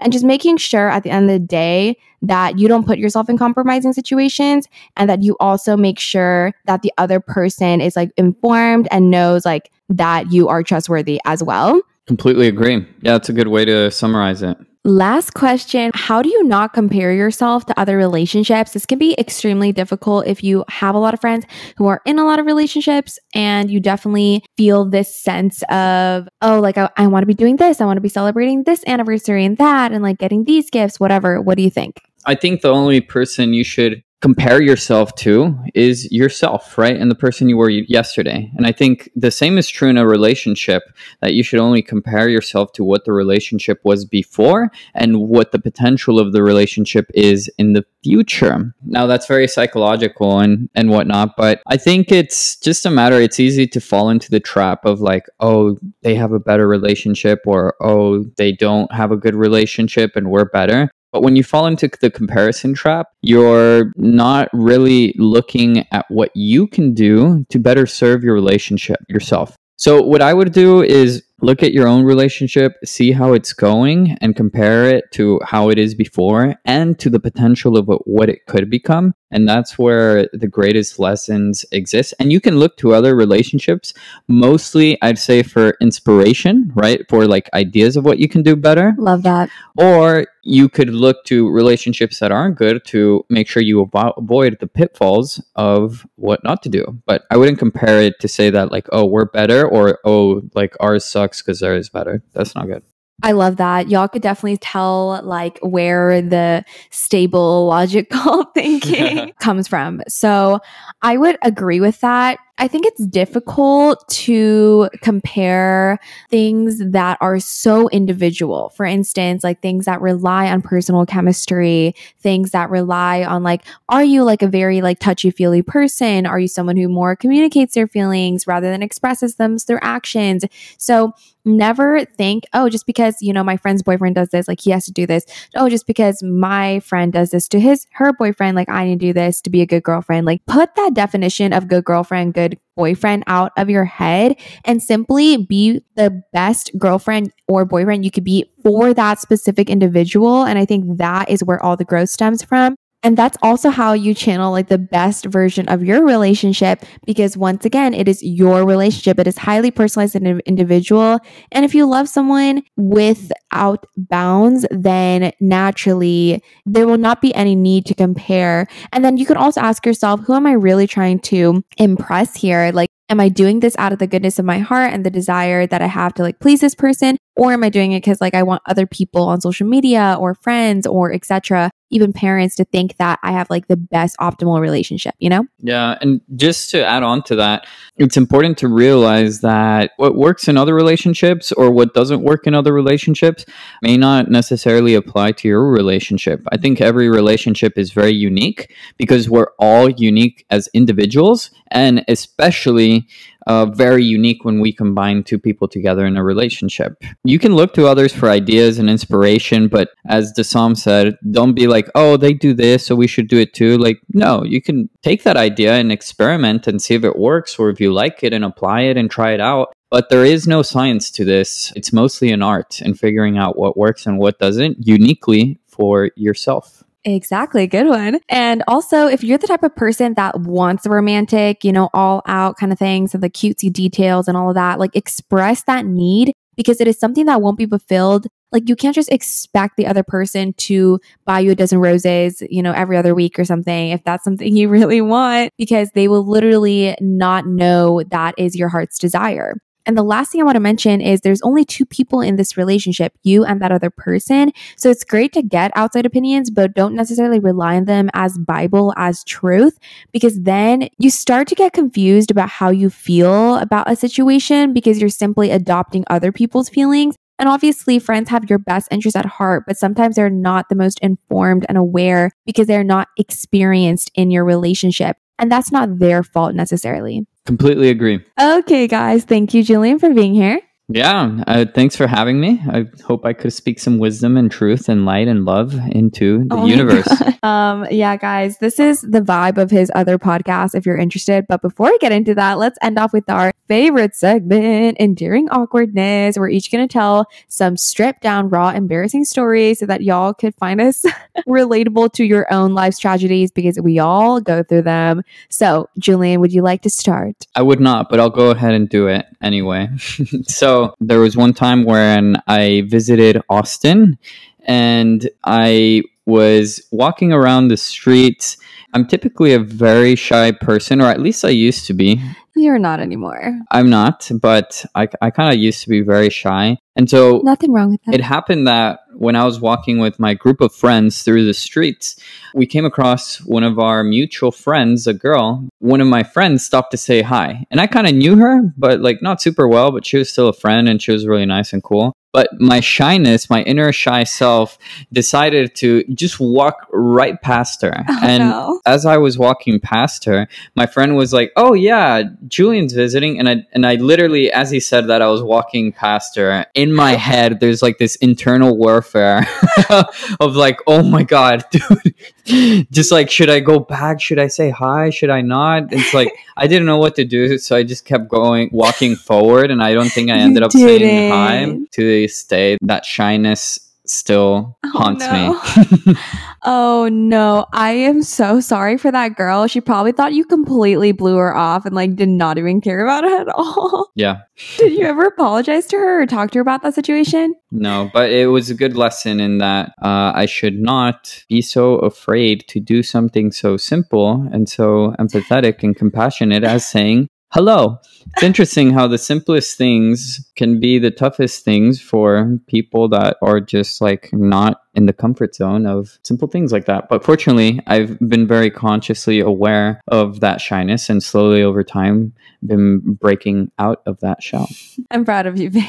And 0.00 0.12
just 0.12 0.24
making 0.24 0.56
sure 0.56 0.88
at 0.88 1.02
the 1.02 1.10
end 1.10 1.30
of 1.30 1.34
the 1.34 1.46
day 1.46 1.96
that 2.22 2.58
you 2.58 2.68
don't 2.68 2.86
put 2.86 2.98
yourself 2.98 3.28
in 3.28 3.36
compromising 3.38 3.92
situations 3.92 4.68
and 4.96 5.10
that 5.10 5.22
you 5.22 5.36
also 5.40 5.76
make 5.76 5.98
sure 5.98 6.52
that 6.66 6.82
the 6.82 6.92
other 6.98 7.20
person 7.20 7.80
is 7.80 7.96
like 7.96 8.12
informed 8.16 8.88
and 8.90 9.10
knows 9.10 9.44
like 9.44 9.70
that 9.88 10.32
you 10.32 10.48
are 10.48 10.62
trustworthy 10.62 11.20
as 11.24 11.42
well. 11.42 11.80
Completely 12.06 12.48
agree. 12.48 12.86
Yeah, 13.02 13.12
that's 13.12 13.28
a 13.28 13.32
good 13.32 13.48
way 13.48 13.64
to 13.64 13.90
summarize 13.90 14.42
it. 14.42 14.56
Last 14.84 15.34
question 15.34 15.92
How 15.94 16.22
do 16.22 16.28
you 16.28 16.42
not 16.42 16.72
compare 16.72 17.12
yourself 17.12 17.66
to 17.66 17.78
other 17.78 17.96
relationships? 17.96 18.72
This 18.72 18.84
can 18.84 18.98
be 18.98 19.14
extremely 19.16 19.70
difficult 19.70 20.26
if 20.26 20.42
you 20.42 20.64
have 20.68 20.96
a 20.96 20.98
lot 20.98 21.14
of 21.14 21.20
friends 21.20 21.46
who 21.76 21.86
are 21.86 22.00
in 22.04 22.18
a 22.18 22.24
lot 22.24 22.40
of 22.40 22.46
relationships 22.46 23.16
and 23.32 23.70
you 23.70 23.78
definitely 23.78 24.42
feel 24.56 24.84
this 24.84 25.14
sense 25.14 25.62
of, 25.70 26.26
oh, 26.40 26.58
like 26.58 26.78
I, 26.78 26.90
I 26.96 27.06
want 27.06 27.22
to 27.22 27.28
be 27.28 27.34
doing 27.34 27.56
this. 27.58 27.80
I 27.80 27.84
want 27.84 27.96
to 27.96 28.00
be 28.00 28.08
celebrating 28.08 28.64
this 28.64 28.82
anniversary 28.88 29.44
and 29.44 29.56
that 29.58 29.92
and 29.92 30.02
like 30.02 30.18
getting 30.18 30.44
these 30.44 30.68
gifts, 30.68 30.98
whatever. 30.98 31.40
What 31.40 31.56
do 31.58 31.62
you 31.62 31.70
think? 31.70 32.00
I 32.26 32.34
think 32.34 32.62
the 32.62 32.72
only 32.72 33.00
person 33.00 33.52
you 33.52 33.62
should 33.62 34.02
compare 34.22 34.62
yourself 34.62 35.14
to 35.16 35.58
is 35.74 36.10
yourself, 36.12 36.78
right? 36.78 36.96
And 36.96 37.10
the 37.10 37.16
person 37.16 37.48
you 37.48 37.56
were 37.56 37.68
yesterday. 37.68 38.50
And 38.56 38.66
I 38.66 38.72
think 38.72 39.10
the 39.16 39.32
same 39.32 39.58
is 39.58 39.68
true 39.68 39.88
in 39.88 39.98
a 39.98 40.06
relationship 40.06 40.84
that 41.20 41.34
you 41.34 41.42
should 41.42 41.58
only 41.58 41.82
compare 41.82 42.28
yourself 42.28 42.72
to 42.74 42.84
what 42.84 43.04
the 43.04 43.12
relationship 43.12 43.80
was 43.82 44.04
before 44.04 44.70
and 44.94 45.18
what 45.18 45.50
the 45.50 45.58
potential 45.58 46.20
of 46.20 46.32
the 46.32 46.42
relationship 46.42 47.10
is 47.12 47.50
in 47.58 47.72
the 47.72 47.84
future. 48.04 48.72
Now 48.84 49.06
that's 49.06 49.26
very 49.26 49.48
psychological 49.48 50.38
and 50.38 50.70
and 50.76 50.88
whatnot, 50.88 51.36
but 51.36 51.60
I 51.66 51.76
think 51.76 52.12
it's 52.12 52.54
just 52.56 52.86
a 52.86 52.90
matter 52.90 53.20
it's 53.20 53.40
easy 53.40 53.66
to 53.66 53.80
fall 53.80 54.08
into 54.08 54.30
the 54.30 54.40
trap 54.40 54.84
of 54.84 55.00
like, 55.00 55.26
oh, 55.40 55.78
they 56.02 56.14
have 56.14 56.32
a 56.32 56.38
better 56.38 56.68
relationship 56.68 57.40
or 57.44 57.74
oh, 57.80 58.24
they 58.36 58.52
don't 58.52 58.92
have 58.92 59.10
a 59.10 59.16
good 59.16 59.34
relationship 59.34 60.14
and 60.14 60.30
we're 60.30 60.44
better. 60.44 60.90
But 61.12 61.22
when 61.22 61.36
you 61.36 61.44
fall 61.44 61.66
into 61.66 61.90
the 62.00 62.10
comparison 62.10 62.74
trap, 62.74 63.08
you're 63.20 63.92
not 63.96 64.48
really 64.52 65.14
looking 65.18 65.86
at 65.92 66.06
what 66.08 66.30
you 66.34 66.66
can 66.66 66.94
do 66.94 67.44
to 67.50 67.58
better 67.58 67.86
serve 67.86 68.24
your 68.24 68.34
relationship 68.34 68.98
yourself. 69.08 69.56
So, 69.76 70.00
what 70.00 70.22
I 70.22 70.32
would 70.32 70.52
do 70.52 70.82
is 70.82 71.24
look 71.40 71.62
at 71.62 71.72
your 71.72 71.88
own 71.88 72.04
relationship, 72.04 72.74
see 72.84 73.12
how 73.12 73.32
it's 73.32 73.52
going, 73.52 74.16
and 74.20 74.36
compare 74.36 74.88
it 74.88 75.04
to 75.12 75.40
how 75.44 75.70
it 75.70 75.78
is 75.78 75.94
before 75.94 76.54
and 76.64 76.98
to 77.00 77.10
the 77.10 77.20
potential 77.20 77.76
of 77.76 77.90
what 78.04 78.28
it 78.28 78.46
could 78.46 78.70
become. 78.70 79.12
And 79.32 79.48
that's 79.48 79.78
where 79.78 80.28
the 80.32 80.46
greatest 80.46 80.98
lessons 80.98 81.64
exist. 81.72 82.14
And 82.20 82.30
you 82.30 82.40
can 82.40 82.58
look 82.58 82.76
to 82.76 82.94
other 82.94 83.16
relationships, 83.16 83.94
mostly, 84.28 85.00
I'd 85.02 85.18
say, 85.18 85.42
for 85.42 85.76
inspiration, 85.80 86.70
right? 86.74 87.00
For 87.08 87.26
like 87.26 87.50
ideas 87.54 87.96
of 87.96 88.04
what 88.04 88.18
you 88.18 88.28
can 88.28 88.42
do 88.42 88.54
better. 88.54 88.94
Love 88.98 89.22
that. 89.24 89.50
Or 89.76 90.26
you 90.44 90.68
could 90.68 90.90
look 90.90 91.24
to 91.24 91.50
relationships 91.50 92.18
that 92.18 92.32
aren't 92.32 92.56
good 92.56 92.84
to 92.86 93.24
make 93.30 93.48
sure 93.48 93.62
you 93.62 93.86
avo- 93.86 94.12
avoid 94.16 94.58
the 94.60 94.66
pitfalls 94.66 95.42
of 95.56 96.06
what 96.16 96.44
not 96.44 96.62
to 96.64 96.68
do. 96.68 96.84
But 97.06 97.22
I 97.30 97.36
wouldn't 97.36 97.58
compare 97.58 98.02
it 98.02 98.20
to 98.20 98.28
say 98.28 98.50
that, 98.50 98.70
like, 98.70 98.86
oh, 98.92 99.06
we're 99.06 99.24
better 99.24 99.66
or, 99.66 99.98
oh, 100.04 100.42
like 100.54 100.76
ours 100.80 101.04
sucks 101.04 101.40
because 101.40 101.60
theirs 101.60 101.86
is 101.86 101.88
better. 101.88 102.22
That's 102.32 102.54
not 102.54 102.66
good. 102.66 102.82
I 103.22 103.32
love 103.32 103.56
that. 103.56 103.88
Y'all 103.88 104.08
could 104.08 104.22
definitely 104.22 104.56
tell 104.56 105.20
like 105.22 105.58
where 105.60 106.20
the 106.20 106.64
stable 106.90 107.66
logical 107.66 108.44
thinking 108.54 109.32
comes 109.40 109.68
from. 109.68 110.02
So 110.08 110.60
I 111.02 111.16
would 111.16 111.38
agree 111.42 111.80
with 111.80 112.00
that. 112.00 112.38
I 112.58 112.68
think 112.68 112.86
it's 112.86 113.04
difficult 113.06 114.06
to 114.10 114.90
compare 115.00 115.98
things 116.28 116.78
that 116.92 117.16
are 117.20 117.40
so 117.40 117.88
individual. 117.88 118.68
For 118.76 118.84
instance, 118.84 119.42
like 119.42 119.62
things 119.62 119.86
that 119.86 120.00
rely 120.02 120.50
on 120.50 120.60
personal 120.60 121.06
chemistry, 121.06 121.94
things 122.20 122.50
that 122.50 122.70
rely 122.70 123.24
on 123.24 123.42
like, 123.42 123.64
are 123.88 124.04
you 124.04 124.22
like 124.22 124.42
a 124.42 124.48
very 124.48 124.82
like 124.82 124.98
touchy 124.98 125.30
feely 125.30 125.62
person? 125.62 126.26
Are 126.26 126.38
you 126.38 126.46
someone 126.46 126.76
who 126.76 126.88
more 126.88 127.16
communicates 127.16 127.74
their 127.74 127.88
feelings 127.88 128.46
rather 128.46 128.70
than 128.70 128.82
expresses 128.82 129.36
them 129.36 129.58
through 129.58 129.80
actions? 129.80 130.44
So 130.76 131.14
never 131.44 132.04
think, 132.04 132.44
oh, 132.52 132.68
just 132.68 132.86
because, 132.86 133.20
you 133.20 133.32
know, 133.32 133.42
my 133.42 133.56
friend's 133.56 133.82
boyfriend 133.82 134.14
does 134.14 134.28
this, 134.28 134.46
like 134.46 134.60
he 134.60 134.70
has 134.70 134.84
to 134.84 134.92
do 134.92 135.06
this. 135.06 135.24
Oh, 135.56 135.68
just 135.68 135.86
because 135.86 136.22
my 136.22 136.80
friend 136.80 137.12
does 137.12 137.30
this 137.30 137.48
to 137.48 137.60
his, 137.60 137.86
her 137.92 138.12
boyfriend, 138.12 138.56
like 138.56 138.68
I 138.68 138.84
need 138.84 139.00
to 139.00 139.06
do 139.06 139.12
this 139.12 139.40
to 139.42 139.50
be 139.50 139.60
a 139.60 139.66
good 139.66 139.82
girlfriend. 139.82 140.26
Like 140.26 140.44
put 140.46 140.74
that 140.76 140.94
definition 140.94 141.52
of 141.52 141.68
good 141.68 141.84
girlfriend, 141.84 142.34
good 142.34 142.51
boyfriend 142.76 143.24
out 143.26 143.52
of 143.56 143.68
your 143.68 143.84
head 143.84 144.36
and 144.64 144.82
simply 144.82 145.36
be 145.36 145.80
the 145.96 146.22
best 146.32 146.70
girlfriend 146.78 147.32
or 147.48 147.64
boyfriend 147.64 148.04
you 148.04 148.10
could 148.10 148.24
be 148.24 148.50
for 148.62 148.94
that 148.94 149.20
specific 149.20 149.68
individual. 149.68 150.44
And 150.44 150.58
I 150.58 150.64
think 150.64 150.98
that 150.98 151.30
is 151.30 151.44
where 151.44 151.62
all 151.62 151.76
the 151.76 151.84
growth 151.84 152.10
stems 152.10 152.42
from. 152.42 152.76
And 153.02 153.16
that's 153.16 153.36
also 153.42 153.70
how 153.70 153.94
you 153.94 154.14
channel 154.14 154.52
like 154.52 154.68
the 154.68 154.78
best 154.78 155.26
version 155.26 155.68
of 155.68 155.82
your 155.82 156.04
relationship 156.04 156.84
because 157.04 157.36
once 157.36 157.64
again, 157.64 157.94
it 157.94 158.06
is 158.06 158.22
your 158.22 158.64
relationship. 158.64 159.18
It 159.18 159.26
is 159.26 159.36
highly 159.38 159.72
personalized 159.72 160.14
and 160.14 160.40
individual. 160.42 161.18
And 161.50 161.64
if 161.64 161.74
you 161.74 161.86
love 161.86 162.08
someone 162.08 162.62
without 162.76 163.86
bounds, 163.96 164.66
then 164.70 165.32
naturally 165.40 166.42
there 166.64 166.86
will 166.86 166.98
not 166.98 167.20
be 167.20 167.34
any 167.34 167.56
need 167.56 167.86
to 167.86 167.94
compare. 167.94 168.68
And 168.92 169.04
then 169.04 169.16
you 169.16 169.26
can 169.26 169.36
also 169.36 169.60
ask 169.60 169.84
yourself, 169.84 170.20
who 170.20 170.34
am 170.34 170.46
I 170.46 170.52
really 170.52 170.86
trying 170.86 171.18
to 171.20 171.64
impress 171.78 172.36
here? 172.36 172.70
Like, 172.72 172.90
am 173.12 173.20
I 173.20 173.28
doing 173.28 173.60
this 173.60 173.76
out 173.78 173.92
of 173.92 173.98
the 173.98 174.06
goodness 174.06 174.38
of 174.38 174.44
my 174.44 174.58
heart 174.58 174.92
and 174.92 175.04
the 175.04 175.10
desire 175.10 175.66
that 175.66 175.82
I 175.82 175.86
have 175.86 176.14
to 176.14 176.22
like 176.22 176.40
please 176.40 176.60
this 176.60 176.74
person? 176.74 177.18
Or 177.36 177.52
am 177.52 177.62
I 177.62 177.68
doing 177.68 177.92
it 177.92 178.00
because 178.00 178.20
like 178.20 178.34
I 178.34 178.42
want 178.42 178.62
other 178.66 178.86
people 178.86 179.28
on 179.28 179.40
social 179.40 179.66
media 179.66 180.16
or 180.18 180.34
friends 180.34 180.86
or 180.86 181.12
etc 181.12 181.70
even 181.92 182.12
parents 182.12 182.56
to 182.56 182.64
think 182.64 182.96
that 182.96 183.20
I 183.22 183.32
have 183.32 183.50
like 183.50 183.68
the 183.68 183.76
best 183.76 184.16
optimal 184.18 184.60
relationship, 184.60 185.14
you 185.18 185.28
know? 185.28 185.44
Yeah. 185.60 185.98
And 186.00 186.22
just 186.34 186.70
to 186.70 186.84
add 186.84 187.02
on 187.02 187.22
to 187.24 187.36
that, 187.36 187.66
it's 187.96 188.16
important 188.16 188.58
to 188.58 188.68
realize 188.68 189.42
that 189.42 189.92
what 189.98 190.16
works 190.16 190.48
in 190.48 190.56
other 190.56 190.74
relationships 190.74 191.52
or 191.52 191.70
what 191.70 191.92
doesn't 191.92 192.22
work 192.22 192.46
in 192.46 192.54
other 192.54 192.72
relationships 192.72 193.44
may 193.82 193.96
not 193.96 194.30
necessarily 194.30 194.94
apply 194.94 195.32
to 195.32 195.48
your 195.48 195.68
relationship. 195.68 196.42
I 196.50 196.56
think 196.56 196.80
every 196.80 197.10
relationship 197.10 197.74
is 197.76 197.92
very 197.92 198.14
unique 198.14 198.74
because 198.96 199.28
we're 199.28 199.52
all 199.58 199.90
unique 199.90 200.46
as 200.50 200.68
individuals 200.72 201.50
and 201.70 202.04
especially 202.08 203.01
uh, 203.46 203.66
very 203.66 204.04
unique 204.04 204.44
when 204.44 204.60
we 204.60 204.72
combine 204.72 205.22
two 205.22 205.38
people 205.38 205.68
together 205.68 206.06
in 206.06 206.16
a 206.16 206.24
relationship. 206.24 207.02
You 207.24 207.38
can 207.38 207.54
look 207.54 207.74
to 207.74 207.86
others 207.86 208.12
for 208.12 208.28
ideas 208.28 208.78
and 208.78 208.88
inspiration, 208.88 209.68
but 209.68 209.90
as 210.06 210.32
Dasam 210.32 210.76
said, 210.76 211.16
don't 211.30 211.54
be 211.54 211.66
like, 211.66 211.88
oh, 211.94 212.16
they 212.16 212.32
do 212.32 212.54
this, 212.54 212.86
so 212.86 212.94
we 212.94 213.06
should 213.06 213.28
do 213.28 213.38
it 213.38 213.54
too. 213.54 213.78
Like, 213.78 214.00
no, 214.12 214.44
you 214.44 214.60
can 214.62 214.88
take 215.02 215.22
that 215.24 215.36
idea 215.36 215.74
and 215.74 215.90
experiment 215.90 216.66
and 216.66 216.80
see 216.80 216.94
if 216.94 217.04
it 217.04 217.18
works 217.18 217.58
or 217.58 217.70
if 217.70 217.80
you 217.80 217.92
like 217.92 218.22
it 218.22 218.32
and 218.32 218.44
apply 218.44 218.82
it 218.82 218.96
and 218.96 219.10
try 219.10 219.32
it 219.32 219.40
out. 219.40 219.72
But 219.90 220.08
there 220.08 220.24
is 220.24 220.46
no 220.46 220.62
science 220.62 221.10
to 221.12 221.24
this. 221.24 221.70
It's 221.76 221.92
mostly 221.92 222.32
an 222.32 222.40
art 222.42 222.80
and 222.80 222.98
figuring 222.98 223.36
out 223.36 223.58
what 223.58 223.76
works 223.76 224.06
and 224.06 224.18
what 224.18 224.38
doesn't 224.38 224.86
uniquely 224.86 225.58
for 225.66 226.10
yourself. 226.16 226.82
Exactly. 227.04 227.66
Good 227.66 227.86
one. 227.88 228.20
And 228.28 228.62
also, 228.68 229.08
if 229.08 229.24
you're 229.24 229.38
the 229.38 229.48
type 229.48 229.64
of 229.64 229.74
person 229.74 230.14
that 230.14 230.38
wants 230.40 230.86
romantic, 230.86 231.64
you 231.64 231.72
know, 231.72 231.90
all 231.92 232.22
out 232.26 232.56
kind 232.56 232.72
of 232.72 232.78
things 232.78 233.12
and 233.12 233.22
the 233.22 233.30
cutesy 233.30 233.72
details 233.72 234.28
and 234.28 234.36
all 234.36 234.50
of 234.50 234.54
that, 234.54 234.78
like 234.78 234.94
express 234.94 235.64
that 235.64 235.84
need 235.84 236.32
because 236.56 236.80
it 236.80 236.86
is 236.86 236.98
something 236.98 237.26
that 237.26 237.42
won't 237.42 237.58
be 237.58 237.66
fulfilled. 237.66 238.28
Like 238.52 238.68
you 238.68 238.76
can't 238.76 238.94
just 238.94 239.10
expect 239.10 239.76
the 239.76 239.86
other 239.86 240.04
person 240.04 240.52
to 240.58 241.00
buy 241.24 241.40
you 241.40 241.50
a 241.52 241.54
dozen 241.56 241.78
roses, 241.78 242.40
you 242.48 242.62
know, 242.62 242.72
every 242.72 242.96
other 242.96 243.14
week 243.16 243.36
or 243.38 243.44
something 243.44 243.90
if 243.90 244.04
that's 244.04 244.22
something 244.22 244.56
you 244.56 244.68
really 244.68 245.00
want 245.00 245.50
because 245.58 245.90
they 245.94 246.06
will 246.06 246.24
literally 246.24 246.94
not 247.00 247.46
know 247.46 248.02
that 248.10 248.34
is 248.38 248.54
your 248.54 248.68
heart's 248.68 248.98
desire. 248.98 249.56
And 249.84 249.98
the 249.98 250.02
last 250.02 250.30
thing 250.30 250.40
I 250.40 250.44
want 250.44 250.56
to 250.56 250.60
mention 250.60 251.00
is 251.00 251.20
there's 251.20 251.42
only 251.42 251.64
two 251.64 251.84
people 251.84 252.20
in 252.20 252.36
this 252.36 252.56
relationship, 252.56 253.12
you 253.22 253.44
and 253.44 253.60
that 253.60 253.72
other 253.72 253.90
person. 253.90 254.52
So 254.76 254.90
it's 254.90 255.04
great 255.04 255.32
to 255.32 255.42
get 255.42 255.72
outside 255.74 256.06
opinions, 256.06 256.50
but 256.50 256.74
don't 256.74 256.94
necessarily 256.94 257.40
rely 257.40 257.76
on 257.76 257.86
them 257.86 258.08
as 258.14 258.38
Bible, 258.38 258.94
as 258.96 259.24
truth, 259.24 259.78
because 260.12 260.40
then 260.42 260.88
you 260.98 261.10
start 261.10 261.48
to 261.48 261.54
get 261.54 261.72
confused 261.72 262.30
about 262.30 262.48
how 262.48 262.70
you 262.70 262.90
feel 262.90 263.56
about 263.56 263.90
a 263.90 263.96
situation 263.96 264.72
because 264.72 265.00
you're 265.00 265.10
simply 265.10 265.50
adopting 265.50 266.04
other 266.08 266.30
people's 266.30 266.68
feelings. 266.68 267.16
And 267.38 267.48
obviously, 267.48 267.98
friends 267.98 268.28
have 268.30 268.48
your 268.48 268.60
best 268.60 268.86
interest 268.92 269.16
at 269.16 269.26
heart, 269.26 269.64
but 269.66 269.76
sometimes 269.76 270.14
they're 270.14 270.30
not 270.30 270.68
the 270.68 270.76
most 270.76 271.00
informed 271.00 271.66
and 271.68 271.76
aware 271.76 272.30
because 272.46 272.68
they're 272.68 272.84
not 272.84 273.08
experienced 273.18 274.12
in 274.14 274.30
your 274.30 274.44
relationship. 274.44 275.16
And 275.40 275.50
that's 275.50 275.72
not 275.72 275.98
their 275.98 276.22
fault 276.22 276.54
necessarily. 276.54 277.26
Completely 277.46 277.88
agree. 277.88 278.24
Okay, 278.40 278.86
guys. 278.86 279.24
Thank 279.24 279.52
you, 279.54 279.62
Julian, 279.64 279.98
for 279.98 280.12
being 280.14 280.34
here. 280.34 280.60
Yeah, 280.94 281.42
uh, 281.46 281.64
thanks 281.74 281.96
for 281.96 282.06
having 282.06 282.40
me. 282.40 282.62
I 282.68 282.86
hope 283.04 283.24
I 283.24 283.32
could 283.32 283.52
speak 283.52 283.80
some 283.80 283.98
wisdom 283.98 284.36
and 284.36 284.50
truth 284.50 284.88
and 284.88 285.06
light 285.06 285.28
and 285.28 285.44
love 285.44 285.74
into 285.90 286.44
the 286.44 286.56
Oh 286.56 286.66
universe. 286.66 287.08
Um, 287.42 287.88
yeah, 287.90 288.16
guys, 288.16 288.58
this 288.58 288.78
is 288.78 289.00
the 289.00 289.20
vibe 289.20 289.58
of 289.58 289.68
his 289.68 289.90
other 289.96 290.16
podcast 290.16 290.76
if 290.76 290.86
you're 290.86 290.96
interested. 290.96 291.44
But 291.48 291.60
before 291.60 291.90
we 291.90 291.98
get 291.98 292.12
into 292.12 292.36
that, 292.36 292.56
let's 292.56 292.78
end 292.82 293.00
off 293.00 293.12
with 293.12 293.28
our 293.28 293.52
favorite 293.66 294.14
segment, 294.14 294.96
Endearing 295.00 295.48
Awkwardness. 295.48 296.38
We're 296.38 296.50
each 296.50 296.70
going 296.70 296.86
to 296.86 296.92
tell 296.92 297.26
some 297.48 297.76
stripped 297.76 298.22
down, 298.22 298.48
raw, 298.48 298.70
embarrassing 298.70 299.24
stories 299.24 299.80
so 299.80 299.86
that 299.86 300.02
y'all 300.02 300.34
could 300.34 300.54
find 300.54 300.80
us 300.80 301.04
relatable 301.48 302.12
to 302.12 302.24
your 302.24 302.52
own 302.52 302.74
life's 302.74 302.98
tragedies 302.98 303.50
because 303.50 303.78
we 303.80 303.98
all 303.98 304.40
go 304.40 304.62
through 304.62 304.82
them. 304.82 305.22
So, 305.48 305.88
Julian, 305.98 306.40
would 306.40 306.52
you 306.52 306.62
like 306.62 306.82
to 306.82 306.90
start? 306.90 307.46
I 307.56 307.62
would 307.62 307.80
not, 307.80 308.08
but 308.08 308.20
I'll 308.20 308.30
go 308.30 308.50
ahead 308.50 308.74
and 308.74 308.88
do 308.88 309.08
it 309.08 309.26
anyway. 309.42 309.88
so 310.46 310.81
there 311.00 311.20
was 311.20 311.36
one 311.36 311.52
time 311.52 311.84
when 311.84 312.36
I 312.46 312.82
visited 312.86 313.40
Austin 313.48 314.18
and 314.66 315.28
I 315.44 316.02
was 316.26 316.80
walking 316.92 317.32
around 317.32 317.68
the 317.68 317.76
streets. 317.76 318.56
I'm 318.94 319.06
typically 319.06 319.54
a 319.54 319.58
very 319.58 320.14
shy 320.14 320.52
person, 320.52 321.00
or 321.00 321.06
at 321.06 321.20
least 321.20 321.44
I 321.44 321.50
used 321.50 321.86
to 321.86 321.94
be. 321.94 322.22
You're 322.54 322.78
not 322.78 323.00
anymore. 323.00 323.58
I'm 323.70 323.88
not, 323.88 324.30
but 324.40 324.84
I, 324.94 325.08
I 325.22 325.30
kind 325.30 325.52
of 325.54 325.58
used 325.58 325.82
to 325.84 325.88
be 325.88 326.02
very 326.02 326.28
shy. 326.28 326.76
And 326.96 327.08
so 327.08 327.40
Nothing 327.42 327.72
wrong 327.72 327.92
with 327.92 328.02
that. 328.04 328.14
it 328.14 328.20
happened 328.20 328.66
that 328.66 329.00
when 329.14 329.36
I 329.36 329.44
was 329.44 329.58
walking 329.60 329.98
with 329.98 330.18
my 330.20 330.34
group 330.34 330.60
of 330.60 330.74
friends 330.74 331.22
through 331.22 331.46
the 331.46 331.54
streets, 331.54 332.16
we 332.54 332.66
came 332.66 332.84
across 332.84 333.38
one 333.42 333.64
of 333.64 333.78
our 333.78 334.04
mutual 334.04 334.50
friends, 334.50 335.06
a 335.06 335.14
girl. 335.14 335.66
One 335.78 336.02
of 336.02 336.06
my 336.08 336.22
friends 336.22 336.64
stopped 336.64 336.90
to 336.90 336.98
say 336.98 337.22
hi. 337.22 337.64
And 337.70 337.80
I 337.80 337.86
kind 337.86 338.06
of 338.06 338.14
knew 338.14 338.36
her, 338.36 338.60
but 338.76 339.00
like 339.00 339.22
not 339.22 339.40
super 339.40 339.66
well, 339.66 339.90
but 339.90 340.04
she 340.04 340.18
was 340.18 340.30
still 340.30 340.48
a 340.48 340.52
friend 340.52 340.88
and 340.88 341.00
she 341.00 341.12
was 341.12 341.26
really 341.26 341.46
nice 341.46 341.72
and 341.72 341.82
cool. 341.82 342.12
But 342.32 342.48
my 342.58 342.80
shyness, 342.80 343.50
my 343.50 343.62
inner 343.62 343.92
shy 343.92 344.24
self, 344.24 344.78
decided 345.12 345.74
to 345.76 346.02
just 346.14 346.40
walk 346.40 346.86
right 346.90 347.40
past 347.40 347.82
her. 347.82 348.04
Oh, 348.12 348.18
and 348.22 348.44
no. 348.50 348.80
as 348.86 349.04
I 349.06 349.16
was 349.16 349.38
walking 349.38 349.80
past 349.80 350.24
her, 350.26 350.46
my 350.76 350.86
friend 350.86 351.16
was 351.16 351.32
like, 351.32 351.50
"Oh 351.56 351.72
yeah, 351.74 352.22
Julian's 352.46 352.92
visiting," 352.92 353.38
and 353.38 353.48
I 353.48 353.66
and 353.72 353.86
I 353.86 353.94
literally, 353.96 354.52
as 354.52 354.70
he 354.70 354.80
said 354.80 355.08
that, 355.08 355.22
I 355.22 355.28
was 355.28 355.42
walking 355.42 355.92
past 355.92 356.36
her. 356.36 356.66
In 356.74 356.92
my 356.92 357.12
head, 357.12 357.58
there's 357.60 357.82
like 357.82 357.98
this 357.98 358.16
internal 358.16 358.76
warfare 358.76 359.46
of 360.40 360.56
like, 360.56 360.78
"Oh 360.86 361.02
my 361.02 361.22
god, 361.24 361.64
dude!" 361.70 362.14
just 362.90 363.12
like, 363.12 363.30
should 363.30 363.48
I 363.50 363.60
go 363.60 363.78
back? 363.78 364.20
Should 364.20 364.38
I 364.38 364.48
say 364.48 364.70
hi? 364.70 365.10
Should 365.10 365.30
I 365.30 365.42
not? 365.42 365.92
It's 365.92 366.12
like 366.14 366.32
I 366.56 366.66
didn't 366.66 366.86
know 366.86 366.98
what 366.98 367.14
to 367.16 367.24
do, 367.24 367.58
so 367.58 367.76
I 367.76 367.82
just 367.82 368.04
kept 368.04 368.28
going, 368.28 368.68
walking 368.72 369.16
forward, 369.16 369.70
and 369.70 369.82
I 369.82 369.94
don't 369.94 370.10
think 370.10 370.30
I 370.30 370.36
You 370.36 370.42
ended 370.42 370.62
up 370.62 370.72
saying 370.72 371.30
hi. 371.30 371.64
To 371.92 372.02
this 372.02 372.42
day, 372.44 372.78
that 372.82 373.04
shyness 373.04 373.78
still 374.04 374.76
Oh, 374.84 374.90
haunts 374.90 375.24
no. 375.26 375.60
me. 376.06 376.14
Oh 376.64 377.08
no, 377.10 377.66
I 377.72 377.90
am 377.92 378.22
so 378.22 378.60
sorry 378.60 378.96
for 378.96 379.10
that 379.10 379.36
girl. 379.36 379.66
She 379.66 379.80
probably 379.80 380.12
thought 380.12 380.32
you 380.32 380.44
completely 380.44 381.10
blew 381.10 381.36
her 381.36 381.56
off 381.56 381.84
and 381.84 381.94
like 381.94 382.14
did 382.14 382.28
not 382.28 382.56
even 382.56 382.80
care 382.80 383.04
about 383.04 383.24
it 383.24 383.32
at 383.32 383.48
all. 383.48 384.10
yeah. 384.14 384.42
Did 384.78 384.92
you 384.92 385.04
ever 385.04 385.24
apologize 385.24 385.86
to 385.86 385.96
her 385.96 386.22
or 386.22 386.26
talk 386.26 386.52
to 386.52 386.58
her 386.58 386.62
about 386.62 386.82
that 386.82 386.94
situation? 386.94 387.54
No, 387.72 388.10
but 388.14 388.30
it 388.30 388.46
was 388.46 388.70
a 388.70 388.74
good 388.74 388.96
lesson 388.96 389.40
in 389.40 389.58
that 389.58 389.88
uh, 390.02 390.32
I 390.34 390.46
should 390.46 390.78
not 390.78 391.42
be 391.48 391.62
so 391.62 391.96
afraid 391.96 392.64
to 392.68 392.78
do 392.78 393.02
something 393.02 393.50
so 393.50 393.76
simple 393.76 394.48
and 394.52 394.68
so 394.68 395.16
empathetic 395.18 395.82
and 395.82 395.96
compassionate 395.96 396.62
as 396.62 396.88
saying 396.88 397.28
hello. 397.52 397.98
It's 398.34 398.42
interesting 398.42 398.92
how 398.92 399.06
the 399.06 399.18
simplest 399.18 399.76
things 399.76 400.50
can 400.56 400.80
be 400.80 400.98
the 400.98 401.10
toughest 401.10 401.64
things 401.64 402.00
for 402.00 402.58
people 402.66 403.08
that 403.10 403.36
are 403.42 403.60
just 403.60 404.00
like 404.00 404.30
not 404.32 404.80
in 404.94 405.06
the 405.06 405.12
comfort 405.12 405.54
zone 405.54 405.86
of 405.86 406.18
simple 406.22 406.48
things 406.48 406.72
like 406.72 406.84
that. 406.86 407.08
But 407.08 407.24
fortunately, 407.24 407.80
I've 407.86 408.18
been 408.20 408.46
very 408.46 408.70
consciously 408.70 409.40
aware 409.40 410.00
of 410.08 410.40
that 410.40 410.60
shyness 410.60 411.08
and 411.08 411.22
slowly 411.22 411.62
over 411.62 411.82
time 411.82 412.32
been 412.66 413.00
breaking 413.00 413.70
out 413.78 414.02
of 414.06 414.20
that 414.20 414.42
shell. 414.42 414.68
I'm 415.10 415.24
proud 415.24 415.46
of 415.46 415.58
you, 415.58 415.70
babe. 415.70 415.84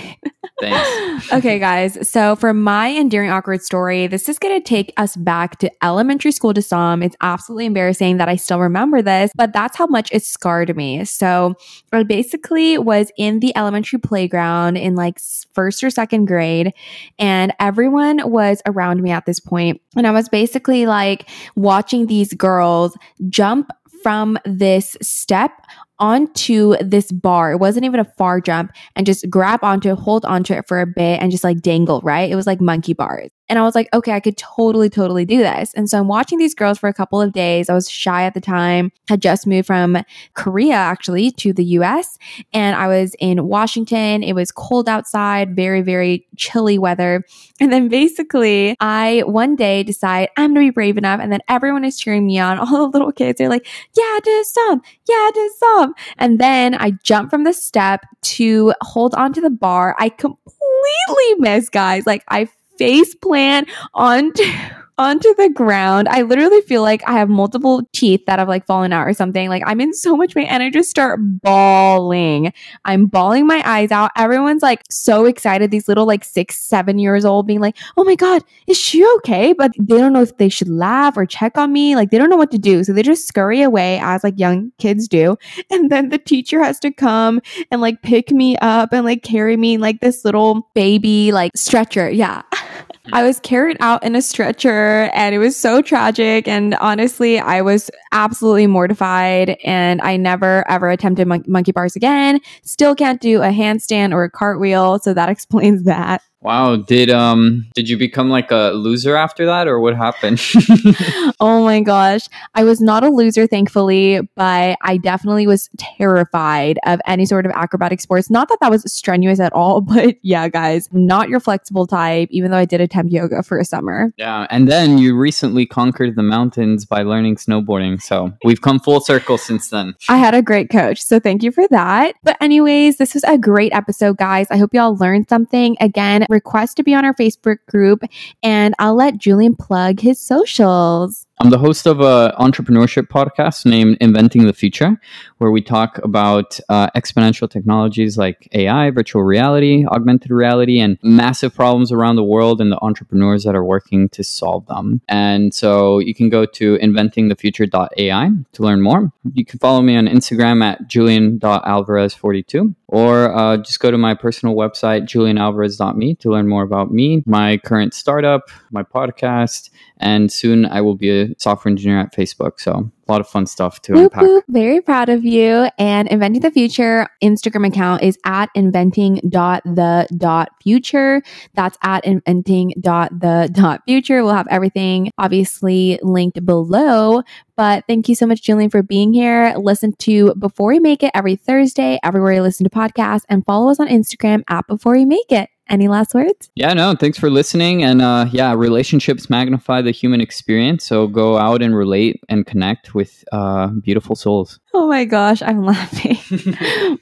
Thanks. 0.59 1.33
okay, 1.33 1.59
guys. 1.59 2.09
So 2.09 2.35
for 2.35 2.53
my 2.53 2.89
endearing 2.89 3.29
awkward 3.29 3.61
story, 3.61 4.07
this 4.07 4.27
is 4.29 4.39
going 4.39 4.59
to 4.59 4.63
take 4.63 4.93
us 4.97 5.15
back 5.15 5.59
to 5.59 5.71
elementary 5.83 6.31
school 6.31 6.53
Dasam. 6.53 7.03
It's 7.03 7.15
absolutely 7.21 7.65
embarrassing 7.65 8.17
that 8.17 8.29
I 8.29 8.35
still 8.35 8.59
remember 8.59 9.01
this, 9.01 9.31
but 9.35 9.53
that's 9.53 9.77
how 9.77 9.87
much 9.87 10.11
it 10.11 10.23
scarred 10.23 10.75
me. 10.75 11.05
So 11.05 11.55
I 11.91 12.03
basically 12.03 12.77
was 12.77 13.11
in 13.17 13.39
the 13.39 13.55
elementary 13.55 13.99
playground 13.99 14.77
in 14.77 14.95
like 14.95 15.19
first 15.53 15.83
or 15.83 15.89
second 15.89 16.25
grade, 16.25 16.73
and 17.19 17.53
everyone 17.59 18.29
was 18.29 18.61
around 18.65 18.92
me 19.01 19.11
at 19.11 19.25
this 19.25 19.39
point, 19.39 19.81
and 19.95 20.05
I 20.05 20.11
was 20.11 20.29
basically 20.29 20.85
like 20.85 21.29
watching 21.55 22.07
these 22.07 22.33
girls 22.33 22.97
jump 23.29 23.71
from 24.03 24.37
this 24.45 24.97
step 25.01 25.51
onto 25.99 26.75
this 26.81 27.11
bar. 27.11 27.53
It 27.53 27.59
wasn't 27.59 27.85
even 27.85 27.99
a 28.01 28.05
far 28.17 28.41
jump 28.41 28.73
and 28.95 29.05
just 29.05 29.29
grab 29.29 29.63
onto 29.63 29.89
it, 29.89 29.97
hold 29.97 30.25
onto 30.25 30.53
it 30.53 30.67
for 30.67 30.81
a 30.81 30.85
bit 30.85 31.21
and 31.21 31.31
just 31.31 31.45
like 31.45 31.61
dangle, 31.61 32.01
right? 32.01 32.29
It 32.29 32.35
was 32.35 32.45
like 32.45 32.59
monkey 32.59 32.93
bars. 32.93 33.31
And 33.49 33.59
I 33.59 33.63
was 33.63 33.75
like, 33.75 33.89
okay, 33.93 34.13
I 34.13 34.19
could 34.19 34.37
totally, 34.37 34.89
totally 34.89 35.25
do 35.25 35.37
this. 35.37 35.73
And 35.73 35.89
so 35.89 35.99
I'm 35.99 36.07
watching 36.07 36.37
these 36.37 36.55
girls 36.55 36.77
for 36.77 36.87
a 36.87 36.93
couple 36.93 37.21
of 37.21 37.33
days. 37.33 37.69
I 37.69 37.73
was 37.73 37.89
shy 37.89 38.23
at 38.23 38.33
the 38.33 38.41
time, 38.41 38.91
had 39.09 39.21
just 39.21 39.45
moved 39.45 39.67
from 39.67 39.97
Korea 40.33 40.75
actually 40.75 41.31
to 41.31 41.53
the 41.53 41.63
US. 41.65 42.17
And 42.53 42.75
I 42.75 42.87
was 42.87 43.15
in 43.19 43.47
Washington. 43.47 44.23
It 44.23 44.33
was 44.33 44.51
cold 44.51 44.87
outside, 44.87 45.55
very, 45.55 45.81
very 45.81 46.25
chilly 46.37 46.77
weather. 46.77 47.23
And 47.59 47.71
then 47.71 47.89
basically, 47.89 48.75
I 48.79 49.23
one 49.25 49.55
day 49.55 49.83
decide 49.83 50.29
I'm 50.37 50.53
gonna 50.53 50.65
be 50.65 50.69
brave 50.69 50.97
enough. 50.97 51.19
And 51.21 51.31
then 51.31 51.41
everyone 51.49 51.83
is 51.83 51.99
cheering 51.99 52.25
me 52.25 52.39
on. 52.39 52.57
All 52.73 52.89
the 52.89 52.97
little 52.97 53.11
kids 53.11 53.41
are 53.41 53.49
like, 53.49 53.67
yeah, 53.95 54.19
Dasam, 54.25 54.81
yeah, 55.07 55.29
Dasam. 55.35 55.91
And 56.17 56.39
then 56.39 56.75
I 56.75 56.91
jump 57.03 57.29
from 57.29 57.43
the 57.43 57.53
step 57.53 58.05
to 58.21 58.73
hold 58.81 59.13
onto 59.15 59.41
the 59.41 59.49
bar. 59.49 59.95
I 59.99 60.09
completely 60.09 61.33
miss, 61.39 61.69
guys. 61.69 62.05
Like 62.05 62.23
I 62.29 62.47
face 62.77 63.15
plant 63.15 63.69
onto 63.93 64.43
onto 64.97 65.33
the 65.35 65.49
ground. 65.49 66.07
I 66.07 66.21
literally 66.21 66.61
feel 66.61 66.81
like 66.81 67.01
I 67.07 67.13
have 67.13 67.27
multiple 67.27 67.81
teeth 67.93 68.25
that 68.27 68.37
have 68.37 68.47
like 68.47 68.65
fallen 68.65 68.93
out 68.93 69.07
or 69.07 69.13
something. 69.13 69.49
Like 69.49 69.63
I'm 69.65 69.81
in 69.81 69.93
so 69.93 70.15
much 70.15 70.35
pain 70.35 70.45
and 70.45 70.61
I 70.61 70.69
just 70.69 70.89
start 70.89 71.19
bawling. 71.41 72.53
I'm 72.85 73.07
bawling 73.07 73.47
my 73.47 73.61
eyes 73.65 73.91
out. 73.91 74.11
Everyone's 74.15 74.61
like 74.61 74.83
so 74.91 75.25
excited. 75.25 75.71
These 75.71 75.87
little 75.87 76.05
like 76.05 76.23
six, 76.23 76.59
seven 76.59 76.99
years 76.99 77.25
old 77.25 77.47
being 77.47 77.59
like, 77.59 77.77
oh 77.97 78.03
my 78.03 78.15
God, 78.15 78.43
is 78.67 78.77
she 78.77 79.05
okay? 79.17 79.53
But 79.53 79.71
they 79.79 79.97
don't 79.97 80.13
know 80.13 80.21
if 80.21 80.37
they 80.37 80.49
should 80.49 80.69
laugh 80.69 81.17
or 81.17 81.25
check 81.25 81.57
on 81.57 81.73
me. 81.73 81.95
Like 81.95 82.11
they 82.11 82.19
don't 82.19 82.29
know 82.29 82.37
what 82.37 82.51
to 82.51 82.59
do. 82.59 82.83
So 82.83 82.93
they 82.93 83.03
just 83.03 83.27
scurry 83.27 83.61
away 83.61 83.99
as 83.99 84.23
like 84.23 84.37
young 84.37 84.71
kids 84.77 85.07
do. 85.07 85.37
And 85.71 85.91
then 85.91 86.09
the 86.09 86.19
teacher 86.19 86.61
has 86.61 86.79
to 86.81 86.91
come 86.91 87.41
and 87.71 87.81
like 87.81 88.03
pick 88.03 88.31
me 88.31 88.57
up 88.57 88.93
and 88.93 89.03
like 89.05 89.23
carry 89.23 89.57
me 89.57 89.75
in 89.75 89.81
like 89.81 90.01
this 90.01 90.23
little 90.23 90.69
baby 90.75 91.31
like 91.31 91.51
stretcher. 91.55 92.09
Yeah. 92.09 92.43
I 93.11 93.23
was 93.23 93.39
carried 93.41 93.77
out 93.79 94.03
in 94.03 94.15
a 94.15 94.21
stretcher 94.21 95.09
and 95.13 95.35
it 95.35 95.39
was 95.39 95.57
so 95.57 95.81
tragic. 95.81 96.47
And 96.47 96.75
honestly, 96.75 97.39
I 97.39 97.61
was 97.61 97.91
absolutely 98.11 98.67
mortified 98.67 99.57
and 99.63 100.01
I 100.01 100.15
never 100.17 100.69
ever 100.69 100.89
attempted 100.89 101.27
mon- 101.27 101.43
monkey 101.47 101.71
bars 101.71 101.95
again. 101.95 102.39
Still 102.63 102.95
can't 102.95 103.19
do 103.19 103.41
a 103.41 103.47
handstand 103.49 104.13
or 104.13 104.23
a 104.23 104.31
cartwheel. 104.31 104.99
So 104.99 105.13
that 105.13 105.29
explains 105.33 105.83
that. 105.83 106.21
Wow. 106.43 106.75
Did 106.75 107.09
um 107.09 107.65
did 107.73 107.89
you 107.89 107.97
become 107.97 108.29
like 108.29 108.51
a 108.51 108.71
loser 108.73 109.15
after 109.15 109.45
that 109.45 109.67
or 109.67 109.79
what 109.79 109.95
happened? 109.95 110.41
oh 111.39 111.63
my 111.63 111.79
gosh. 111.79 112.27
I 112.53 112.63
was 112.63 112.81
not 112.81 113.03
a 113.03 113.09
loser, 113.09 113.47
thankfully, 113.47 114.21
but 114.35 114.77
I 114.81 114.97
definitely 114.97 115.47
was 115.47 115.69
terrified 115.77 116.79
of 116.85 116.99
any 117.07 117.25
sort 117.25 117.45
of 117.45 117.51
acrobatic 117.53 118.01
sports. 118.01 118.29
Not 118.29 118.49
that 118.49 118.59
that 118.61 118.71
was 118.71 118.83
strenuous 118.91 119.39
at 119.39 119.53
all, 119.53 119.81
but 119.93 120.15
yeah, 120.21 120.47
guys, 120.49 120.89
not 120.91 121.29
your 121.29 121.39
flexible 121.39 121.87
type, 121.87 122.29
even 122.31 122.51
though 122.51 122.57
I 122.57 122.65
did 122.65 122.81
attempt 122.81 123.11
yoga 123.11 123.43
for 123.43 123.57
a 123.57 123.65
summer. 123.65 124.13
yeah. 124.17 124.47
And 124.49 124.67
then 124.67 124.97
you 124.97 125.17
recently 125.17 125.65
conquered 125.65 126.15
the 126.15 126.23
mountains 126.23 126.85
by 126.85 127.03
learning 127.03 127.37
snowboarding. 127.37 128.01
So 128.01 128.33
we've 128.43 128.61
come 128.61 128.79
full 128.79 128.99
circle 128.99 129.37
since 129.37 129.69
then. 129.69 129.95
I 130.09 130.17
had 130.17 130.35
a 130.35 130.41
great 130.41 130.69
coach, 130.69 131.01
so 131.01 131.19
thank 131.19 131.43
you 131.43 131.51
for 131.51 131.67
that. 131.69 132.15
But, 132.23 132.37
anyways, 132.41 132.97
this 132.97 133.13
was 133.13 133.23
a 133.23 133.37
great 133.37 133.73
episode, 133.73 134.17
guys. 134.17 134.47
I 134.51 134.57
hope 134.57 134.73
y'all 134.73 134.95
learned 134.95 135.29
something. 135.29 135.77
Again, 135.79 136.25
request 136.33 136.75
to 136.77 136.83
be 136.83 136.93
on 136.93 137.05
our 137.05 137.13
Facebook 137.13 137.57
group, 137.69 138.03
and 138.41 138.73
I'll 138.79 138.95
let 138.95 139.17
Julian 139.17 139.55
plug 139.55 139.99
his 140.01 140.19
socials. 140.19 141.25
I'm 141.39 141.49
the 141.49 141.57
host 141.57 141.87
of 141.87 141.99
an 141.99 142.31
entrepreneurship 142.39 143.07
podcast 143.07 143.65
named 143.65 143.97
Inventing 143.99 144.45
the 144.45 144.53
Future, 144.53 144.97
where 145.39 145.49
we 145.49 145.61
talk 145.61 145.97
about 146.03 146.59
uh, 146.69 146.89
exponential 146.91 147.49
technologies 147.49 148.17
like 148.17 148.47
AI, 148.53 148.91
virtual 148.91 149.23
reality, 149.23 149.83
augmented 149.87 150.29
reality, 150.29 150.79
and 150.79 150.97
massive 151.01 151.53
problems 151.53 151.91
around 151.91 152.17
the 152.17 152.23
world 152.23 152.61
and 152.61 152.71
the 152.71 152.79
entrepreneurs 152.81 153.43
that 153.43 153.55
are 153.55 153.63
working 153.65 154.09
to 154.09 154.23
solve 154.23 154.67
them. 154.67 155.01
And 155.09 155.53
so 155.53 155.97
you 155.99 156.13
can 156.13 156.29
go 156.29 156.45
to 156.45 156.77
inventingthefuture.ai 156.77 158.29
to 158.53 158.63
learn 158.63 158.81
more. 158.81 159.11
You 159.33 159.43
can 159.43 159.59
follow 159.59 159.81
me 159.81 159.95
on 159.95 160.07
Instagram 160.07 160.63
at 160.63 160.87
julian.alvarez42 160.87 162.75
or 162.93 163.35
uh, 163.35 163.57
just 163.57 163.79
go 163.79 163.89
to 163.89 163.97
my 163.97 164.13
personal 164.13 164.53
website, 164.53 165.07
julianalvarez.me, 165.07 166.13
to 166.13 166.29
learn 166.29 166.47
more 166.47 166.61
about 166.61 166.91
me, 166.91 167.23
my 167.25 167.57
current 167.57 167.91
startup, 167.95 168.51
my 168.69 168.83
podcast, 168.83 169.71
and 169.97 170.31
soon 170.31 170.67
I 170.67 170.81
will 170.81 170.93
be 170.93 171.22
a 171.31 171.35
software 171.39 171.71
engineer 171.71 171.99
at 171.99 172.15
Facebook. 172.15 172.59
So 172.59 172.91
a 173.07 173.11
lot 173.11 173.21
of 173.21 173.27
fun 173.27 173.45
stuff 173.45 173.81
to 173.81 173.93
Whoop, 173.93 174.13
unpack. 174.13 174.23
whoop. 174.23 174.45
Very 174.47 174.81
proud 174.81 175.09
of 175.09 175.25
you. 175.25 175.67
And 175.77 176.07
Inventing 176.07 176.41
the 176.41 176.49
Future 176.51 177.07
Instagram 177.21 177.67
account 177.67 178.01
is 178.01 178.17
at 178.25 178.49
inventing.the.future. 178.55 181.21
That's 181.53 181.77
at 181.83 182.05
inventing.the.future. 182.05 184.23
We'll 184.23 184.33
have 184.33 184.47
everything 184.49 185.11
obviously 185.17 185.99
linked 186.01 186.45
below. 186.45 187.23
But 187.55 187.83
thank 187.87 188.09
you 188.09 188.15
so 188.15 188.25
much, 188.25 188.41
Julian, 188.41 188.69
for 188.69 188.81
being 188.81 189.13
here. 189.13 189.53
Listen 189.57 189.93
to 189.99 190.33
Before 190.35 190.69
We 190.69 190.79
Make 190.79 191.03
It 191.03 191.11
every 191.13 191.35
Thursday, 191.35 191.99
everywhere 192.03 192.33
you 192.33 192.41
listen 192.41 192.63
to 192.63 192.69
podcasts, 192.69 193.23
and 193.29 193.45
follow 193.45 193.69
us 193.69 193.79
on 193.79 193.87
Instagram 193.87 194.43
at 194.47 194.65
Before 194.67 194.93
We 194.93 195.05
Make 195.05 195.31
It. 195.31 195.49
Any 195.69 195.87
last 195.87 196.13
words? 196.13 196.49
Yeah, 196.55 196.73
no, 196.73 196.93
thanks 196.93 197.17
for 197.17 197.29
listening. 197.29 197.83
And 197.83 198.01
uh, 198.01 198.25
yeah, 198.31 198.53
relationships 198.53 199.29
magnify 199.29 199.81
the 199.81 199.91
human 199.91 200.19
experience. 200.21 200.85
So 200.85 201.07
go 201.07 201.37
out 201.37 201.61
and 201.61 201.75
relate 201.75 202.19
and 202.29 202.45
connect 202.45 202.93
with 202.93 203.23
uh, 203.31 203.67
beautiful 203.67 204.15
souls. 204.15 204.59
Oh 204.73 204.87
my 204.87 205.05
gosh, 205.05 205.41
I'm 205.41 205.63
laughing. 205.65 206.17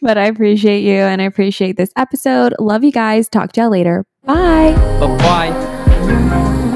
but 0.01 0.18
I 0.18 0.26
appreciate 0.26 0.82
you 0.82 0.93
and 0.93 1.22
I 1.22 1.26
appreciate 1.26 1.76
this 1.78 1.91
episode. 1.97 2.53
Love 2.59 2.84
you 2.84 2.91
guys. 2.91 3.28
Talk 3.30 3.51
to 3.53 3.62
y'all 3.62 3.72
later. 3.72 4.05
Bye. 4.24 4.74
Bye 4.99 5.18
bye. 5.18 6.68